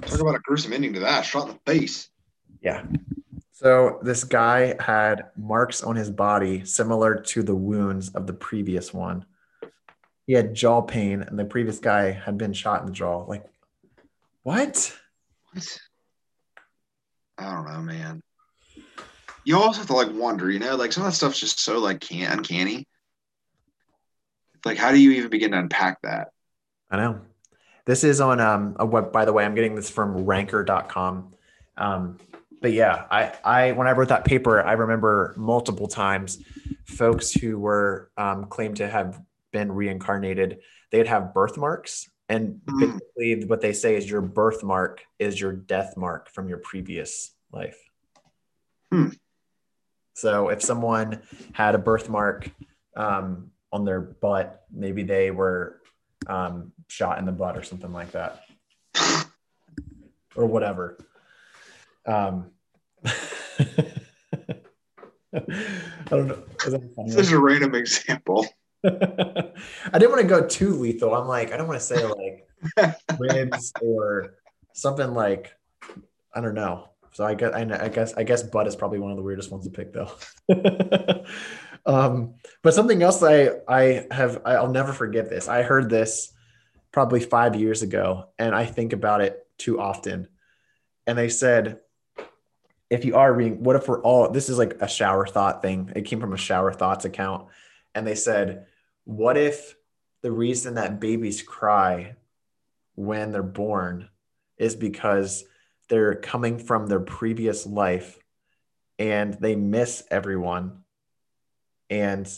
Talk 0.01 0.19
about 0.19 0.36
a 0.36 0.39
gruesome 0.39 0.73
ending 0.73 0.93
to 0.93 0.99
that. 1.01 1.21
Shot 1.21 1.47
in 1.47 1.53
the 1.53 1.71
face. 1.71 2.10
Yeah. 2.62 2.84
So 3.53 3.99
this 4.01 4.23
guy 4.23 4.75
had 4.82 5.32
marks 5.38 5.84
on 5.84 5.95
his 5.95 6.10
body 6.10 6.65
similar 6.65 7.15
to 7.15 7.43
the 7.43 7.55
wounds 7.55 8.10
of 8.10 8.27
the 8.27 8.34
previous 8.34 8.93
one. 8.93 9.25
He 10.27 10.34
had 10.34 10.53
jaw 10.53 10.82
pain, 10.82 11.21
and 11.21 11.39
the 11.39 11.45
previous 11.45 11.79
guy 11.79 12.12
had 12.12 12.38
been 12.38 12.53
shot 12.53 12.82
in 12.82 12.86
the 12.86 12.91
jaw. 12.93 13.23
Like, 13.23 13.45
what? 14.43 14.97
What? 15.51 15.79
I 17.39 17.54
don't 17.54 17.65
know, 17.65 17.82
man. 17.82 18.21
You 19.45 19.58
also 19.58 19.80
have 19.80 19.88
to 19.88 19.93
like 19.93 20.12
wonder, 20.12 20.52
you 20.52 20.60
know, 20.60 20.75
like 20.75 20.91
some 20.91 21.04
of 21.04 21.12
that 21.12 21.15
stuff's 21.15 21.39
just 21.39 21.60
so 21.60 21.80
like 21.80 22.02
can 22.02 22.32
uncanny. 22.32 22.88
Like, 24.65 24.78
how 24.78 24.91
do 24.91 24.99
you 24.99 25.12
even 25.12 25.30
begin 25.30 25.52
to 25.52 25.60
unpack 25.60 26.02
that? 26.02 26.30
I 26.91 26.97
know. 26.97 27.21
This 27.86 28.04
is 28.04 28.19
on 28.19 28.39
um, 28.39 28.75
a 28.78 28.86
web, 28.86 29.12
by 29.12 29.25
the 29.25 29.34
way, 29.34 29.45
I'm 29.45 29.56
getting 29.56 29.75
this 29.75 29.89
from 29.89 30.25
ranker.com. 30.25 31.34
Um, 31.78 32.17
but 32.62 32.73
yeah, 32.73 33.06
I, 33.10 33.34
I, 33.43 33.71
when 33.71 33.88
I 33.88 33.93
wrote 33.93 34.10
that 34.10 34.25
paper, 34.25 34.62
I 34.62 34.73
remember 34.73 35.34
multiple 35.38 35.88
times 35.88 36.43
folks 36.86 37.32
who 37.32 37.58
were 37.58 38.12
um, 38.17 38.45
claimed 38.45 38.78
to 38.78 38.88
have 38.88 39.21
been 39.52 39.71
reincarnated, 39.71 40.60
they'd 40.91 41.08
have 41.08 41.34
birthmarks. 41.34 42.10
And 42.30 42.62
Mm. 42.68 42.80
basically, 42.80 43.46
what 43.46 43.60
they 43.60 43.74
say 43.74 43.96
is 43.96 44.10
your 44.10 44.22
birthmark 44.22 45.02
is 45.18 45.42
your 45.42 45.52
death 45.52 45.98
mark 45.98 46.30
from 46.30 46.48
your 46.48 46.60
previous 46.60 47.34
life. 47.52 47.89
Hmm. 48.92 49.10
So 50.13 50.50
if 50.50 50.62
someone 50.62 51.24
had 51.54 51.74
a 51.76 51.80
birthmark 51.80 52.52
um, 52.96 53.52
on 53.72 53.84
their 53.84 54.00
butt, 54.02 54.63
maybe 54.72 55.04
they 55.04 55.32
were 55.32 55.82
um, 56.28 56.72
shot 56.88 57.18
in 57.18 57.26
the 57.26 57.32
butt 57.32 57.58
or 57.58 57.63
something 57.63 57.92
like 57.92 58.12
that, 58.12 58.44
or 60.36 60.46
whatever. 60.46 60.98
Um, 62.06 62.52
I 63.06 63.12
don't 66.10 66.28
know. 66.28 66.44
Is 66.65 66.74
that 66.74 66.96
funny? 66.96 67.12
This 67.12 67.28
is 67.28 67.32
a 67.32 67.39
random 67.39 67.76
example. 67.76 68.48
I 68.86 69.51
didn't 69.93 70.09
want 70.09 70.21
to 70.21 70.27
go 70.27 70.45
too 70.45 70.73
lethal. 70.73 71.13
I'm 71.13 71.27
like, 71.27 71.51
I 71.51 71.57
don't 71.57 71.67
want 71.67 71.80
to 71.80 71.86
say 71.86 72.05
like 72.05 72.95
ribs 73.19 73.73
or 73.82 74.36
something 74.73 75.13
like, 75.13 75.53
I 76.34 76.41
don't 76.41 76.55
know. 76.55 76.89
So 77.11 77.25
I 77.25 77.34
guess, 77.34 77.51
I 77.53 77.89
guess, 77.89 78.13
I 78.13 78.23
guess 78.23 78.43
butt 78.43 78.67
is 78.67 78.75
probably 78.75 78.99
one 78.99 79.11
of 79.11 79.17
the 79.17 79.23
weirdest 79.23 79.51
ones 79.51 79.65
to 79.65 79.71
pick 79.71 79.91
though. 79.91 80.13
um, 81.86 82.36
but 82.61 82.73
something 82.73 83.01
else 83.03 83.21
I, 83.23 83.51
I 83.67 84.05
have, 84.11 84.41
I'll 84.45 84.71
never 84.71 84.93
forget 84.93 85.30
this. 85.30 85.47
I 85.47 85.63
heard 85.63 85.89
this 85.89 86.32
probably 86.91 87.19
five 87.19 87.55
years 87.55 87.82
ago 87.82 88.30
and 88.38 88.55
I 88.55 88.65
think 88.65 88.93
about 88.93 89.21
it 89.21 89.45
too 89.57 89.82
often. 89.82 90.27
And 91.05 91.17
they 91.17 91.30
said, 91.30 91.80
if 92.89 93.05
you 93.05 93.15
are 93.15 93.34
reading, 93.34 93.63
what 93.63 93.75
if 93.75 93.88
we're 93.88 94.01
all, 94.01 94.30
this 94.32 94.49
is 94.49 94.57
like 94.57 94.82
a 94.82 94.88
shower 94.88 95.27
thought 95.27 95.61
thing. 95.61 95.91
It 95.95 96.05
came 96.05 96.19
from 96.19 96.34
a 96.34 96.38
shower 96.38 96.71
thoughts 96.71 97.05
account. 97.05 97.47
And 97.93 98.05
they 98.05 98.15
said, 98.15 98.67
what 99.10 99.38
if 99.38 99.76
the 100.22 100.32
reason 100.32 100.76
that 100.76 100.99
babies 100.99 101.41
cry 101.41 102.16
when 102.93 103.32
they're 103.32 103.41
born 103.41 104.07
is 104.60 104.76
because 104.76 105.45
they're 105.89 106.14
coming 106.14 106.60
from 106.60 106.86
their 106.86 106.99
previous 106.99 107.66
life 107.66 108.20
and 108.99 109.34
they 109.34 109.55
miss 109.55 110.03
everyone 110.12 110.84
and 111.89 112.32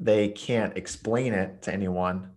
they 0.00 0.30
can't 0.30 0.76
explain 0.76 1.34
it 1.34 1.62
to 1.62 1.72
anyone. 1.72 2.32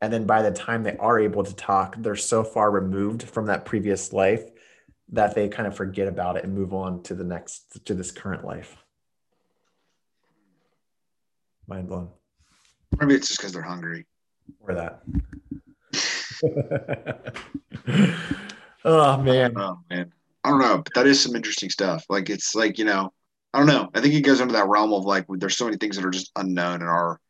And 0.00 0.10
then 0.10 0.24
by 0.24 0.40
the 0.40 0.50
time 0.50 0.82
they 0.82 0.96
are 0.96 1.20
able 1.20 1.44
to 1.44 1.54
talk, 1.54 1.96
they're 1.98 2.16
so 2.16 2.42
far 2.42 2.70
removed 2.70 3.24
from 3.24 3.44
that 3.46 3.66
previous 3.66 4.14
life 4.14 4.44
that 5.10 5.34
they 5.34 5.50
kind 5.50 5.66
of 5.66 5.76
forget 5.76 6.08
about 6.08 6.38
it 6.38 6.44
and 6.44 6.54
move 6.54 6.72
on 6.72 7.02
to 7.02 7.14
the 7.14 7.24
next, 7.24 7.84
to 7.84 7.92
this 7.92 8.10
current 8.10 8.42
life. 8.42 8.74
Mind 11.66 11.88
blown. 11.88 12.08
Maybe 13.00 13.14
it's 13.14 13.28
just 13.28 13.40
because 13.40 13.52
they're 13.52 13.62
hungry. 13.62 14.06
Or 14.60 14.74
that. 14.74 15.02
oh 18.84 19.16
man. 19.18 19.52
Oh 19.56 19.80
man. 19.90 20.12
I 20.44 20.50
don't 20.50 20.60
know, 20.60 20.78
but 20.78 20.94
that 20.94 21.06
is 21.06 21.22
some 21.22 21.36
interesting 21.36 21.70
stuff. 21.70 22.04
Like 22.08 22.28
it's 22.28 22.54
like, 22.54 22.78
you 22.78 22.84
know, 22.84 23.12
I 23.54 23.58
don't 23.58 23.68
know. 23.68 23.90
I 23.94 24.00
think 24.00 24.14
it 24.14 24.22
goes 24.22 24.40
into 24.40 24.54
that 24.54 24.68
realm 24.68 24.92
of 24.92 25.04
like 25.04 25.26
there's 25.28 25.56
so 25.56 25.66
many 25.66 25.76
things 25.76 25.96
that 25.96 26.04
are 26.04 26.10
just 26.10 26.32
unknown 26.36 26.82
in 26.82 26.88
our 26.88 27.20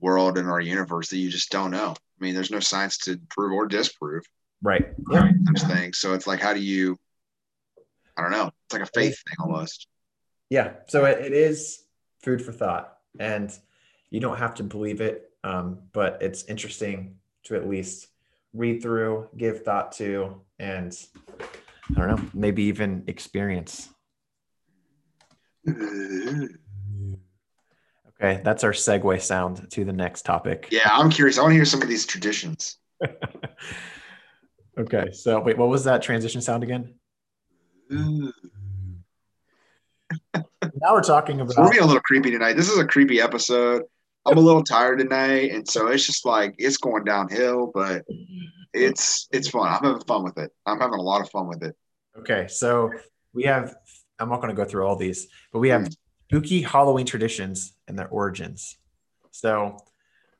world 0.00 0.38
and 0.38 0.48
our 0.48 0.60
universe 0.60 1.08
that 1.10 1.18
you 1.18 1.30
just 1.30 1.50
don't 1.50 1.70
know. 1.70 1.94
I 1.94 2.24
mean, 2.24 2.34
there's 2.34 2.50
no 2.50 2.60
science 2.60 2.98
to 2.98 3.18
prove 3.30 3.52
or 3.52 3.66
disprove. 3.66 4.24
Right. 4.62 4.92
Yeah. 5.10 5.30
Those 5.42 5.64
things. 5.64 5.98
So 5.98 6.14
it's 6.14 6.26
like, 6.26 6.40
how 6.40 6.54
do 6.54 6.60
you? 6.60 6.98
I 8.16 8.22
don't 8.22 8.30
know. 8.30 8.50
It's 8.66 8.72
like 8.72 8.82
a 8.82 8.86
faith 8.86 9.16
thing 9.26 9.36
almost. 9.40 9.86
Yeah. 10.50 10.74
So 10.88 11.04
it, 11.04 11.24
it 11.24 11.32
is 11.32 11.82
food 12.22 12.42
for 12.42 12.52
thought, 12.52 12.96
and 13.18 13.56
you 14.12 14.20
don't 14.20 14.38
have 14.38 14.54
to 14.56 14.62
believe 14.62 15.00
it, 15.00 15.30
um, 15.42 15.78
but 15.92 16.18
it's 16.20 16.44
interesting 16.44 17.16
to 17.44 17.56
at 17.56 17.66
least 17.66 18.08
read 18.52 18.82
through, 18.82 19.28
give 19.38 19.62
thought 19.64 19.92
to, 19.92 20.42
and 20.58 20.94
I 21.40 21.98
don't 21.98 22.08
know, 22.08 22.22
maybe 22.34 22.64
even 22.64 23.04
experience. 23.06 23.88
Okay, 25.66 26.02
that's 28.44 28.64
our 28.64 28.72
segue 28.72 29.22
sound 29.22 29.70
to 29.70 29.84
the 29.86 29.94
next 29.94 30.26
topic. 30.26 30.68
Yeah, 30.70 30.90
I'm 30.90 31.08
curious. 31.08 31.38
I 31.38 31.42
want 31.42 31.52
to 31.52 31.56
hear 31.56 31.64
some 31.64 31.80
of 31.80 31.88
these 31.88 32.04
traditions. 32.04 32.76
okay, 34.78 35.10
so 35.12 35.40
wait, 35.40 35.56
what 35.56 35.70
was 35.70 35.84
that 35.84 36.02
transition 36.02 36.42
sound 36.42 36.62
again? 36.62 36.94
now 37.90 38.32
we're 40.90 41.02
talking 41.02 41.40
about. 41.40 41.56
we're 41.56 41.70
being 41.70 41.82
a 41.82 41.86
little 41.86 42.02
creepy 42.02 42.30
tonight. 42.30 42.56
This 42.56 42.68
is 42.68 42.78
a 42.78 42.84
creepy 42.84 43.18
episode. 43.18 43.84
I'm 44.24 44.38
a 44.38 44.40
little 44.40 44.62
tired 44.62 45.00
tonight, 45.00 45.50
and 45.52 45.68
so 45.68 45.88
it's 45.88 46.06
just 46.06 46.24
like 46.24 46.54
it's 46.58 46.76
going 46.76 47.04
downhill, 47.04 47.70
but 47.74 48.04
it's 48.72 49.28
it's 49.32 49.48
fun. 49.48 49.68
I'm 49.68 49.82
having 49.82 50.04
fun 50.06 50.22
with 50.22 50.38
it. 50.38 50.52
I'm 50.64 50.78
having 50.78 50.98
a 50.98 51.02
lot 51.02 51.20
of 51.20 51.30
fun 51.30 51.48
with 51.48 51.62
it. 51.62 51.76
Okay, 52.18 52.46
so 52.48 52.90
we 53.32 53.44
have. 53.44 53.74
I'm 54.18 54.28
not 54.28 54.36
going 54.40 54.54
to 54.54 54.54
go 54.54 54.64
through 54.64 54.86
all 54.86 54.94
these, 54.94 55.26
but 55.52 55.58
we 55.58 55.70
have 55.70 55.86
hmm. 55.86 55.92
spooky 56.28 56.62
Halloween 56.62 57.06
traditions 57.06 57.72
and 57.88 57.98
their 57.98 58.08
origins. 58.08 58.76
So, 59.32 59.76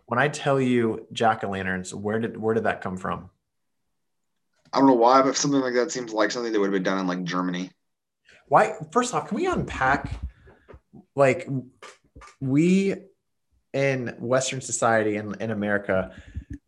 when 0.06 0.20
I 0.20 0.28
tell 0.28 0.60
you 0.60 1.08
jack 1.12 1.42
o' 1.42 1.50
lanterns, 1.50 1.92
where 1.92 2.20
did 2.20 2.36
where 2.36 2.54
did 2.54 2.64
that 2.64 2.82
come 2.82 2.96
from? 2.96 3.30
I 4.72 4.78
don't 4.78 4.86
know 4.86 4.94
why, 4.94 5.22
but 5.22 5.36
something 5.36 5.60
like 5.60 5.74
that 5.74 5.90
seems 5.90 6.12
like 6.12 6.30
something 6.30 6.52
that 6.52 6.60
would 6.60 6.66
have 6.66 6.72
been 6.72 6.84
done 6.84 6.98
in 6.98 7.06
like 7.08 7.24
Germany. 7.24 7.70
Why? 8.46 8.74
First 8.92 9.12
off, 9.12 9.28
can 9.28 9.36
we 9.36 9.46
unpack 9.46 10.12
like 11.16 11.48
we 12.40 12.94
in 13.72 14.14
Western 14.18 14.60
society 14.60 15.16
and 15.16 15.34
in, 15.36 15.42
in 15.42 15.50
America, 15.50 16.12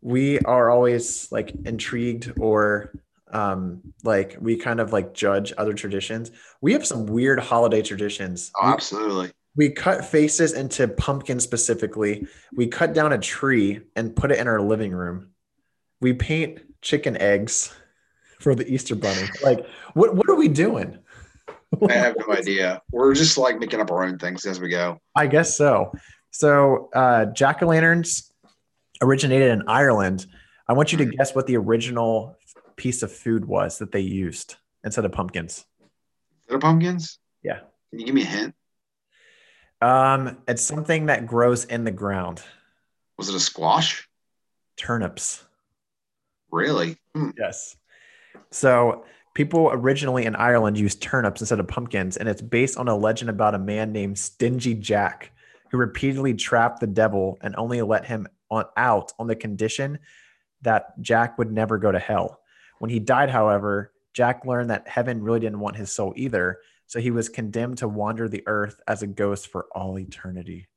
we 0.01 0.39
are 0.39 0.69
always 0.69 1.31
like 1.31 1.53
intrigued 1.65 2.33
or 2.39 2.93
um 3.31 3.81
like 4.03 4.37
we 4.39 4.55
kind 4.55 4.79
of 4.79 4.93
like 4.93 5.13
judge 5.13 5.53
other 5.57 5.73
traditions. 5.73 6.31
We 6.61 6.73
have 6.73 6.85
some 6.85 7.05
weird 7.05 7.39
holiday 7.39 7.81
traditions. 7.81 8.51
Oh, 8.61 8.67
absolutely. 8.67 9.31
we 9.55 9.69
cut 9.71 10.05
faces 10.05 10.53
into 10.53 10.87
pumpkins 10.87 11.43
specifically. 11.43 12.27
We 12.53 12.67
cut 12.67 12.93
down 12.93 13.13
a 13.13 13.17
tree 13.17 13.81
and 13.95 14.15
put 14.15 14.31
it 14.31 14.39
in 14.39 14.47
our 14.47 14.61
living 14.61 14.91
room. 14.91 15.29
We 16.01 16.13
paint 16.13 16.59
chicken 16.81 17.17
eggs 17.17 17.73
for 18.39 18.53
the 18.53 18.67
easter 18.71 18.95
bunny. 18.95 19.27
Like 19.43 19.65
what 19.93 20.15
what 20.15 20.29
are 20.29 20.35
we 20.35 20.47
doing? 20.47 20.99
I 21.89 21.93
have 21.93 22.15
no 22.25 22.33
idea. 22.33 22.81
We're 22.91 23.13
just 23.15 23.37
like 23.37 23.59
making 23.59 23.81
up 23.81 23.91
our 23.91 24.03
own 24.05 24.17
things 24.17 24.45
as 24.45 24.59
we 24.59 24.69
go. 24.69 24.99
I 25.15 25.27
guess 25.27 25.57
so 25.57 25.91
so 26.37 26.89
uh 26.93 27.25
jack-o'-lanterns 27.25 28.31
originated 29.01 29.51
in 29.51 29.63
ireland 29.67 30.25
i 30.67 30.73
want 30.73 30.91
you 30.91 30.97
to 30.97 31.05
guess 31.05 31.35
what 31.35 31.47
the 31.47 31.57
original 31.57 32.37
piece 32.75 33.03
of 33.03 33.11
food 33.11 33.45
was 33.45 33.79
that 33.79 33.91
they 33.91 33.99
used 33.99 34.55
instead 34.83 35.05
of 35.05 35.11
pumpkins. 35.11 35.65
Instead 36.43 36.55
of 36.55 36.61
pumpkins? 36.61 37.19
Yeah. 37.43 37.59
Can 37.89 37.99
you 37.99 38.05
give 38.05 38.15
me 38.15 38.23
a 38.23 38.25
hint? 38.25 38.55
Um, 39.81 40.37
it's 40.47 40.61
something 40.61 41.07
that 41.07 41.27
grows 41.27 41.65
in 41.65 41.83
the 41.83 41.91
ground. 41.91 42.41
Was 43.17 43.29
it 43.29 43.35
a 43.35 43.39
squash? 43.39 44.07
Turnips. 44.77 45.43
Really? 46.51 46.97
Hmm. 47.13 47.31
Yes. 47.37 47.75
So 48.51 49.05
people 49.33 49.69
originally 49.71 50.25
in 50.25 50.35
Ireland 50.35 50.77
used 50.77 51.01
turnips 51.01 51.41
instead 51.41 51.59
of 51.59 51.67
pumpkins, 51.67 52.17
and 52.17 52.29
it's 52.29 52.41
based 52.41 52.77
on 52.77 52.87
a 52.87 52.95
legend 52.95 53.29
about 53.29 53.55
a 53.55 53.59
man 53.59 53.91
named 53.91 54.17
Stingy 54.17 54.73
Jack 54.75 55.31
who 55.75 55.79
repeatedly 55.79 56.33
trapped 56.33 56.79
the 56.79 56.87
devil 56.87 57.37
and 57.41 57.53
only 57.57 57.81
let 57.81 58.05
him 58.05 58.25
on, 58.49 58.63
out 58.77 59.11
on 59.19 59.27
the 59.27 59.35
condition 59.35 59.99
that 60.61 60.99
Jack 61.01 61.37
would 61.37 61.51
never 61.51 61.77
go 61.77 61.91
to 61.91 61.99
hell. 61.99 62.39
When 62.79 62.89
he 62.89 62.99
died, 62.99 63.29
however, 63.29 63.91
Jack 64.13 64.45
learned 64.45 64.69
that 64.69 64.87
heaven 64.87 65.21
really 65.21 65.41
didn't 65.41 65.59
want 65.59 65.75
his 65.75 65.91
soul 65.91 66.13
either, 66.15 66.59
so 66.87 67.01
he 67.01 67.11
was 67.11 67.27
condemned 67.27 67.79
to 67.79 67.89
wander 67.89 68.29
the 68.29 68.43
earth 68.47 68.79
as 68.87 69.03
a 69.03 69.07
ghost 69.07 69.47
for 69.47 69.67
all 69.75 69.99
eternity. 69.99 70.69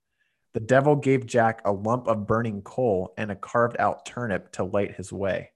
The 0.54 0.60
devil 0.60 0.96
gave 0.96 1.26
Jack 1.26 1.62
a 1.64 1.70
lump 1.70 2.08
of 2.08 2.26
burning 2.26 2.62
coal 2.62 3.14
and 3.16 3.30
a 3.30 3.36
carved 3.36 3.76
out 3.78 4.04
turnip 4.04 4.50
to 4.54 4.64
light 4.64 4.96
his 4.96 5.12
way. 5.12 5.52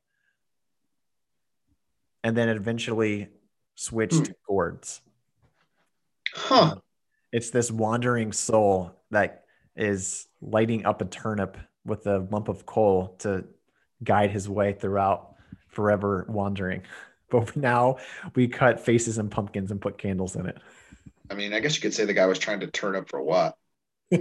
And 2.23 2.37
then 2.37 2.49
eventually 2.49 3.29
switched 3.75 4.19
hmm. 4.19 4.23
to 4.23 4.35
gourds. 4.47 5.01
Huh. 6.33 6.63
Um, 6.63 6.83
it's 7.33 7.51
this 7.51 7.71
wandering 7.71 8.31
soul 8.31 9.02
that 9.13 9.45
is 9.77 10.27
lighting 10.41 10.85
up 10.85 11.01
a 11.01 11.05
turnip 11.05 11.57
with 11.85 12.07
a 12.07 12.27
lump 12.31 12.49
of 12.49 12.67
coal 12.67 13.17
to 13.21 13.45
guide 14.03 14.31
his 14.31 14.49
way 14.49 14.73
throughout 14.73 15.37
forever 15.69 16.27
wandering. 16.29 16.83
But 17.31 17.57
now 17.57 17.97
we 18.35 18.47
cut 18.47 18.79
faces 18.79 19.17
and 19.17 19.31
pumpkins 19.31 19.71
and 19.71 19.81
put 19.81 19.97
candles 19.97 20.37
in 20.37 20.45
it. 20.45 20.59
I 21.31 21.35
mean, 21.35 21.55
I 21.55 21.61
guess 21.61 21.75
you 21.75 21.81
could 21.81 21.95
say 21.95 22.05
the 22.05 22.13
guy 22.13 22.27
was 22.27 22.39
trying 22.39 22.61
to 22.61 22.67
turn 22.67 22.95
up 22.95 23.09
for 23.09 23.23
what? 23.23 23.57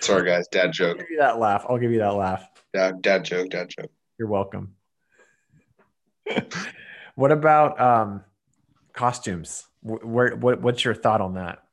Sorry, 0.00 0.24
guys. 0.24 0.46
Dad 0.46 0.70
joke. 0.72 0.98
I'll 0.98 1.02
give 1.02 1.10
you 1.10 1.18
that 1.18 1.40
laugh. 1.40 1.66
I'll 1.68 1.78
give 1.78 1.90
you 1.90 1.98
that 1.98 2.14
laugh. 2.14 2.48
Dad, 2.72 3.02
dad 3.02 3.24
joke. 3.24 3.50
Dad 3.50 3.68
joke. 3.68 3.90
You're 4.16 4.28
welcome. 4.28 4.76
what 7.16 7.32
about 7.32 7.80
um, 7.80 8.22
costumes? 8.92 9.66
Where, 9.82 10.36
what, 10.36 10.60
what's 10.60 10.84
your 10.84 10.94
thought 10.94 11.20
on 11.20 11.34
that? 11.34 11.63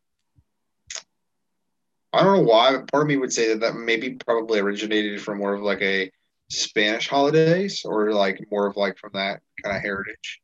I 2.14 2.24
don't 2.24 2.38
know 2.38 2.44
why. 2.44 2.76
But 2.76 2.92
part 2.92 3.04
of 3.04 3.08
me 3.08 3.18
would 3.18 3.34
say 3.34 3.50
that 3.50 3.62
that 3.62 3.76
maybe 3.76 4.12
probably 4.12 4.60
originated 4.60 5.22
from 5.22 5.38
more 5.40 5.54
of 5.54 5.62
like 5.62 5.82
a 5.82 6.12
Spanish 6.50 7.08
holidays 7.08 7.84
or 7.86 8.14
like 8.14 8.40
more 8.52 8.68
of 8.68 8.76
like 8.76 8.98
from 8.98 9.12
that 9.14 9.42
kind 9.64 9.76
of 9.76 9.82
heritage. 9.82 10.42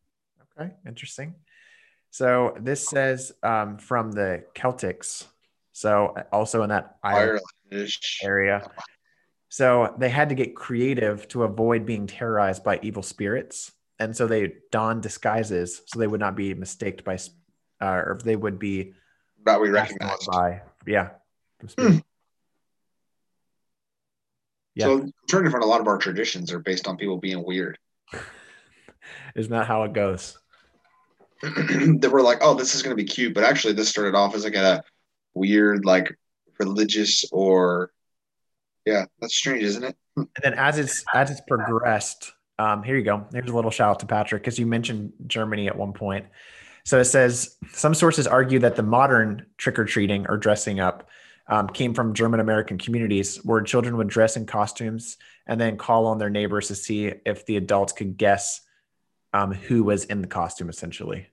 Okay, 0.60 0.72
interesting. 0.88 1.36
So 2.12 2.56
this 2.60 2.88
says 2.88 3.32
um, 3.44 3.78
from 3.78 4.12
the 4.12 4.44
Celtics. 4.56 5.26
So 5.74 6.16
also 6.32 6.64
in 6.64 6.70
that 6.70 6.98
Ireland 7.04 7.42
area. 8.24 8.70
So 9.50 9.94
they 9.98 10.10
had 10.10 10.30
to 10.30 10.36
get 10.36 10.56
creative 10.56 11.28
to 11.30 11.44
avoid 11.44 11.86
being 11.86 12.08
terrorized 12.08 12.64
by 12.64 12.80
evil 12.82 13.04
spirits, 13.04 13.72
and 14.00 14.16
so 14.16 14.28
they 14.28 14.54
donned 14.72 15.04
disguises 15.04 15.82
so 15.86 16.00
they 16.00 16.08
would 16.08 16.20
not 16.20 16.36
be 16.36 16.54
mistaked 16.54 17.04
by, 17.04 17.18
uh, 17.82 17.86
or 17.86 18.20
they 18.24 18.36
would 18.36 18.60
be 18.60 18.94
that 19.46 19.62
we 19.62 19.70
recognize 19.70 20.26
by 20.26 20.62
yeah. 20.86 21.10
Hmm. 21.78 21.98
Yeah. 24.76 24.86
So 24.86 24.94
I'm 25.00 25.14
trying 25.28 25.46
to 25.46 25.50
find 25.50 25.64
a 25.64 25.68
lot 25.68 25.82
of 25.82 25.88
our 25.88 25.98
traditions 25.98 26.52
are 26.52 26.60
based 26.60 26.88
on 26.88 26.98
people 26.98 27.18
being 27.18 27.44
weird. 27.44 27.80
Isn't 29.36 29.52
that 29.52 29.66
how 29.66 29.84
it 29.84 29.94
goes? 29.94 30.38
that 31.42 32.10
we're 32.12 32.22
like, 32.22 32.40
oh, 32.42 32.54
this 32.54 32.76
is 32.76 32.84
going 32.84 32.96
to 32.96 33.02
be 33.02 33.08
cute, 33.08 33.34
but 33.34 33.44
actually, 33.44 33.74
this 33.74 33.90
started 33.90 34.16
off 34.16 34.36
as 34.36 34.44
like 34.44 34.56
a 34.56 34.84
weird, 35.34 35.86
like 35.86 36.16
religious 36.60 37.26
or, 37.32 37.92
yeah, 38.86 39.06
that's 39.20 39.36
strange, 39.36 39.64
isn't 39.64 39.84
it? 39.84 39.96
And 40.18 40.28
then 40.42 40.54
as 40.56 40.80
it's 40.80 41.06
as 41.14 41.30
it's 41.30 41.42
progressed, 41.48 42.34
um, 42.58 42.82
here 42.82 42.98
you 42.98 43.04
go. 43.04 43.28
Here's 43.32 43.52
a 43.52 43.56
little 43.56 43.70
shout 43.70 43.92
out 43.92 44.00
to 44.00 44.08
Patrick 44.08 44.42
because 44.42 44.58
you 44.58 44.66
mentioned 44.66 45.14
Germany 45.28 45.68
at 45.68 45.78
one 45.78 45.94
point. 45.94 46.26
So 46.84 47.00
it 47.00 47.06
says 47.06 47.56
some 47.72 47.94
sources 47.94 48.26
argue 48.26 48.58
that 48.60 48.76
the 48.76 48.82
modern 48.82 49.46
trick 49.58 49.78
or 49.78 49.86
treating 49.86 50.26
or 50.28 50.38
dressing 50.38 50.80
up 50.80 51.08
um, 51.50 51.68
came 51.68 51.94
from 51.94 52.14
German 52.14 52.40
American 52.40 52.78
communities 52.78 53.38
where 53.38 53.62
children 53.62 53.98
would 53.98 54.08
dress 54.08 54.36
in 54.36 54.46
costumes 54.46 55.18
and 55.46 55.60
then 55.60 55.78
call 55.78 56.08
on 56.08 56.18
their 56.18 56.30
neighbors 56.30 56.68
to 56.68 56.76
see 56.76 57.14
if 57.26 57.46
the 57.46 57.58
adults 57.58 57.94
could 57.94 58.18
guess 58.18 58.62
um, 59.34 59.54
who 59.54 59.84
was 59.84 60.06
in 60.06 60.22
the 60.22 60.28
costume, 60.28 60.70
essentially. 60.70 61.28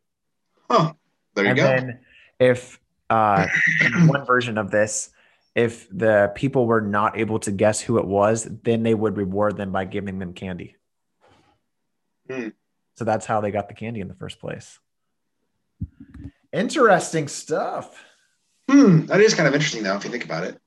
Oh, 0.70 0.94
there 1.34 1.46
you 1.46 1.54
go. 1.54 1.66
and 1.66 1.80
go. 1.80 1.86
then 1.86 1.98
if 2.38 2.80
uh, 3.10 3.46
one 4.06 4.24
version 4.24 4.58
of 4.58 4.70
this, 4.70 5.10
if 5.54 5.88
the 5.90 6.32
people 6.34 6.66
were 6.66 6.80
not 6.80 7.18
able 7.18 7.38
to 7.40 7.52
guess 7.52 7.80
who 7.80 7.98
it 7.98 8.06
was, 8.06 8.44
then 8.62 8.82
they 8.82 8.94
would 8.94 9.16
reward 9.16 9.56
them 9.56 9.72
by 9.72 9.84
giving 9.84 10.18
them 10.18 10.32
candy. 10.32 10.76
Hmm. 12.28 12.48
So 12.96 13.04
that's 13.04 13.26
how 13.26 13.40
they 13.40 13.50
got 13.50 13.68
the 13.68 13.74
candy 13.74 14.00
in 14.00 14.08
the 14.08 14.14
first 14.14 14.40
place. 14.40 14.78
Interesting 16.52 17.28
stuff. 17.28 18.04
Hmm, 18.70 19.06
that 19.06 19.20
is 19.20 19.34
kind 19.34 19.46
of 19.46 19.54
interesting, 19.54 19.82
though, 19.82 19.96
if 19.96 20.04
you 20.04 20.10
think 20.10 20.24
about 20.24 20.44
it. 20.44 20.58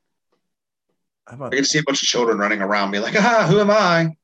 How 1.25 1.33
I 1.33 1.35
about 1.35 1.51
get 1.51 1.59
to 1.59 1.65
see 1.65 1.79
a 1.79 1.83
bunch 1.83 2.01
of 2.01 2.07
children 2.07 2.37
running 2.37 2.61
around, 2.61 2.91
being 2.91 3.03
like, 3.03 3.15
"Ah, 3.17 3.47
who 3.49 3.59
am 3.59 3.71
I? 3.71 4.15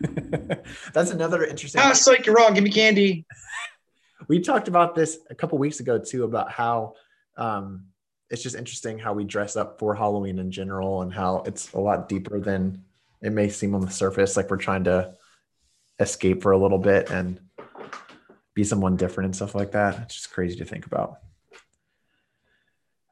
that's 0.92 1.10
another 1.10 1.44
interesting. 1.44 1.80
Ah, 1.84 1.92
psych, 1.92 2.26
you're 2.26 2.34
wrong. 2.36 2.54
Give 2.54 2.64
me 2.64 2.70
candy." 2.70 3.26
we 4.28 4.40
talked 4.40 4.68
about 4.68 4.94
this 4.94 5.18
a 5.30 5.34
couple 5.34 5.58
weeks 5.58 5.80
ago 5.80 5.98
too 5.98 6.24
about 6.24 6.50
how 6.50 6.94
um, 7.36 7.86
it's 8.30 8.42
just 8.42 8.56
interesting 8.56 8.98
how 8.98 9.14
we 9.14 9.24
dress 9.24 9.56
up 9.56 9.78
for 9.78 9.94
Halloween 9.94 10.38
in 10.38 10.50
general 10.50 11.02
and 11.02 11.12
how 11.12 11.42
it's 11.46 11.72
a 11.72 11.80
lot 11.80 12.08
deeper 12.08 12.38
than 12.38 12.84
it 13.22 13.30
may 13.30 13.48
seem 13.48 13.74
on 13.74 13.80
the 13.80 13.90
surface. 13.90 14.36
Like 14.36 14.50
we're 14.50 14.58
trying 14.58 14.84
to 14.84 15.14
escape 15.98 16.42
for 16.42 16.52
a 16.52 16.58
little 16.58 16.78
bit 16.78 17.10
and 17.10 17.40
be 18.54 18.64
someone 18.64 18.96
different 18.96 19.26
and 19.26 19.36
stuff 19.36 19.54
like 19.54 19.72
that. 19.72 19.98
It's 20.02 20.14
just 20.14 20.30
crazy 20.30 20.56
to 20.56 20.64
think 20.64 20.86
about. 20.86 21.18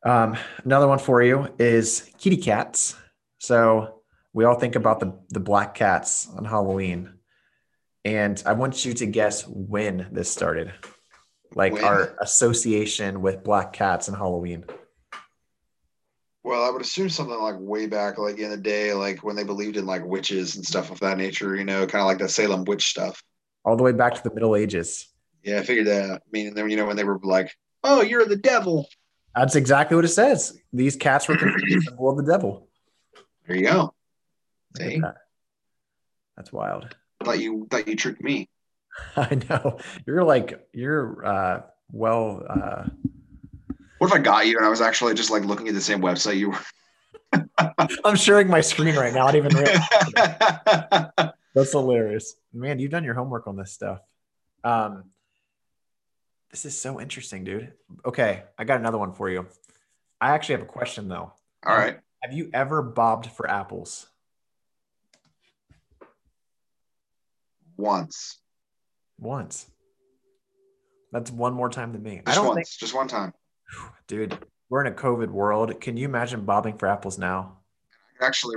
Um, 0.07 0.37
another 0.65 0.87
one 0.87 1.01
for 1.01 1.21
you 1.21 1.49
is 1.59 2.09
kitty 2.17 2.37
cats. 2.37 2.95
So 3.39 4.03
we 4.33 4.45
all 4.45 4.55
think 4.55 4.77
about 4.77 5.01
the 5.01 5.19
the 5.31 5.41
black 5.41 5.75
cats 5.75 6.29
on 6.37 6.45
Halloween, 6.45 7.15
and 8.05 8.41
I 8.47 8.53
want 8.53 8.85
you 8.85 8.95
to 8.95 9.07
guess 9.07 9.45
when 9.49 10.07
this 10.13 10.31
started, 10.31 10.73
like 11.57 11.73
When? 11.73 11.83
our 11.85 12.17
association 12.21 13.21
with 13.21 13.43
black 13.43 13.73
cats 13.73 14.07
and 14.07 14.17
Halloween. 14.17 14.65
Well, 16.45 16.63
I 16.63 16.71
would 16.71 16.83
assume 16.83 17.09
something 17.09 17.41
like 17.41 17.57
way 17.59 17.87
back, 17.87 18.17
like 18.17 18.39
in 18.39 18.51
the 18.51 18.57
day, 18.57 18.93
like 18.93 19.25
when 19.25 19.35
they 19.35 19.43
believed 19.43 19.77
in 19.77 19.87
like 19.87 20.05
witches 20.05 20.55
and 20.55 20.65
stuff 20.65 20.93
of 20.93 21.01
that 21.01 21.19
nature. 21.19 21.57
You 21.57 21.65
know, 21.65 21.85
kind 21.85 22.03
of 22.03 22.07
like 22.07 22.19
the 22.19 22.29
Salem 22.29 22.65
witch 22.65 22.87
stuff. 22.87 23.21
All 23.65 23.77
the 23.77 23.83
way 23.83 23.91
back 23.91 24.15
to 24.15 24.23
the 24.23 24.33
Middle 24.33 24.55
Ages. 24.55 25.09
Yeah, 25.43 25.59
I 25.59 25.63
figured 25.65 25.89
that. 25.89 26.11
I 26.11 26.19
mean, 26.31 26.55
then 26.55 26.71
you 26.71 26.77
know 26.77 26.87
when 26.87 26.97
they 26.97 27.03
were 27.03 27.19
like, 27.25 27.53
"Oh, 27.83 28.03
you're 28.03 28.25
the 28.25 28.37
devil." 28.37 28.87
That's 29.37 29.55
exactly 29.55 29.95
what 29.95 30.05
it 30.05 30.09
says. 30.09 30.59
These 30.73 30.97
cats 30.97 31.29
were 31.29 31.37
considered 31.37 31.83
symbol 31.83 32.09
of 32.11 32.17
the 32.17 32.23
devil. 32.23 32.69
There 33.47 33.57
you 33.57 33.65
go. 33.65 33.95
See? 34.77 34.99
that. 35.01 35.17
That's 36.37 36.53
wild. 36.53 36.95
I 37.21 37.25
thought 37.25 37.39
you 37.39 37.67
thought 37.71 37.87
you 37.87 37.97
tricked 37.97 38.23
me. 38.23 38.49
I 39.17 39.39
know. 39.49 39.79
You're 40.07 40.25
like 40.25 40.67
you're 40.73 41.25
uh 41.25 41.63
well 41.93 42.43
uh 42.49 42.85
What 43.99 44.09
if 44.09 44.13
I 44.13 44.19
got 44.19 44.47
you 44.47 44.57
and 44.57 44.67
I 44.67 44.71
was 44.71 44.81
actually 44.81 45.15
just 45.15 45.31
like 45.31 45.45
looking 45.45 45.69
at 45.69 45.75
the 45.75 45.81
same 45.81 46.01
website 46.01 46.37
you 46.37 46.51
were? 46.51 47.47
I'm 48.05 48.17
sharing 48.17 48.49
my 48.49 48.61
screen 48.61 48.97
right 48.97 49.13
now. 49.13 49.27
I 49.27 49.33
didn't 49.33 49.53
even 49.53 49.65
realize. 49.65 51.33
That's 51.55 51.73
hilarious. 51.73 52.35
Man, 52.53 52.79
you've 52.79 52.91
done 52.91 53.05
your 53.05 53.15
homework 53.15 53.47
on 53.47 53.57
this 53.57 53.73
stuff. 53.73 54.01
Um, 54.65 55.05
this 56.57 56.65
is 56.65 56.81
so 56.81 56.99
interesting, 56.99 57.45
dude. 57.45 57.71
Okay, 58.07 58.43
I 58.57 58.65
got 58.65 58.81
another 58.81 58.97
one 58.97 59.13
for 59.13 59.29
you. 59.29 59.47
I 60.23 60.31
actually 60.31 60.55
have 60.55 60.63
a 60.63 60.71
question 60.71 61.07
though. 61.07 61.35
All 61.67 61.77
right. 61.77 61.99
Have 62.23 62.33
you 62.33 62.49
ever 62.55 62.81
bobbed 62.81 63.27
for 63.27 63.49
apples? 63.49 64.07
Once. 67.77 68.39
Once. 69.19 69.67
That's 71.13 71.31
one 71.31 71.53
more 71.53 71.69
time 71.69 71.93
than 71.93 72.03
me. 72.03 72.23
I 72.25 72.35
don't 72.35 72.47
once. 72.47 72.57
think, 72.57 72.69
Just 72.81 72.95
one 72.95 73.07
time. 73.07 73.35
dude. 74.07 74.39
We're 74.71 74.85
in 74.85 74.91
a 74.91 74.97
COVID 74.97 75.29
world. 75.29 75.79
Can 75.83 75.99
you 75.99 76.07
imagine 76.07 76.47
bobbing 76.47 76.79
for 76.79 76.89
apples 76.89 77.19
now? 77.19 77.59
Actually. 78.23 78.57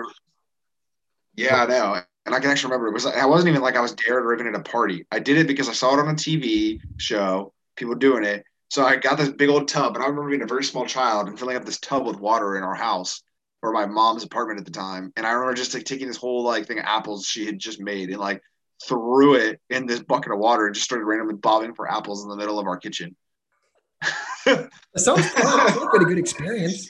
Yeah, 1.36 1.64
I 1.64 1.66
know. 1.68 2.02
And 2.26 2.34
I 2.34 2.40
can 2.40 2.50
actually 2.50 2.72
remember 2.72 2.88
it 2.88 2.94
was 2.94 3.06
I 3.06 3.26
wasn't 3.26 3.50
even 3.50 3.62
like 3.62 3.76
I 3.76 3.82
was 3.82 3.92
dared 3.92 4.26
or 4.26 4.34
even 4.34 4.48
at 4.48 4.56
a 4.56 4.64
party. 4.64 5.06
I 5.12 5.20
did 5.20 5.38
it 5.38 5.48
because 5.48 5.68
I 5.68 5.74
saw 5.74 5.94
it 5.96 6.00
on 6.00 6.08
a 6.08 6.14
TV 6.14 6.80
show, 6.98 7.54
people 7.80 7.96
doing 7.96 8.24
it. 8.24 8.44
So 8.70 8.86
I 8.86 8.98
got 8.98 9.18
this 9.18 9.30
big 9.30 9.50
old 9.50 9.68
tub, 9.68 9.96
and 9.96 10.04
I 10.04 10.08
remember 10.08 10.30
being 10.30 10.44
a 10.44 10.48
very 10.48 10.64
small 10.64 10.86
child 10.86 11.28
and 11.28 11.40
filling 11.40 11.58
up 11.58 11.66
this 11.66 11.80
tub 11.80 12.06
with 12.06 12.20
water 12.20 12.58
in 12.58 12.64
our 12.64 12.76
house 12.76 13.24
or 13.62 13.74
my 13.74 13.86
mom's 13.86 14.24
apartment 14.24 14.60
at 14.60 14.66
the 14.66 14.72
time. 14.72 15.12
And 15.16 15.26
I 15.26 15.32
remember 15.32 15.56
just 15.56 15.74
like 15.74 15.86
taking 15.86 16.08
this 16.08 16.18
whole 16.18 16.44
like 16.44 16.68
thing 16.68 16.80
of 16.80 16.86
apples 16.86 17.26
she 17.26 17.46
had 17.46 17.58
just 17.58 17.82
made 17.82 18.10
and 18.10 18.20
like 18.20 18.42
threw 18.88 19.36
it 19.36 19.60
in 19.70 19.86
this 19.86 20.00
bucket 20.00 20.32
of 20.32 20.40
water 20.40 20.66
and 20.66 20.76
just 20.76 20.86
started 20.86 21.04
randomly 21.06 21.36
bobbing 21.36 21.74
for 21.74 21.92
apples 21.92 22.24
in 22.24 22.30
the 22.30 22.38
middle 22.38 22.60
of 22.60 22.68
our 22.68 22.78
kitchen. 22.78 23.16
It 24.96 25.02
sounds 25.02 25.30
fun. 25.30 25.44
Sounds 25.44 25.76
like 25.76 26.02
a 26.02 26.06
good 26.06 26.18
experience. 26.18 26.90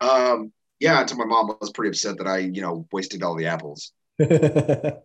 Um, 0.00 0.52
yeah, 0.78 1.00
until 1.00 1.16
my 1.16 1.24
mom 1.24 1.52
was 1.60 1.72
pretty 1.72 1.88
upset 1.88 2.18
that 2.18 2.28
I, 2.28 2.38
you 2.38 2.60
know, 2.60 2.86
wasted 2.92 3.24
all 3.24 3.34
the 3.34 3.46
apples. 3.46 3.90
Would 4.18 5.02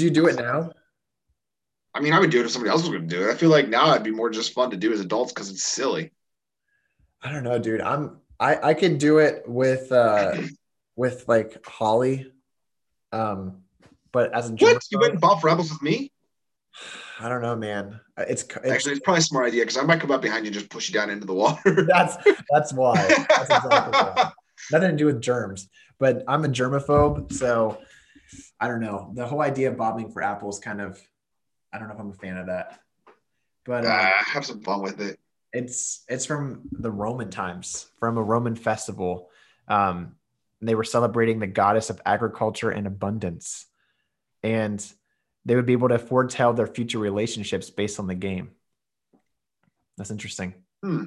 you 0.00 0.10
do 0.10 0.26
it 0.26 0.34
now? 0.36 0.72
I 1.94 2.00
mean, 2.00 2.12
I 2.12 2.20
would 2.20 2.30
do 2.30 2.40
it 2.40 2.46
if 2.46 2.52
somebody 2.52 2.70
else 2.70 2.82
was 2.82 2.90
going 2.90 3.08
to 3.08 3.16
do 3.16 3.28
it. 3.28 3.32
I 3.32 3.34
feel 3.34 3.50
like 3.50 3.68
now 3.68 3.90
it'd 3.90 4.04
be 4.04 4.10
more 4.10 4.30
just 4.30 4.52
fun 4.52 4.70
to 4.70 4.76
do 4.76 4.92
as 4.92 5.00
adults 5.00 5.32
because 5.32 5.50
it's 5.50 5.64
silly. 5.64 6.12
I 7.22 7.32
don't 7.32 7.44
know, 7.44 7.58
dude. 7.58 7.80
I'm 7.80 8.18
I 8.38 8.70
I 8.70 8.74
could 8.74 8.98
do 8.98 9.18
it 9.18 9.44
with 9.46 9.90
uh 9.92 10.36
with 10.96 11.24
like 11.28 11.64
Holly. 11.66 12.32
Um 13.12 13.62
but 14.12 14.34
as 14.34 14.50
a 14.50 14.52
What? 14.52 14.82
You 14.90 14.98
went 14.98 15.12
and 15.12 15.20
bob 15.20 15.40
for 15.40 15.48
apples 15.48 15.70
with 15.70 15.82
me? 15.82 16.12
I 17.18 17.28
don't 17.28 17.42
know, 17.42 17.54
man. 17.54 18.00
It's, 18.16 18.42
it's 18.42 18.56
Actually, 18.56 18.92
it's 18.92 19.02
probably 19.04 19.18
a 19.18 19.22
smart 19.22 19.46
idea 19.46 19.62
because 19.62 19.76
I 19.76 19.82
might 19.82 20.00
come 20.00 20.10
up 20.10 20.22
behind 20.22 20.44
you 20.44 20.48
and 20.48 20.54
just 20.54 20.70
push 20.70 20.88
you 20.88 20.94
down 20.94 21.10
into 21.10 21.26
the 21.26 21.34
water. 21.34 21.84
that's 21.88 22.16
that's 22.50 22.72
why. 22.72 22.94
That's 23.28 23.50
exactly 23.50 23.70
why. 23.70 24.32
Nothing 24.72 24.90
to 24.92 24.96
do 24.96 25.06
with 25.06 25.20
germs. 25.20 25.68
But 25.98 26.24
I'm 26.26 26.44
a 26.44 26.48
germaphobe, 26.48 27.32
so 27.32 27.78
I 28.58 28.68
don't 28.68 28.80
know. 28.80 29.12
The 29.14 29.26
whole 29.26 29.42
idea 29.42 29.70
of 29.70 29.76
bobbing 29.76 30.10
for 30.12 30.22
apples 30.22 30.60
kind 30.60 30.80
of 30.80 30.98
I 31.72 31.78
don't 31.78 31.88
know 31.88 31.94
if 31.94 32.00
I'm 32.00 32.10
a 32.10 32.14
fan 32.14 32.36
of 32.36 32.46
that. 32.46 32.80
But 33.64 33.84
uh, 33.84 33.90
Ah, 33.90 34.24
have 34.26 34.44
some 34.46 34.60
fun 34.60 34.82
with 34.82 35.00
it. 35.00 35.18
It's 35.52 36.04
it's 36.08 36.26
from 36.26 36.62
the 36.72 36.90
Roman 36.90 37.30
times, 37.30 37.86
from 37.98 38.16
a 38.16 38.22
Roman 38.22 38.54
festival. 38.54 39.30
Um, 39.68 40.16
they 40.62 40.74
were 40.74 40.84
celebrating 40.84 41.38
the 41.38 41.46
goddess 41.46 41.90
of 41.90 42.00
agriculture 42.06 42.70
and 42.70 42.86
abundance, 42.86 43.66
and 44.42 44.84
they 45.44 45.56
would 45.56 45.66
be 45.66 45.72
able 45.72 45.88
to 45.88 45.98
foretell 45.98 46.52
their 46.52 46.66
future 46.66 46.98
relationships 46.98 47.70
based 47.70 47.98
on 47.98 48.06
the 48.06 48.14
game. 48.14 48.50
That's 49.96 50.10
interesting. 50.10 50.54
Hmm. 50.82 51.06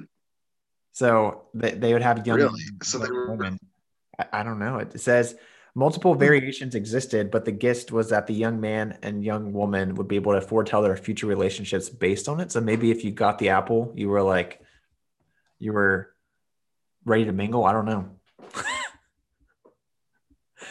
So 0.92 1.44
they, 1.54 1.72
they 1.72 1.92
would 1.92 2.02
have 2.02 2.26
young 2.26 2.36
Really? 2.38 2.62
So 2.82 2.98
they 2.98 3.10
were- 3.10 3.30
women. 3.30 3.58
I, 4.18 4.40
I 4.40 4.42
don't 4.44 4.58
know. 4.60 4.78
It 4.78 5.00
says 5.00 5.34
multiple 5.74 6.14
variations 6.14 6.74
existed, 6.74 7.30
but 7.30 7.44
the 7.44 7.52
gist 7.52 7.90
was 7.90 8.10
that 8.10 8.26
the 8.26 8.34
young 8.34 8.60
man 8.60 8.98
and 9.02 9.24
young 9.24 9.52
woman 9.52 9.94
would 9.96 10.08
be 10.08 10.16
able 10.16 10.32
to 10.32 10.40
foretell 10.40 10.82
their 10.82 10.96
future 10.96 11.26
relationships 11.26 11.88
based 11.88 12.28
on 12.28 12.40
it. 12.40 12.52
So 12.52 12.60
maybe 12.60 12.90
if 12.90 13.04
you 13.04 13.10
got 13.10 13.38
the 13.38 13.48
apple, 13.50 13.92
you 13.96 14.08
were 14.08 14.22
like, 14.22 14.60
you 15.58 15.72
were 15.72 16.14
ready 17.04 17.24
to 17.24 17.32
mingle. 17.32 17.64
I 17.64 17.72
don't 17.72 17.86
know. 17.86 18.10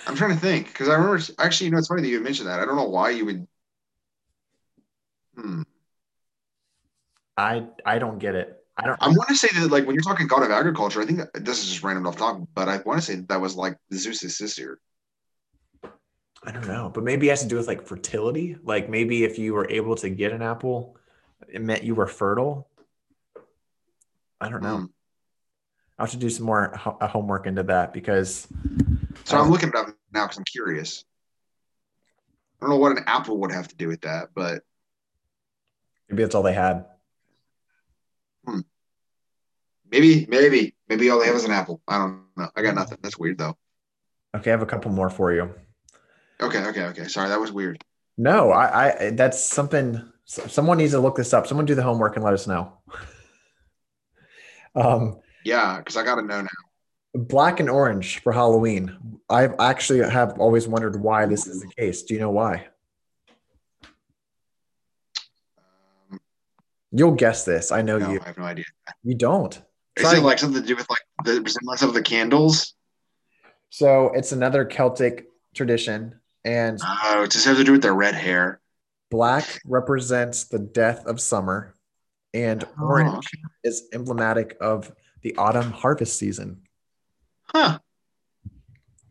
I'm 0.08 0.16
trying 0.16 0.32
to 0.32 0.40
think 0.40 0.68
because 0.68 0.90
I 0.90 0.94
remember 0.94 1.22
actually, 1.40 1.66
you 1.68 1.72
know, 1.72 1.78
it's 1.78 1.88
funny 1.88 2.02
that 2.02 2.08
you 2.08 2.20
mentioned 2.20 2.48
that. 2.50 2.60
I 2.60 2.66
don't 2.66 2.76
know 2.76 2.90
why 2.90 3.12
you 3.12 3.26
would. 3.26 3.48
Hmm. 5.36 5.64
I 7.36 7.68
I 7.86 8.00
don't 8.00 8.20
get 8.20 8.36
it. 8.36 8.64
I 8.78 8.86
don't. 8.88 9.02
I 9.02 9.08
want 9.08 9.30
to 9.30 9.36
say 9.36 9.48
that, 9.54 9.72
like, 9.72 9.86
when 9.86 9.96
you're 9.96 10.04
talking 10.04 10.28
God 10.28 10.44
of 10.44 10.52
Agriculture, 10.52 11.02
I 11.02 11.06
think 11.06 11.22
this 11.34 11.64
is 11.64 11.70
just 11.70 11.84
random 11.84 12.08
off 12.08 12.18
talk, 12.18 12.42
but 12.56 12.68
I 12.70 12.78
want 12.78 13.00
to 13.00 13.06
say 13.06 13.16
that, 13.16 13.30
that 13.30 13.42
was 13.42 13.56
like 13.56 13.78
Zeus's 13.94 14.36
sister. 14.38 14.80
I 16.46 16.52
don't 16.52 16.68
know, 16.68 16.92
but 16.94 17.04
maybe 17.04 17.28
it 17.28 17.32
has 17.32 17.42
to 17.44 17.48
do 17.48 17.56
with 17.56 17.68
like 17.68 17.88
fertility. 17.88 18.58
Like 18.64 18.90
maybe 18.90 19.24
if 19.24 19.40
you 19.40 19.54
were 19.54 19.70
able 19.70 19.96
to 19.98 20.10
get 20.10 20.34
an 20.34 20.42
apple, 20.42 20.98
it 21.48 21.62
meant 21.62 21.84
you 21.84 21.96
were 21.96 22.08
fertile. 22.08 22.68
I 24.42 24.50
don't 24.50 24.62
know. 24.62 24.78
Hmm. 24.78 24.86
I'll 25.98 26.06
have 26.06 26.12
to 26.12 26.18
do 26.18 26.30
some 26.30 26.46
more 26.46 26.74
ho- 26.76 26.98
uh, 27.00 27.08
homework 27.08 27.48
into 27.48 27.64
that 27.64 27.94
because 27.94 28.48
So 29.24 29.38
I'm 29.38 29.50
looking 29.50 29.70
it 29.70 29.76
up 29.76 29.88
now 30.12 30.26
because 30.26 30.38
I'm 30.38 30.44
curious. 30.44 31.06
I 32.60 32.66
don't 32.66 32.72
know 32.72 32.78
what 32.78 32.98
an 32.98 33.04
apple 33.08 33.40
would 33.42 33.52
have 33.52 33.70
to 33.70 33.76
do 33.76 33.88
with 33.88 34.02
that, 34.02 34.30
but 34.34 34.64
maybe 36.10 36.24
that's 36.24 36.36
all 36.36 36.44
they 36.44 36.54
had. 36.54 36.86
Hmm. 38.46 38.62
maybe, 39.90 40.26
maybe, 40.28 40.76
maybe 40.90 41.10
all 41.10 41.20
they 41.20 41.28
have 41.28 41.36
is 41.36 41.46
an 41.46 41.52
apple. 41.52 41.82
I 41.88 42.00
don't 42.00 42.24
know. 42.36 42.50
I 42.54 42.62
got 42.62 42.76
nothing. 42.76 42.98
That's 43.02 43.18
weird 43.18 43.38
though. 43.38 43.58
Okay, 44.36 44.50
I 44.50 44.54
have 44.54 44.62
a 44.62 44.66
couple 44.66 44.92
more 44.92 45.10
for 45.10 45.32
you. 45.32 45.54
Okay, 46.42 46.66
okay, 46.66 46.84
okay. 46.86 47.08
Sorry, 47.08 47.30
that 47.30 47.40
was 47.40 47.52
weird. 47.52 47.84
No, 48.18 48.52
I, 48.52 49.08
I 49.08 49.10
that's 49.12 49.44
something. 49.44 50.02
Someone 50.26 50.78
needs 50.78 50.92
to 50.92 51.00
look 51.00 51.16
this 51.16 51.34
up. 51.34 51.48
Someone 51.48 51.66
do 51.66 51.76
the 51.76 51.84
homework 51.84 52.16
and 52.16 52.24
let 52.24 52.34
us 52.34 52.48
know. 52.48 52.74
Um, 54.76 55.20
Yeah, 55.46 55.78
because 55.78 55.98
I 55.98 56.04
got 56.04 56.16
to 56.16 56.24
know 56.24 56.42
now. 56.42 56.50
Black 57.14 57.60
and 57.60 57.70
orange 57.70 58.22
for 58.24 58.34
Halloween. 58.34 59.20
I've 59.30 59.54
actually 59.60 60.00
have 60.00 60.40
always 60.40 60.68
wondered 60.68 61.00
why 61.00 61.28
this 61.28 61.46
is 61.46 61.62
the 61.62 61.68
case. 61.68 62.02
Do 62.02 62.16
you 62.16 62.20
know 62.20 62.32
why? 62.32 62.68
Um, 66.12 66.20
You'll 66.92 67.12
guess 67.12 67.46
this. 67.46 67.72
I 67.72 67.84
know 67.84 68.00
no, 68.00 68.12
you. 68.14 68.20
I 68.24 68.28
have 68.30 68.38
no 68.40 68.46
idea. 68.46 68.66
You 69.04 69.14
don't. 69.14 69.56
Is 69.96 70.04
Try 70.04 70.18
it 70.18 70.24
like 70.24 70.40
something 70.40 70.62
to 70.62 70.68
do 70.68 70.76
with 70.76 70.90
like 70.90 71.04
the 71.24 71.40
resemblance 71.42 71.84
of 71.84 71.94
the 71.94 72.02
candles? 72.02 72.74
So 73.70 74.12
it's 74.16 74.32
another 74.32 74.66
Celtic 74.66 75.28
tradition, 75.54 76.20
and 76.46 76.80
Oh, 76.84 77.24
it 77.24 77.32
just 77.32 77.46
has 77.46 77.58
to 77.58 77.64
do 77.64 77.72
with 77.74 77.82
their 77.82 77.94
red 77.94 78.16
hair. 78.16 78.60
black 79.12 79.62
represents 79.66 80.46
the 80.46 80.60
death 80.60 81.06
of 81.06 81.20
summer, 81.22 81.74
and 82.34 82.64
Oh, 82.80 82.86
orange 82.88 83.30
is 83.64 83.84
emblematic 83.94 84.58
of 84.60 84.92
the 85.22 85.36
autumn 85.38 85.72
harvest 85.72 86.18
season. 86.18 86.62
Huh. 87.44 87.80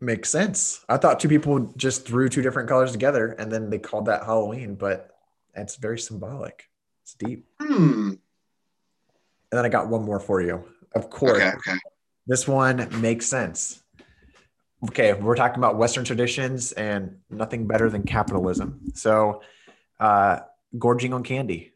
Makes 0.01 0.29
sense. 0.29 0.83
I 0.89 0.97
thought 0.97 1.19
two 1.21 1.29
people 1.29 1.73
just 1.77 2.05
threw 2.05 2.27
two 2.27 2.41
different 2.41 2.67
colors 2.67 2.91
together 2.91 3.27
and 3.39 3.49
then 3.51 3.69
they 3.69 3.79
called 3.79 4.07
that 4.07 4.25
Halloween, 4.25 4.75
but 4.75 5.09
it's 5.55 5.77
very 5.77 5.97
symbolic. 5.97 6.69
It's 7.03 7.13
deep. 7.13 7.47
Hmm. 7.61 8.09
And 8.09 8.19
then 9.51 9.65
I 9.65 9.69
got 9.69 9.87
one 9.87 10.03
more 10.03 10.19
for 10.19 10.41
you. 10.41 10.65
Of 10.93 11.09
course, 11.09 11.37
Okay. 11.37 11.53
Okay. 11.55 11.77
this 12.27 12.47
one 12.47 12.89
makes 13.01 13.27
sense. 13.27 13.81
Okay, 14.85 15.13
we're 15.13 15.35
talking 15.35 15.59
about 15.59 15.77
Western 15.77 16.03
traditions 16.03 16.73
and 16.73 17.17
nothing 17.29 17.67
better 17.67 17.89
than 17.89 18.03
capitalism. 18.03 18.81
So, 18.95 19.41
uh, 19.99 20.39
gorging 20.77 21.13
on 21.13 21.23
candy. 21.23 21.71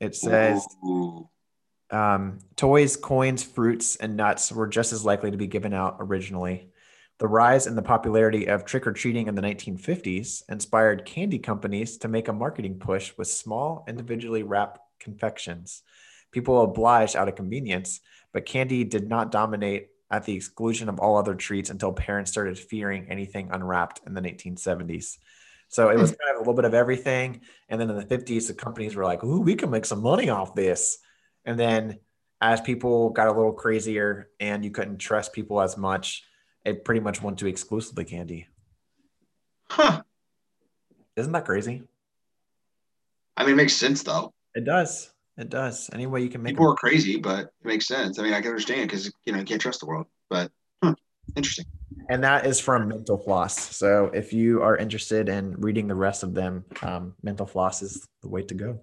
It 0.00 0.14
says 0.14 0.66
um, 1.90 2.38
toys, 2.56 2.96
coins, 2.96 3.42
fruits, 3.42 3.96
and 3.96 4.16
nuts 4.16 4.52
were 4.52 4.66
just 4.66 4.92
as 4.92 5.04
likely 5.04 5.30
to 5.30 5.36
be 5.36 5.46
given 5.46 5.72
out 5.72 5.96
originally. 6.00 6.68
The 7.18 7.28
rise 7.28 7.66
in 7.66 7.76
the 7.76 7.82
popularity 7.82 8.46
of 8.46 8.66
trick 8.66 8.86
or 8.86 8.92
treating 8.92 9.26
in 9.26 9.34
the 9.34 9.42
1950s 9.42 10.42
inspired 10.50 11.06
candy 11.06 11.38
companies 11.38 11.96
to 11.98 12.08
make 12.08 12.28
a 12.28 12.32
marketing 12.32 12.78
push 12.78 13.16
with 13.16 13.28
small, 13.28 13.84
individually 13.88 14.42
wrapped 14.42 14.80
confections. 15.00 15.82
People 16.32 16.62
obliged 16.62 17.16
out 17.16 17.28
of 17.28 17.36
convenience, 17.36 18.00
but 18.34 18.44
candy 18.44 18.84
did 18.84 19.08
not 19.08 19.32
dominate 19.32 19.88
at 20.10 20.24
the 20.24 20.34
exclusion 20.34 20.88
of 20.88 21.00
all 21.00 21.16
other 21.16 21.34
treats 21.34 21.70
until 21.70 21.92
parents 21.92 22.30
started 22.30 22.58
fearing 22.58 23.06
anything 23.10 23.48
unwrapped 23.50 24.00
in 24.06 24.14
the 24.14 24.20
1970s. 24.20 25.18
So 25.68 25.88
it 25.88 25.98
was 25.98 26.10
hmm. 26.10 26.16
kind 26.16 26.30
of 26.30 26.36
a 26.36 26.38
little 26.40 26.54
bit 26.54 26.64
of 26.64 26.74
everything. 26.74 27.40
And 27.68 27.80
then 27.80 27.90
in 27.90 27.96
the 27.96 28.04
50s, 28.04 28.46
the 28.46 28.54
companies 28.54 28.94
were 28.94 29.04
like, 29.04 29.24
ooh, 29.24 29.40
we 29.40 29.56
can 29.56 29.70
make 29.70 29.84
some 29.84 30.02
money 30.02 30.28
off 30.28 30.54
this. 30.54 30.98
And 31.44 31.58
then 31.58 31.98
as 32.40 32.60
people 32.60 33.10
got 33.10 33.28
a 33.28 33.32
little 33.32 33.52
crazier 33.52 34.30
and 34.38 34.64
you 34.64 34.70
couldn't 34.70 34.98
trust 34.98 35.32
people 35.32 35.60
as 35.60 35.76
much, 35.76 36.24
it 36.64 36.84
pretty 36.84 37.00
much 37.00 37.22
went 37.22 37.38
to 37.38 37.46
exclusively 37.46 38.04
candy. 38.04 38.46
Huh. 39.68 40.02
Isn't 41.16 41.32
that 41.32 41.44
crazy? 41.44 41.82
I 43.36 43.44
mean, 43.44 43.54
it 43.54 43.56
makes 43.56 43.74
sense 43.74 44.02
though. 44.02 44.32
It 44.54 44.64
does. 44.64 45.10
It 45.38 45.50
does. 45.50 45.90
Any 45.92 46.06
way 46.06 46.22
you 46.22 46.28
can 46.30 46.42
make 46.42 46.54
People 46.54 46.66
it. 46.68 46.72
are 46.72 46.76
crazy, 46.76 47.18
but 47.18 47.40
it 47.46 47.64
makes 47.64 47.86
sense. 47.86 48.18
I 48.18 48.22
mean, 48.22 48.32
I 48.32 48.40
can 48.40 48.48
understand 48.50 48.88
because 48.88 49.12
you 49.26 49.32
know 49.32 49.38
you 49.38 49.44
can't 49.44 49.60
trust 49.60 49.80
the 49.80 49.86
world. 49.86 50.06
But 50.30 50.50
huh, 50.82 50.94
interesting. 51.36 51.66
And 52.08 52.24
that 52.24 52.46
is 52.46 52.58
from 52.58 52.88
Mental 52.88 53.18
Floss. 53.18 53.76
So 53.76 54.06
if 54.14 54.32
you 54.32 54.62
are 54.62 54.76
interested 54.76 55.28
in 55.28 55.52
reading 55.60 55.88
the 55.88 55.94
rest 55.94 56.22
of 56.22 56.34
them, 56.34 56.64
um, 56.82 57.14
Mental 57.22 57.46
Floss 57.46 57.82
is 57.82 58.06
the 58.22 58.28
way 58.28 58.42
to 58.42 58.54
go. 58.54 58.80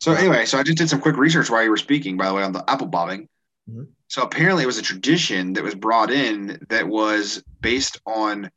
So 0.00 0.12
anyway, 0.12 0.46
so 0.46 0.58
I 0.58 0.62
just 0.62 0.78
did 0.78 0.88
some 0.88 1.00
quick 1.00 1.16
research 1.16 1.50
while 1.50 1.62
you 1.62 1.70
were 1.70 1.76
speaking, 1.76 2.16
by 2.16 2.28
the 2.28 2.34
way, 2.34 2.42
on 2.42 2.52
the 2.52 2.64
apple 2.68 2.86
bobbing. 2.86 3.28
Mhm. 3.70 3.88
So 4.08 4.22
apparently, 4.22 4.62
it 4.64 4.66
was 4.66 4.78
a 4.78 4.82
tradition 4.82 5.52
that 5.52 5.62
was 5.64 5.74
brought 5.74 6.10
in 6.10 6.58
that 6.70 6.88
was 6.88 7.42
based 7.60 8.00
on 8.06 8.50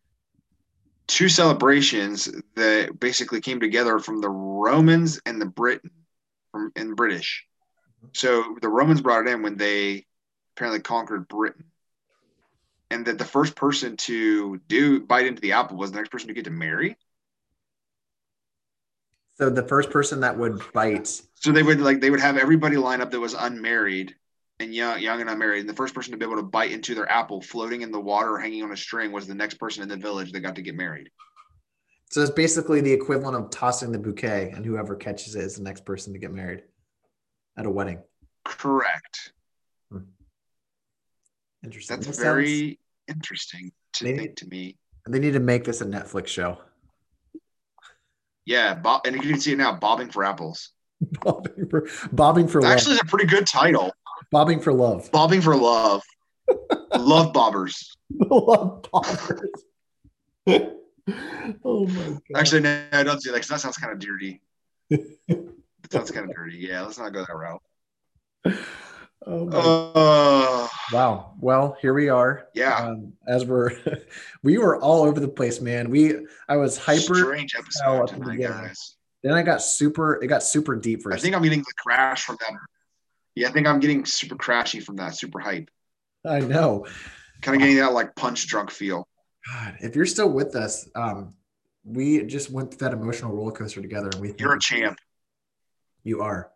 two 1.07 1.28
celebrations 1.30 2.30
that 2.55 2.99
basically 2.99 3.41
came 3.41 3.59
together 3.59 3.99
from 3.99 4.22
the 4.22 4.30
Romans 4.30 5.19
and 5.26 5.41
the 5.41 5.45
Britain, 5.45 5.91
from 6.51 6.71
and 6.75 6.95
British. 6.95 7.45
So 8.13 8.57
the 8.61 8.69
Romans 8.69 9.01
brought 9.01 9.27
it 9.27 9.31
in 9.31 9.41
when 9.41 9.57
they 9.57 10.05
apparently 10.55 10.81
conquered 10.81 11.27
Britain, 11.27 11.65
and 12.89 13.05
that 13.05 13.17
the 13.17 13.25
first 13.25 13.55
person 13.55 13.97
to 13.97 14.59
do 14.67 15.01
bite 15.01 15.27
into 15.27 15.41
the 15.41 15.53
apple 15.53 15.77
was 15.77 15.91
the 15.91 15.97
next 15.97 16.09
person 16.09 16.27
to 16.27 16.33
get 16.33 16.45
to 16.45 16.51
marry. 16.51 16.97
So 19.35 19.49
the 19.49 19.63
first 19.63 19.89
person 19.89 20.19
that 20.19 20.37
would 20.37 20.61
bite, 20.73 21.21
So 21.35 21.51
they 21.51 21.63
would 21.63 21.79
like 21.79 22.01
they 22.01 22.11
would 22.11 22.19
have 22.19 22.37
everybody 22.37 22.77
line 22.77 23.01
up 23.01 23.11
that 23.11 23.19
was 23.19 23.33
unmarried 23.33 24.15
and 24.59 24.73
young, 24.73 24.99
young 24.99 25.21
and 25.21 25.29
unmarried. 25.29 25.61
And 25.61 25.69
the 25.69 25.73
first 25.73 25.95
person 25.95 26.11
to 26.11 26.17
be 26.17 26.25
able 26.25 26.35
to 26.35 26.43
bite 26.43 26.71
into 26.71 26.93
their 26.93 27.09
apple, 27.09 27.41
floating 27.41 27.81
in 27.81 27.91
the 27.91 27.99
water 27.99 28.37
hanging 28.37 28.63
on 28.63 28.71
a 28.71 28.77
string, 28.77 29.11
was 29.11 29.25
the 29.25 29.33
next 29.33 29.55
person 29.55 29.81
in 29.81 29.89
the 29.89 29.97
village 29.97 30.31
that 30.31 30.41
got 30.41 30.55
to 30.55 30.61
get 30.61 30.75
married. 30.75 31.09
So 32.12 32.22
it's 32.22 32.32
basically 32.32 32.82
the 32.82 32.91
equivalent 32.91 33.36
of 33.38 33.49
tossing 33.49 33.91
the 33.91 33.97
bouquet, 33.99 34.51
and 34.53 34.66
whoever 34.66 34.95
catches 34.95 35.36
it 35.36 35.43
is 35.43 35.55
the 35.55 35.64
next 35.64 35.86
person 35.86 36.12
to 36.14 36.20
get 36.20 36.32
married 36.34 36.64
at 37.57 37.66
a 37.66 37.70
wedding. 37.70 37.99
Correct. 38.43 39.34
Hmm. 39.91 39.99
Interesting. 41.64 41.97
That's 41.97 42.07
Makes 42.07 42.20
very 42.20 42.59
sense. 42.59 42.78
interesting 43.07 43.72
to 43.93 44.03
Maybe- 44.03 44.18
think 44.20 44.36
to 44.38 44.47
me. 44.47 44.78
They 45.07 45.20
need 45.20 45.34
to 45.34 45.39
make 45.39 45.64
this 45.64 45.82
a 45.82 45.86
Netflix 45.86 46.28
show. 46.28 46.59
Yeah, 48.45 48.76
bob, 48.76 49.01
and 49.07 49.16
you 49.16 49.22
can 49.22 49.39
see 49.39 49.53
it 49.53 49.57
now, 49.57 49.74
bobbing 49.74 50.09
for 50.12 50.24
apples. 50.24 50.70
bobbing 51.24 51.68
for 51.70 51.88
bobbing 52.12 52.47
for 52.47 52.62
love. 52.62 52.72
Actually, 52.72 52.93
it's 52.95 53.03
a 53.03 53.07
pretty 53.07 53.26
good 53.26 53.47
title. 53.47 53.91
bobbing 54.32 54.59
for 54.59 54.74
love. 54.74 55.09
Bobbing 55.12 55.41
for 55.41 55.55
love. 55.55 56.03
love 56.97 57.34
bobbers. 57.34 57.86
love 58.20 58.84
bobbers. 58.84 59.47
oh 61.65 61.85
my 61.87 62.03
god. 62.09 62.21
Actually, 62.35 62.61
no, 62.61 62.83
no, 62.91 63.03
don't 63.03 63.21
do 63.21 63.31
that 63.31 63.39
'cause 63.39 63.47
that 63.47 63.59
sounds 63.59 63.77
kind 63.77 63.91
of 63.93 63.99
dirty. 63.99 64.41
That 64.89 65.91
sounds 65.91 66.11
kind 66.11 66.29
of 66.29 66.35
dirty. 66.35 66.57
Yeah, 66.57 66.81
let's 66.83 66.97
not 66.99 67.13
go 67.13 67.25
that 67.25 67.35
route. 67.35 67.61
Oh 69.25 69.45
my 69.45 69.57
Uh, 69.57 70.67
Wow. 70.91 71.35
Well, 71.39 71.77
here 71.81 71.93
we 71.93 72.09
are. 72.09 72.47
yeah. 72.53 72.75
Um, 72.87 73.13
as 73.27 73.45
we're, 73.45 73.71
we 74.43 74.57
were 74.57 74.77
all 74.81 75.03
over 75.03 75.19
the 75.19 75.27
place, 75.27 75.61
man. 75.61 75.89
We, 75.89 76.25
I 76.49 76.57
was 76.57 76.77
hyper. 76.77 77.15
Strange 77.15 77.55
episode 77.55 78.03
at 78.03 78.07
the 78.09 78.15
tonight, 78.15 78.39
guys. 78.39 78.95
Then 79.23 79.33
I 79.33 79.43
got 79.43 79.61
super. 79.61 80.21
It 80.23 80.27
got 80.27 80.43
super 80.43 80.75
deep 80.75 81.03
for 81.03 81.11
a 81.11 81.15
I 81.15 81.19
think 81.19 81.35
I'm 81.35 81.43
getting 81.43 81.59
the 81.59 81.73
crash 81.77 82.25
from 82.25 82.37
that. 82.39 82.53
Yeah, 83.35 83.49
I 83.49 83.51
think 83.51 83.67
I'm 83.67 83.79
getting 83.79 84.03
super 84.05 84.35
crashy 84.35 84.83
from 84.83 84.97
that, 84.97 85.15
super 85.15 85.39
hype. 85.39 85.69
I 86.25 86.39
know. 86.39 86.87
Kind 87.41 87.55
of 87.55 87.61
getting 87.61 87.77
that 87.77 87.93
like 87.93 88.15
punch 88.15 88.47
drunk 88.47 88.71
feel. 88.71 89.07
God, 89.49 89.77
if 89.81 89.95
you're 89.95 90.05
still 90.05 90.29
with 90.29 90.55
us, 90.55 90.89
um, 90.95 91.33
we 91.83 92.23
just 92.23 92.51
went 92.51 92.71
through 92.71 92.89
that 92.89 92.93
emotional 92.93 93.33
roller 93.33 93.51
coaster 93.51 93.81
together, 93.81 94.09
and 94.11 94.21
we 94.21 94.33
You're 94.37 94.55
a 94.55 94.59
champ. 94.59 94.97
You 96.03 96.21
are. 96.21 96.51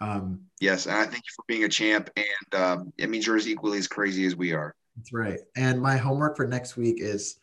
Um, 0.00 0.48
Yes, 0.60 0.86
and 0.86 0.96
I 0.96 1.04
thank 1.04 1.18
you 1.18 1.32
for 1.36 1.44
being 1.46 1.64
a 1.64 1.68
champ. 1.68 2.10
And 2.16 2.60
um, 2.60 2.92
it 2.98 3.08
means 3.10 3.26
you're 3.26 3.36
as 3.36 3.48
equally 3.48 3.78
as 3.78 3.86
crazy 3.86 4.26
as 4.26 4.34
we 4.34 4.52
are. 4.52 4.74
That's 4.96 5.12
right. 5.12 5.38
And 5.56 5.80
my 5.80 5.96
homework 5.96 6.36
for 6.36 6.46
next 6.46 6.76
week 6.76 7.00
is 7.00 7.36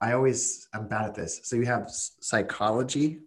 I 0.00 0.12
always 0.12 0.68
I'm 0.72 0.88
bad 0.88 1.06
at 1.06 1.14
this. 1.14 1.40
So 1.44 1.56
you 1.56 1.66
have 1.66 1.90
psychology 1.90 3.20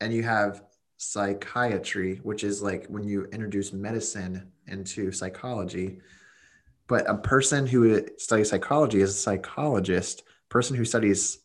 and 0.00 0.12
you 0.12 0.24
have 0.24 0.64
psychiatry, 0.96 2.20
which 2.22 2.42
is 2.42 2.62
like 2.62 2.86
when 2.86 3.04
you 3.04 3.24
introduce 3.26 3.72
medicine 3.72 4.50
into 4.66 5.12
psychology. 5.12 6.00
But 6.88 7.08
a 7.08 7.16
person 7.16 7.66
who 7.66 8.06
studies 8.18 8.50
psychology 8.50 9.00
is 9.00 9.10
a 9.10 9.14
psychologist. 9.14 10.24
Person 10.48 10.76
who 10.76 10.84
studies 10.84 11.38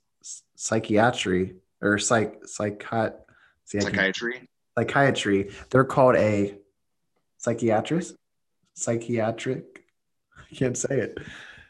psychiatry 0.55 1.55
or 1.81 1.97
psych 1.97 2.41
psychiat 2.43 3.13
see, 3.65 3.79
Psychiatry. 3.79 4.49
psychiatry, 4.77 5.51
they're 5.69 5.85
called 5.85 6.15
a 6.15 6.55
psychiatrist, 7.37 8.15
psychiatric. 8.73 9.83
I 10.51 10.55
can't 10.55 10.77
say 10.77 10.99
it. 10.99 11.17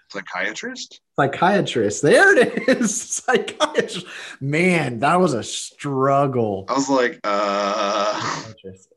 Psychiatrist? 0.10 1.02
Psychiatrist. 1.20 2.02
There 2.02 2.38
it 2.38 2.68
is. 2.70 3.02
Psychiatrist. 3.26 4.06
Man, 4.40 5.00
that 5.00 5.20
was 5.20 5.34
a 5.34 5.44
struggle. 5.44 6.66
I 6.70 6.74
was 6.74 6.90
like, 6.90 7.20
uh, 7.24 8.44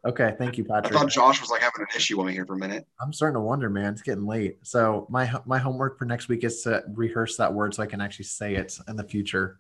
Okay, 0.07 0.35
thank 0.39 0.57
you, 0.59 0.65
Patrick. 0.65 0.95
I 0.95 0.99
thought 1.01 1.11
Josh 1.11 1.41
was 1.41 1.51
like 1.51 1.61
having 1.61 1.81
an 1.83 1.87
issue 1.95 2.17
with 2.19 2.27
me 2.27 2.33
here 2.33 2.47
for 2.47 2.55
a 2.55 2.59
minute. 2.59 2.87
I'm 3.01 3.13
starting 3.13 3.35
to 3.35 3.41
wonder, 3.41 3.69
man. 3.69 3.93
It's 3.93 4.03
getting 4.03 4.27
late. 4.27 4.59
So 4.63 5.07
my 5.11 5.31
my 5.47 5.59
homework 5.59 5.99
for 5.99 6.05
next 6.05 6.29
week 6.29 6.45
is 6.45 6.63
to 6.63 6.83
rehearse 6.95 7.37
that 7.37 7.53
word 7.53 7.75
so 7.75 7.83
I 7.83 7.87
can 7.87 8.01
actually 8.01 8.25
say 8.27 8.55
it 8.55 8.77
in 8.89 8.97
the 8.97 9.05
future. 9.05 9.59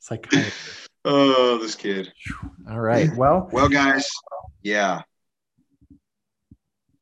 Psychiatrist. 0.00 0.56
Oh, 1.02 1.56
this 1.56 1.76
kid. 1.76 2.12
All 2.70 2.78
right. 2.78 3.08
Well, 3.16 3.48
Well, 3.52 3.70
guys, 3.70 4.06
yeah. 4.62 5.00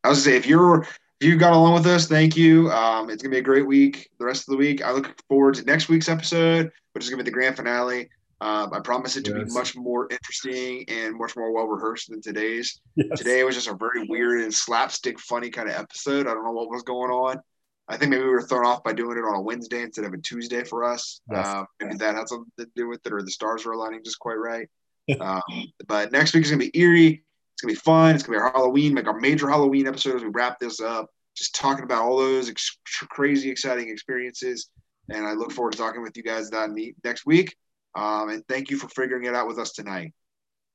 I 0.05 0.09
was 0.09 0.23
say 0.23 0.37
if 0.37 0.47
you're 0.47 0.87
if 1.21 1.27
you 1.27 1.37
got 1.37 1.53
along 1.53 1.75
with 1.75 1.87
us, 1.87 2.07
thank 2.07 2.37
you. 2.37 2.71
Um, 2.71 3.11
it's 3.11 3.23
gonna 3.23 3.33
be 3.33 3.39
a 3.39 3.43
great 3.43 3.67
week. 3.67 4.09
The 4.19 4.25
rest 4.25 4.43
of 4.43 4.53
the 4.53 4.57
week, 4.57 4.83
I 4.85 4.93
look 4.93 5.15
forward 5.29 5.55
to 5.55 5.65
next 5.65 5.89
week's 5.89 6.09
episode, 6.09 6.71
which 6.93 7.05
is 7.05 7.11
gonna 7.11 7.23
be 7.23 7.29
the 7.31 7.35
grand 7.35 7.57
finale. 7.57 8.09
Um, 8.41 8.73
I 8.73 8.79
promise 8.79 9.17
it 9.17 9.25
to 9.25 9.37
Yes. 9.37 9.49
be 9.49 9.53
much 9.59 9.77
more 9.77 10.07
interesting 10.13 10.85
and 10.89 11.17
much 11.19 11.37
more 11.37 11.53
well 11.53 11.67
rehearsed 11.67 12.09
than 12.11 12.23
today's. 12.23 12.81
yes. 12.95 13.19
Today 13.19 13.43
was 13.43 13.57
just 13.57 13.67
a 13.67 13.75
very 13.75 14.07
weird 14.09 14.43
and 14.43 14.55
slapstick, 14.55 15.19
funny 15.19 15.51
kind 15.51 15.69
of 15.69 15.75
episode. 15.75 16.29
I 16.29 16.35
don't 16.35 16.45
know 16.45 16.53
what 16.53 16.71
was 16.71 16.85
going 16.85 17.11
on. 17.11 17.41
I 17.89 17.97
think 17.97 18.11
maybe 18.11 18.23
we 18.23 18.31
were 18.31 18.43
thrown 18.43 18.65
off 18.67 18.85
by 18.85 18.93
doing 18.93 19.19
it 19.19 19.23
on 19.23 19.35
a 19.35 19.41
Wednesday 19.41 19.83
instead 19.83 20.05
of 20.05 20.13
a 20.13 20.19
Tuesday 20.19 20.63
for 20.63 20.85
us. 20.85 21.21
Yes. 21.33 21.49
Um, 21.49 21.67
maybe 21.81 21.97
that 21.97 22.15
had 22.15 22.29
something 22.29 22.53
to 22.59 22.67
do 22.77 22.87
with 22.87 23.05
it, 23.05 23.13
or 23.13 23.23
the 23.23 23.31
stars 23.31 23.65
were 23.65 23.73
aligning 23.73 24.05
just 24.05 24.21
quite 24.21 24.35
right. 24.39 24.69
um, 25.21 25.43
but 25.89 26.13
next 26.13 26.33
week 26.35 26.45
is 26.45 26.51
gonna 26.51 26.61
be 26.71 26.79
eerie. 26.79 27.25
It's 27.59 27.63
gonna 27.65 27.73
be 27.73 27.81
fun. 27.81 28.15
It's 28.15 28.23
gonna 28.23 28.39
be 28.39 28.43
our 28.43 28.53
Halloween, 28.53 28.95
like 28.95 29.09
our 29.09 29.19
major 29.19 29.51
Halloween 29.51 29.89
episode 29.89 30.15
as 30.15 30.23
we 30.23 30.29
wrap 30.29 30.61
this 30.61 30.79
up. 30.79 31.11
Just 31.37 31.57
talking 31.57 31.83
about 31.83 32.05
all 32.05 32.17
those 32.17 32.49
ex- 32.49 32.79
crazy, 33.11 33.51
exciting 33.51 33.89
experiences. 33.89 34.71
And 35.09 35.27
I 35.27 35.33
look 35.33 35.51
forward 35.51 35.73
to 35.73 35.79
talking 35.79 36.01
with 36.01 36.17
you 36.17 36.23
guys 36.23 36.51
that 36.51 36.71
next 37.03 37.27
week. 37.27 37.57
Um, 37.97 38.29
and 38.29 38.47
thank 38.47 38.71
you 38.71 38.77
for 38.77 38.87
figuring 38.91 39.25
it 39.25 39.35
out 39.35 39.49
with 39.49 39.59
us 39.59 39.73
tonight. 39.73 40.15